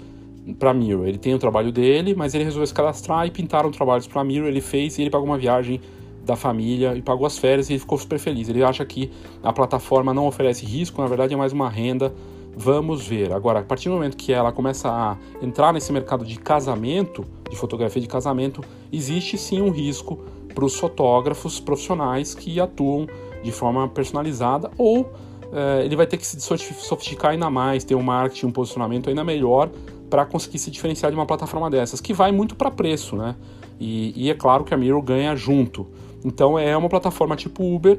para 0.58 0.72
Miro. 0.72 1.06
Ele 1.06 1.18
tem 1.18 1.34
o 1.34 1.38
trabalho 1.38 1.72
dele, 1.72 2.14
mas 2.14 2.34
ele 2.34 2.44
resolveu 2.44 2.66
se 2.66 2.74
cadastrar 2.74 3.26
e 3.26 3.30
pintaram 3.30 3.70
trabalhos 3.70 4.06
para 4.06 4.22
Miro. 4.24 4.46
Ele 4.46 4.60
fez 4.60 4.98
e 4.98 5.02
ele 5.02 5.10
pagou 5.10 5.26
uma 5.26 5.38
viagem 5.38 5.80
da 6.24 6.36
família 6.36 6.94
e 6.94 7.02
pagou 7.02 7.26
as 7.26 7.36
férias 7.36 7.68
e 7.68 7.72
ele 7.72 7.80
ficou 7.80 7.98
super 7.98 8.18
feliz. 8.18 8.48
Ele 8.48 8.62
acha 8.62 8.84
que 8.84 9.10
a 9.42 9.52
plataforma 9.52 10.14
não 10.14 10.26
oferece 10.26 10.64
risco, 10.64 11.02
na 11.02 11.08
verdade 11.08 11.34
é 11.34 11.36
mais 11.36 11.52
uma 11.52 11.68
renda. 11.68 12.12
Vamos 12.54 13.06
ver. 13.06 13.32
Agora, 13.32 13.60
a 13.60 13.62
partir 13.62 13.88
do 13.88 13.94
momento 13.94 14.16
que 14.16 14.32
ela 14.32 14.52
começa 14.52 14.88
a 14.88 15.16
entrar 15.42 15.72
nesse 15.72 15.92
mercado 15.92 16.24
de 16.24 16.38
casamento, 16.38 17.24
de 17.50 17.56
fotografia 17.56 18.00
de 18.00 18.08
casamento, 18.08 18.62
existe 18.92 19.38
sim 19.38 19.62
um 19.62 19.70
risco 19.70 20.18
para 20.54 20.64
os 20.64 20.74
fotógrafos 20.74 21.58
profissionais 21.58 22.34
que 22.34 22.60
atuam 22.60 23.06
de 23.42 23.50
forma 23.50 23.88
personalizada 23.88 24.70
ou 24.76 25.10
eh, 25.52 25.82
ele 25.84 25.96
vai 25.96 26.06
ter 26.06 26.16
que 26.16 26.26
se 26.26 26.38
sofisticar 26.40 27.32
ainda 27.32 27.50
mais, 27.50 27.84
ter 27.84 27.94
um 27.94 28.02
marketing, 28.02 28.46
um 28.46 28.52
posicionamento 28.52 29.08
ainda 29.08 29.24
melhor 29.24 29.70
para 30.08 30.26
conseguir 30.26 30.58
se 30.58 30.70
diferenciar 30.70 31.10
de 31.10 31.16
uma 31.16 31.26
plataforma 31.26 31.70
dessas, 31.70 32.00
que 32.00 32.12
vai 32.12 32.30
muito 32.32 32.54
para 32.54 32.70
preço, 32.70 33.16
né? 33.16 33.34
E, 33.80 34.12
e, 34.14 34.30
é 34.30 34.34
claro 34.34 34.62
que 34.62 34.74
a 34.74 34.76
Miro 34.76 35.00
ganha 35.00 35.34
junto. 35.34 35.86
Então 36.24 36.58
é 36.58 36.76
uma 36.76 36.88
plataforma 36.88 37.34
tipo 37.34 37.64
Uber 37.74 37.98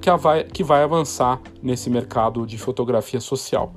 que 0.00 0.10
vai, 0.16 0.44
que 0.44 0.64
vai 0.64 0.82
avançar 0.82 1.40
nesse 1.62 1.88
mercado 1.88 2.44
de 2.44 2.58
fotografia 2.58 3.20
social. 3.20 3.72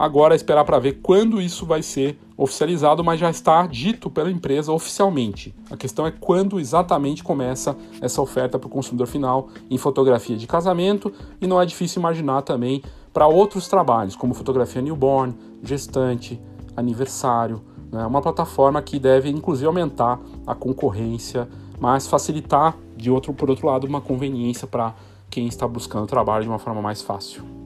Agora 0.00 0.34
é 0.34 0.36
esperar 0.36 0.64
para 0.64 0.78
ver 0.78 1.00
quando 1.02 1.42
isso 1.42 1.66
vai 1.66 1.82
ser 1.82 2.18
oficializado, 2.34 3.04
mas 3.04 3.20
já 3.20 3.28
está 3.28 3.66
dito 3.66 4.08
pela 4.08 4.30
empresa 4.30 4.72
oficialmente. 4.72 5.54
A 5.70 5.76
questão 5.76 6.06
é 6.06 6.10
quando 6.10 6.58
exatamente 6.58 7.22
começa 7.22 7.76
essa 8.00 8.22
oferta 8.22 8.58
para 8.58 8.66
o 8.66 8.70
consumidor 8.70 9.06
final 9.06 9.48
em 9.70 9.76
fotografia 9.76 10.38
de 10.38 10.46
casamento 10.46 11.12
e 11.38 11.46
não 11.46 11.60
é 11.60 11.66
difícil 11.66 12.00
imaginar 12.00 12.40
também 12.40 12.82
para 13.12 13.26
outros 13.26 13.68
trabalhos, 13.68 14.16
como 14.16 14.32
fotografia 14.32 14.80
newborn, 14.80 15.34
gestante, 15.62 16.40
aniversário. 16.74 17.60
É 17.92 17.96
né? 17.96 18.06
uma 18.06 18.22
plataforma 18.22 18.80
que 18.80 18.98
deve, 18.98 19.28
inclusive, 19.28 19.66
aumentar 19.66 20.18
a 20.46 20.54
concorrência, 20.54 21.46
mas 21.78 22.06
facilitar, 22.06 22.74
de 22.96 23.10
outro, 23.10 23.34
por 23.34 23.50
outro 23.50 23.66
lado, 23.66 23.86
uma 23.86 24.00
conveniência 24.00 24.66
para 24.66 24.94
quem 25.28 25.46
está 25.46 25.68
buscando 25.68 26.06
trabalho 26.06 26.44
de 26.44 26.48
uma 26.48 26.58
forma 26.58 26.80
mais 26.80 27.02
fácil. 27.02 27.59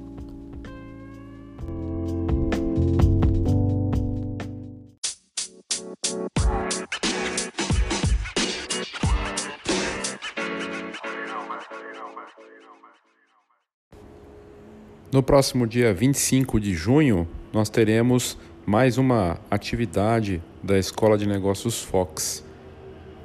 No 15.14 15.22
próximo 15.22 15.64
dia 15.64 15.94
25 15.94 16.58
de 16.58 16.74
junho, 16.74 17.28
nós 17.52 17.70
teremos 17.70 18.36
mais 18.66 18.98
uma 18.98 19.38
atividade 19.48 20.42
da 20.60 20.76
Escola 20.76 21.16
de 21.16 21.24
Negócios 21.24 21.80
Fox. 21.80 22.44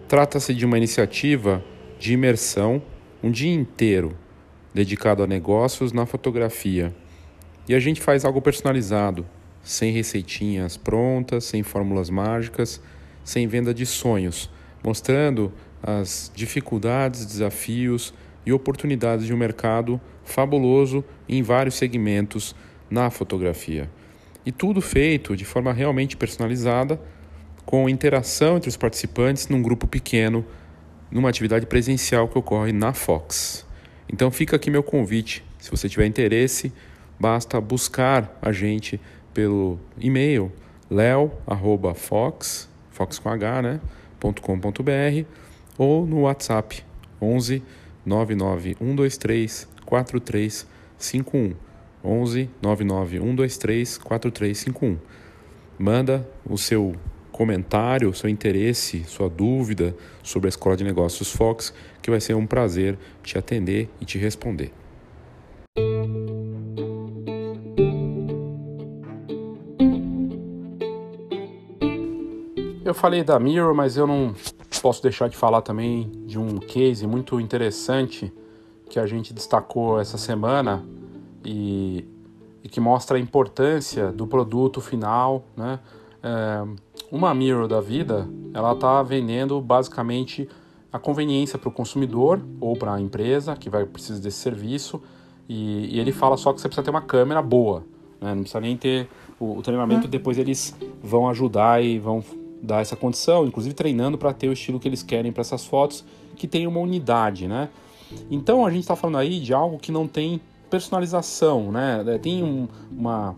Trata-se 0.07 0.53
de 0.53 0.67
uma 0.67 0.77
iniciativa 0.77 1.65
de 1.97 2.13
imersão, 2.13 2.79
um 3.23 3.31
dia 3.31 3.51
inteiro 3.51 4.15
dedicado 4.71 5.23
a 5.23 5.25
negócios 5.25 5.91
na 5.91 6.05
fotografia. 6.05 6.93
E 7.67 7.73
a 7.73 7.79
gente 7.79 8.01
faz 8.01 8.23
algo 8.23 8.39
personalizado, 8.39 9.25
sem 9.63 9.91
receitinhas 9.91 10.77
prontas, 10.77 11.45
sem 11.45 11.63
fórmulas 11.63 12.11
mágicas, 12.11 12.79
sem 13.23 13.47
venda 13.47 13.73
de 13.73 13.87
sonhos, 13.87 14.47
mostrando 14.83 15.51
as 15.81 16.31
dificuldades, 16.35 17.25
desafios 17.25 18.13
e 18.45 18.53
oportunidades 18.53 19.25
de 19.25 19.33
um 19.33 19.37
mercado 19.37 19.99
fabuloso 20.30 21.03
em 21.27 21.41
vários 21.41 21.75
segmentos 21.75 22.55
na 22.89 23.09
fotografia. 23.09 23.89
E 24.45 24.51
tudo 24.51 24.82
feito 24.82 25.36
de 25.36 25.45
forma 25.45 25.73
realmente 25.73 26.15
personalizada, 26.15 26.99
com 27.65 27.89
interação 27.89 28.57
entre 28.57 28.69
os 28.69 28.77
participantes 28.77 29.47
num 29.47 29.61
grupo 29.61 29.88
pequeno, 29.88 30.45
numa 31.11 31.30
atividade 31.30 31.65
presencial 31.65 32.27
que 32.27 32.38
ocorre 32.38 32.71
na 32.71 32.93
Fox. 32.93 33.65
Então 34.11 34.32
fica 34.32 34.55
aqui 34.55 34.71
meu 34.71 34.82
convite. 34.82 35.43
Se 35.59 35.69
você 35.69 35.88
tiver 35.88 36.05
interesse, 36.05 36.73
basta 37.19 37.59
buscar 37.61 38.38
a 38.41 38.51
gente 38.51 38.99
pelo 39.34 39.80
e-mail 39.99 40.51
leo@fox, 40.89 42.67
fox 42.89 43.19
com 43.19 43.30
h, 43.30 43.61
né, 43.61 43.82
.com.br 44.19 45.25
ou 45.77 46.05
no 46.05 46.21
WhatsApp 46.21 46.84
11 47.21 47.61
99 48.10 48.76
123 48.80 49.68
4351 49.86 51.55
11 52.03 52.49
99 52.62 53.20
123 53.20 53.97
4351. 53.99 54.97
Manda 55.78 56.28
o 56.43 56.57
seu 56.57 56.95
comentário, 57.32 58.14
seu 58.14 58.30
interesse, 58.30 59.03
sua 59.05 59.30
dúvida 59.30 59.95
sobre 60.24 60.47
a 60.47 60.49
Escola 60.49 60.76
de 60.76 60.84
Negócios 60.84 61.32
Fox, 61.32 61.74
que 62.01 62.10
vai 62.10 62.20
ser 62.20 62.34
um 62.34 62.45
prazer 62.45 62.97
te 63.24 63.38
atender 63.38 63.88
e 64.01 64.05
te 64.05 64.18
responder. 64.18 64.74
Eu 72.84 72.93
falei 72.95 73.24
da 73.24 73.39
Mirror, 73.39 73.76
mas 73.76 73.95
eu 73.97 74.07
não 74.07 74.34
posso 74.82 75.01
deixar 75.01 75.30
de 75.30 75.38
falar 75.38 75.61
também 75.61 76.11
de 76.25 76.39
um 76.39 76.57
case 76.57 77.05
muito 77.05 77.39
interessante 77.39 78.32
que 78.89 78.99
a 78.99 79.05
gente 79.05 79.34
destacou 79.34 79.99
essa 79.99 80.17
semana 80.17 80.84
e, 81.45 82.05
e 82.63 82.69
que 82.69 82.80
mostra 82.80 83.17
a 83.17 83.19
importância 83.19 84.11
do 84.11 84.25
produto 84.25 84.82
final, 84.82 85.45
né? 85.55 85.80
É, 86.21 86.63
uma 87.11 87.34
Mirror 87.34 87.67
da 87.67 87.82
vida, 87.82 88.27
ela 88.53 88.73
está 88.73 89.01
vendendo 89.01 89.59
basicamente 89.61 90.47
a 90.91 90.99
conveniência 90.99 91.57
para 91.57 91.69
o 91.69 91.71
consumidor 91.71 92.41
ou 92.59 92.75
para 92.75 92.93
a 92.93 93.01
empresa 93.01 93.55
que 93.55 93.69
vai 93.69 93.86
precisar 93.86 94.19
desse 94.19 94.38
serviço 94.38 95.01
e, 95.47 95.95
e, 95.95 95.99
ele 95.99 96.11
fala 96.11 96.38
só 96.38 96.53
que 96.53 96.61
você 96.61 96.67
precisa 96.67 96.84
ter 96.84 96.91
uma 96.91 97.01
câmera 97.01 97.41
boa, 97.41 97.84
né? 98.21 98.36
não 98.36 98.41
precisa 98.41 98.59
nem 98.59 98.77
ter 98.77 99.07
o, 99.39 99.57
o 99.57 99.61
treinamento. 99.61 100.07
Hum. 100.07 100.09
Depois 100.09 100.38
eles 100.38 100.75
vão 101.01 101.27
ajudar 101.30 101.84
e 101.84 101.97
vão 101.97 102.23
dar 102.62 102.82
essa 102.82 102.95
condição, 102.95 103.45
inclusive 103.45 103.74
treinando 103.74 104.18
para 104.18 104.34
ter 104.34 104.49
o 104.49 104.53
estilo 104.53 104.80
que 104.80 104.88
eles 104.88 105.03
querem 105.03 105.32
para 105.32 105.41
essas 105.41 105.66
fotos, 105.66 106.03
que 106.36 106.47
tem 106.47 106.68
uma 106.68 106.80
unidade, 106.80 107.47
né? 107.47 107.70
Então 108.30 108.66
a 108.66 108.70
gente 108.70 108.82
está 108.82 108.95
falando 108.95 109.18
aí 109.18 109.39
de 109.39 109.53
algo 109.53 109.78
que 109.78 109.91
não 109.91 110.07
tem 110.07 110.41
personalização, 110.70 111.72
né? 111.72 112.03
Tem 112.22 112.43
um, 112.43 112.68
uma 112.91 113.36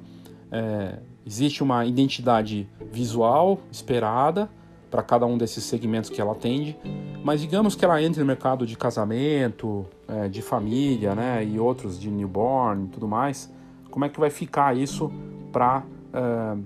é, 0.52 1.00
Existe 1.26 1.62
uma 1.62 1.86
identidade 1.86 2.68
visual 2.92 3.60
esperada 3.72 4.50
para 4.90 5.04
cada 5.04 5.26
um 5.26 5.38
desses 5.38 5.64
segmentos 5.64 6.10
que 6.10 6.20
ela 6.20 6.32
atende, 6.32 6.78
mas 7.24 7.40
digamos 7.40 7.76
que 7.76 7.86
ela 7.86 8.02
entre 8.02 8.20
no 8.20 8.26
mercado 8.26 8.66
de 8.66 8.76
casamento, 8.76 9.86
é, 10.08 10.28
de 10.28 10.42
família, 10.42 11.16
né, 11.16 11.46
e 11.46 11.60
outros 11.60 11.98
de 12.00 12.10
newborn 12.10 12.86
e 12.86 12.88
tudo 12.90 13.08
mais, 13.08 13.50
como 13.90 14.04
é 14.04 14.10
que 14.10 14.20
vai 14.20 14.30
ficar 14.30 14.76
isso 14.76 15.12
para 15.52 15.84
é, 16.12 16.58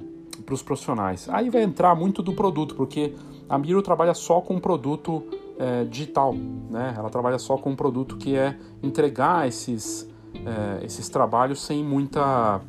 os 0.50 0.64
profissionais? 0.64 1.28
Aí 1.30 1.50
vai 1.50 1.64
entrar 1.64 1.96
muito 1.96 2.22
do 2.22 2.34
produto, 2.34 2.76
porque 2.76 3.14
a 3.48 3.58
Miro 3.58 3.82
trabalha 3.82 4.14
só 4.14 4.42
com 4.42 4.60
produto 4.60 5.24
é, 5.58 5.84
digital, 5.86 6.34
né? 6.34 6.94
Ela 6.98 7.10
trabalha 7.10 7.38
só 7.38 7.58
com 7.58 7.72
um 7.72 7.76
produto 7.76 8.18
que 8.18 8.36
é 8.36 8.58
entregar 8.84 9.48
esses, 9.48 10.10
é, 10.34 10.86
esses 10.86 11.10
trabalhos 11.10 11.62
sem 11.62 11.84
muita 11.84 12.62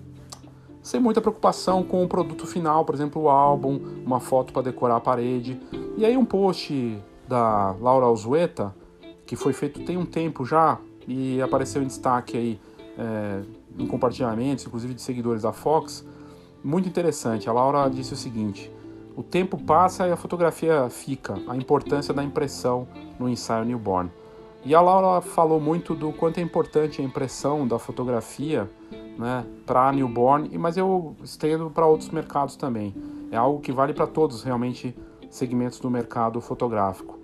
sem 0.83 1.01
muita 1.01 1.21
preocupação 1.21 1.83
com 1.83 2.05
o 2.05 2.07
produto 2.07 2.47
final, 2.47 2.85
por 2.85 2.95
exemplo, 2.95 3.23
o 3.23 3.29
álbum, 3.29 3.81
uma 4.05 4.21
foto 4.21 4.53
para 4.53 4.63
decorar 4.63 4.97
a 4.97 5.01
parede. 5.01 5.61
E 5.97 6.07
aí 6.07 6.17
um 6.17 6.25
post 6.25 7.03
da 7.27 7.73
Laura 7.81 8.07
Alzueta, 8.07 8.73
que 9.27 9.35
foi 9.35 9.53
feito 9.53 9.85
tem 9.85 9.97
um 9.97 10.07
tempo 10.07 10.45
já 10.45 10.79
e 11.09 11.43
apareceu 11.43 11.83
em 11.83 11.89
destaque 11.89 12.37
aí 12.37 12.61
é, 12.97 13.43
em 13.77 13.87
compartilhamentos, 13.87 14.65
inclusive 14.65 14.95
de 14.95 15.03
seguidores 15.03 15.43
da 15.43 15.53
Fox, 15.53 16.07
muito 16.67 16.89
interessante. 16.89 17.49
A 17.49 17.53
Laura 17.53 17.89
disse 17.89 18.13
o 18.13 18.17
seguinte: 18.17 18.71
o 19.17 19.23
tempo 19.23 19.57
passa 19.57 20.07
e 20.09 20.13
a 20.13 20.17
fotografia 20.17 20.91
fica, 20.91 21.35
a 21.47 21.57
importância 21.57 22.13
da 22.13 22.25
impressão 22.25 22.89
no 23.19 23.29
ensaio 23.29 23.65
newborn. 23.65 24.11
E 24.65 24.75
a 24.75 24.81
Laura 24.81 25.21
falou 25.21 25.61
muito 25.61 25.95
do 25.95 26.13
quanto 26.13 26.39
é 26.39 26.43
importante 26.43 27.01
a 27.01 27.05
impressão 27.05 27.69
da 27.69 27.79
fotografia 27.79 28.69
né, 29.17 29.47
para 29.65 29.93
newborn, 29.93 30.59
mas 30.59 30.77
eu 30.77 31.15
estendo 31.23 31.71
para 31.71 31.87
outros 31.87 32.11
mercados 32.11 32.57
também. 32.57 32.93
É 33.31 33.37
algo 33.37 33.61
que 33.61 33.71
vale 33.71 33.95
para 33.95 34.09
todos 34.09 34.43
realmente 34.43 34.95
segmentos 35.31 35.79
do 35.79 35.89
mercado 35.89 36.41
fotográfico. 36.41 37.17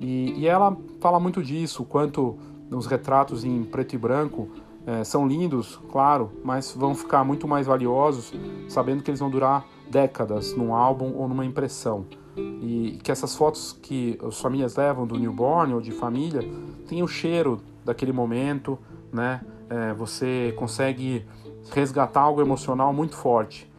E, 0.00 0.34
e, 0.38 0.46
ela 0.46 0.76
fala 1.00 1.18
muito 1.18 1.42
disso, 1.42 1.84
quanto 1.84 2.38
os 2.70 2.86
retratos 2.86 3.44
em 3.44 3.64
preto 3.64 3.94
e 3.94 3.98
branco 3.98 4.48
é, 4.86 5.04
são 5.04 5.26
lindos, 5.26 5.80
claro, 5.90 6.30
mas 6.44 6.74
vão 6.76 6.94
ficar 6.94 7.24
muito 7.24 7.48
mais 7.48 7.66
valiosos 7.66 8.32
sabendo 8.68 9.02
que 9.02 9.10
eles 9.10 9.20
vão 9.20 9.30
durar 9.30 9.66
décadas 9.90 10.54
num 10.56 10.74
álbum 10.74 11.14
ou 11.14 11.28
numa 11.28 11.44
impressão. 11.44 12.06
E 12.36 12.98
que 13.02 13.12
essas 13.12 13.36
fotos 13.36 13.78
que 13.80 14.18
as 14.26 14.40
famílias 14.40 14.76
levam 14.76 15.06
do 15.06 15.18
newborn 15.18 15.74
ou 15.74 15.80
de 15.80 15.92
família 15.92 16.42
têm 16.86 17.02
o 17.02 17.06
cheiro 17.06 17.60
daquele 17.84 18.12
momento, 18.12 18.78
né? 19.12 19.40
é, 19.68 19.92
você 19.94 20.52
consegue 20.56 21.26
resgatar 21.70 22.20
algo 22.20 22.40
emocional 22.40 22.92
muito 22.92 23.16
forte. 23.16 23.70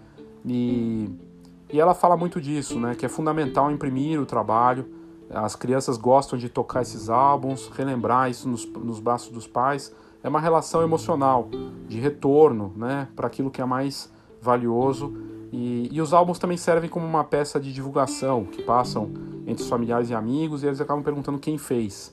E, 0.46 1.10
e 1.72 1.80
ela 1.80 1.94
fala 1.94 2.18
muito 2.18 2.40
disso, 2.42 2.80
né? 2.80 2.96
Que 2.96 3.06
é 3.06 3.10
fundamental 3.10 3.72
imprimir 3.72 4.20
o 4.20 4.26
trabalho. 4.26 4.88
As 5.30 5.56
crianças 5.56 5.98
gostam 5.98 6.38
de 6.38 6.50
tocar 6.50 6.82
esses 6.82 7.10
álbuns, 7.10 7.68
relembrar 7.70 8.30
isso 8.30 8.48
nos, 8.48 8.66
nos 8.66 9.00
braços 9.00 9.30
dos 9.30 9.48
pais. 9.48 9.94
É 10.26 10.28
uma 10.28 10.40
relação 10.40 10.82
emocional 10.82 11.50
de 11.88 12.00
retorno, 12.00 12.74
né? 12.76 13.08
Para 13.16 13.28
aquilo 13.28 13.52
que 13.52 13.62
é 13.62 13.66
mais 13.66 14.12
valioso. 14.42 15.16
E, 15.54 15.88
e, 15.92 16.02
os 16.02 16.16
álbuns 16.16 16.40
também 16.40 16.58
servem 16.58 16.90
como 16.90 17.06
uma 17.06 17.24
peça 17.24 17.60
de 17.60 17.72
divulgação 17.72 18.44
que 18.44 18.64
passam 18.64 19.12
entre 19.46 19.62
os 19.62 19.70
familiares 19.70 20.10
e 20.10 20.16
amigos 20.16 20.64
e 20.64 20.66
eles 20.66 20.82
acabam 20.82 21.04
perguntando 21.04 21.38
quem 21.38 21.60
fez. 21.60 22.12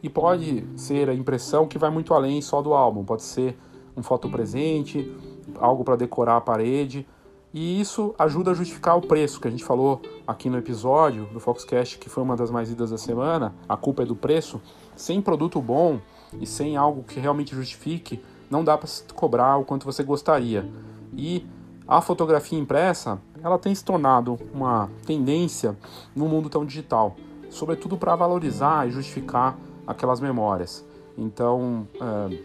E 0.00 0.08
pode 0.08 0.64
ser 0.76 1.10
a 1.10 1.14
impressão 1.14 1.66
que 1.66 1.76
vai 1.78 1.90
muito 1.90 2.14
além 2.14 2.40
só 2.40 2.62
do 2.62 2.74
álbum, 2.74 3.04
pode 3.04 3.24
ser 3.24 3.58
um 3.96 4.04
fotopresente, 4.04 5.12
algo 5.58 5.82
para 5.82 5.96
decorar 5.96 6.36
a 6.36 6.40
parede. 6.40 7.04
E 7.52 7.80
isso 7.80 8.14
ajuda 8.16 8.52
a 8.52 8.54
justificar 8.54 8.96
o 8.96 9.00
preço 9.00 9.40
que 9.40 9.48
a 9.48 9.50
gente 9.50 9.64
falou 9.64 10.00
aqui 10.24 10.48
no 10.48 10.58
episódio 10.58 11.26
do 11.32 11.40
Foxcast, 11.40 11.98
que 11.98 12.08
foi 12.08 12.22
uma 12.22 12.36
das 12.36 12.52
mais 12.52 12.70
idas 12.70 12.90
da 12.90 12.98
semana. 12.98 13.52
A 13.68 13.76
culpa 13.76 14.04
é 14.04 14.06
do 14.06 14.14
preço. 14.14 14.60
Sem 14.94 15.20
produto 15.20 15.60
bom 15.60 15.98
e 16.40 16.46
sem 16.46 16.76
algo 16.76 17.02
que 17.02 17.20
realmente 17.20 17.54
justifique, 17.54 18.22
não 18.50 18.64
dá 18.64 18.76
para 18.76 18.88
cobrar 19.14 19.56
o 19.56 19.64
quanto 19.64 19.84
você 19.84 20.02
gostaria. 20.02 20.68
E 21.12 21.46
a 21.86 22.00
fotografia 22.00 22.58
impressa, 22.58 23.18
ela 23.42 23.58
tem 23.58 23.74
se 23.74 23.84
tornado 23.84 24.38
uma 24.52 24.90
tendência 25.06 25.76
no 26.14 26.28
mundo 26.28 26.48
tão 26.48 26.64
digital, 26.64 27.16
sobretudo 27.50 27.96
para 27.96 28.14
valorizar 28.14 28.86
e 28.86 28.90
justificar 28.90 29.56
aquelas 29.86 30.20
memórias. 30.20 30.84
Então, 31.16 31.88
é, 32.00 32.38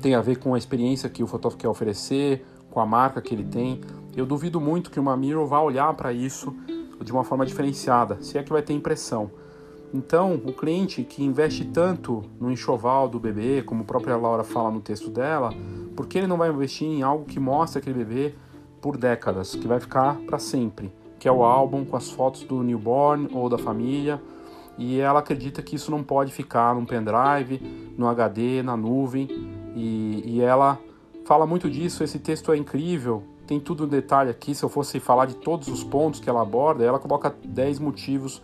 tem 0.00 0.14
a 0.14 0.20
ver 0.20 0.38
com 0.38 0.54
a 0.54 0.58
experiência 0.58 1.08
que 1.08 1.22
o 1.22 1.26
fotógrafo 1.26 1.58
quer 1.58 1.68
oferecer, 1.68 2.46
com 2.70 2.80
a 2.80 2.86
marca 2.86 3.20
que 3.20 3.34
ele 3.34 3.44
tem. 3.44 3.80
Eu 4.16 4.24
duvido 4.24 4.60
muito 4.60 4.90
que 4.90 4.98
uma 4.98 5.16
mirror 5.16 5.46
vá 5.46 5.60
olhar 5.60 5.92
para 5.94 6.12
isso 6.12 6.54
de 7.02 7.12
uma 7.12 7.24
forma 7.24 7.44
diferenciada, 7.44 8.18
se 8.22 8.38
é 8.38 8.42
que 8.42 8.50
vai 8.50 8.62
ter 8.62 8.72
impressão. 8.72 9.30
Então, 9.92 10.34
o 10.34 10.52
cliente 10.52 11.02
que 11.02 11.24
investe 11.24 11.64
tanto 11.64 12.22
no 12.38 12.52
enxoval 12.52 13.08
do 13.08 13.18
bebê, 13.18 13.62
como 13.62 13.82
a 13.82 13.84
própria 13.84 14.16
Laura 14.16 14.44
fala 14.44 14.70
no 14.70 14.80
texto 14.80 15.08
dela, 15.08 15.50
por 15.96 16.06
que 16.06 16.18
ele 16.18 16.26
não 16.26 16.36
vai 16.36 16.50
investir 16.50 16.86
em 16.86 17.02
algo 17.02 17.24
que 17.24 17.40
mostre 17.40 17.78
aquele 17.78 18.04
bebê 18.04 18.34
por 18.80 18.96
décadas, 18.96 19.54
que 19.54 19.66
vai 19.66 19.80
ficar 19.80 20.16
para 20.26 20.38
sempre, 20.38 20.92
que 21.18 21.26
é 21.26 21.32
o 21.32 21.42
álbum 21.42 21.84
com 21.84 21.96
as 21.96 22.10
fotos 22.10 22.42
do 22.42 22.62
newborn 22.62 23.28
ou 23.32 23.48
da 23.48 23.58
família, 23.58 24.20
e 24.76 25.00
ela 25.00 25.18
acredita 25.18 25.62
que 25.62 25.74
isso 25.74 25.90
não 25.90 26.04
pode 26.04 26.32
ficar 26.32 26.74
num 26.74 26.84
pendrive, 26.84 27.60
no 27.96 28.06
HD, 28.06 28.62
na 28.62 28.76
nuvem, 28.76 29.26
e, 29.74 30.22
e 30.24 30.40
ela 30.40 30.78
fala 31.24 31.46
muito 31.46 31.68
disso. 31.68 32.04
Esse 32.04 32.18
texto 32.18 32.52
é 32.52 32.56
incrível, 32.56 33.24
tem 33.46 33.58
tudo 33.58 33.84
em 33.84 33.88
detalhe 33.88 34.30
aqui. 34.30 34.54
Se 34.54 34.64
eu 34.64 34.68
fosse 34.68 35.00
falar 35.00 35.26
de 35.26 35.34
todos 35.34 35.66
os 35.66 35.82
pontos 35.82 36.20
que 36.20 36.30
ela 36.30 36.42
aborda, 36.42 36.84
ela 36.84 36.98
coloca 37.00 37.34
10 37.44 37.80
motivos 37.80 38.40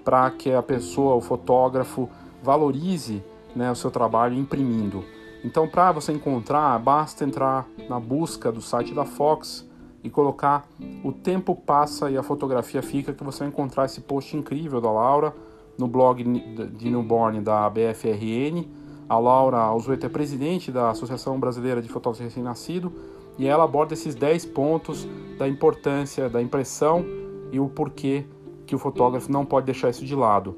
para 0.00 0.30
que 0.30 0.52
a 0.52 0.62
pessoa, 0.62 1.14
o 1.14 1.20
fotógrafo, 1.20 2.08
valorize 2.42 3.22
né, 3.54 3.70
o 3.70 3.74
seu 3.74 3.90
trabalho 3.90 4.36
imprimindo. 4.36 5.04
Então, 5.44 5.66
para 5.66 5.92
você 5.92 6.12
encontrar, 6.12 6.78
basta 6.78 7.24
entrar 7.24 7.66
na 7.88 7.98
busca 7.98 8.52
do 8.52 8.60
site 8.60 8.94
da 8.94 9.04
Fox 9.04 9.66
e 10.02 10.10
colocar 10.10 10.66
o 11.04 11.12
tempo 11.12 11.54
passa 11.54 12.10
e 12.10 12.16
a 12.16 12.22
fotografia 12.22 12.82
fica, 12.82 13.12
que 13.12 13.24
você 13.24 13.40
vai 13.40 13.48
encontrar 13.48 13.86
esse 13.86 14.00
post 14.00 14.36
incrível 14.36 14.80
da 14.80 14.90
Laura 14.90 15.34
no 15.78 15.86
blog 15.86 16.22
de 16.22 16.90
newborn 16.90 17.40
da 17.40 17.68
BFRN. 17.68 18.66
A 19.08 19.18
Laura 19.18 19.58
Alzueta 19.58 20.06
é 20.06 20.08
presidente 20.08 20.70
da 20.70 20.90
Associação 20.90 21.38
Brasileira 21.40 21.82
de 21.82 21.88
Fotógrafos 21.88 22.24
Recém-Nascido 22.24 22.92
e 23.38 23.46
ela 23.46 23.64
aborda 23.64 23.94
esses 23.94 24.14
10 24.14 24.46
pontos 24.46 25.08
da 25.38 25.48
importância 25.48 26.28
da 26.28 26.40
impressão 26.40 27.04
e 27.50 27.58
o 27.58 27.68
porquê 27.68 28.24
que 28.70 28.76
o 28.76 28.78
fotógrafo 28.78 29.32
não 29.32 29.44
pode 29.44 29.66
deixar 29.66 29.90
isso 29.90 30.06
de 30.06 30.14
lado. 30.14 30.56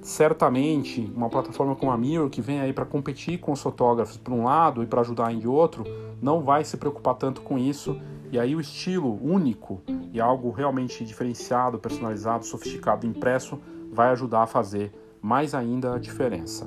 Certamente, 0.00 1.12
uma 1.14 1.28
plataforma 1.28 1.76
como 1.76 1.92
a 1.92 1.98
Mirror, 1.98 2.30
que 2.30 2.40
vem 2.40 2.58
aí 2.58 2.72
para 2.72 2.86
competir 2.86 3.38
com 3.38 3.52
os 3.52 3.60
fotógrafos 3.60 4.16
por 4.16 4.32
um 4.32 4.44
lado 4.44 4.82
e 4.82 4.86
para 4.86 5.02
ajudar 5.02 5.30
em 5.30 5.46
outro, 5.46 5.84
não 6.20 6.40
vai 6.40 6.64
se 6.64 6.78
preocupar 6.78 7.14
tanto 7.14 7.42
com 7.42 7.58
isso 7.58 8.00
E 8.30 8.38
aí 8.38 8.56
o 8.56 8.60
estilo 8.62 9.18
único 9.22 9.82
e 10.10 10.18
algo 10.18 10.50
realmente 10.50 11.04
diferenciado, 11.04 11.78
personalizado, 11.78 12.46
sofisticado, 12.46 13.06
impresso, 13.06 13.60
vai 13.92 14.08
ajudar 14.08 14.44
a 14.44 14.46
fazer 14.46 14.90
mais 15.20 15.54
ainda 15.54 15.94
a 15.94 15.98
diferença. 15.98 16.66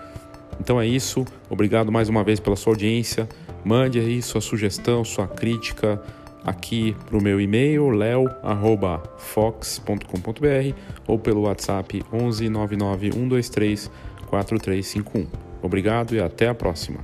Então 0.59 0.79
é 0.79 0.85
isso, 0.85 1.25
obrigado 1.49 1.91
mais 1.91 2.07
uma 2.07 2.23
vez 2.23 2.39
pela 2.39 2.55
sua 2.55 2.73
audiência. 2.73 3.27
Mande 3.63 3.99
aí 3.99 4.21
sua 4.21 4.41
sugestão, 4.41 5.03
sua 5.03 5.27
crítica 5.27 5.99
aqui 6.45 6.95
para 7.05 7.17
o 7.17 7.21
meu 7.21 7.41
e-mail 7.41 7.89
leo@fox.com.br 7.89 10.75
ou 11.07 11.17
pelo 11.17 11.43
WhatsApp 11.43 12.03
11 12.13 12.45
123 12.45 13.89
4351. 14.27 15.25
Obrigado 15.61 16.13
e 16.13 16.19
até 16.19 16.47
a 16.47 16.53
próxima. 16.53 16.99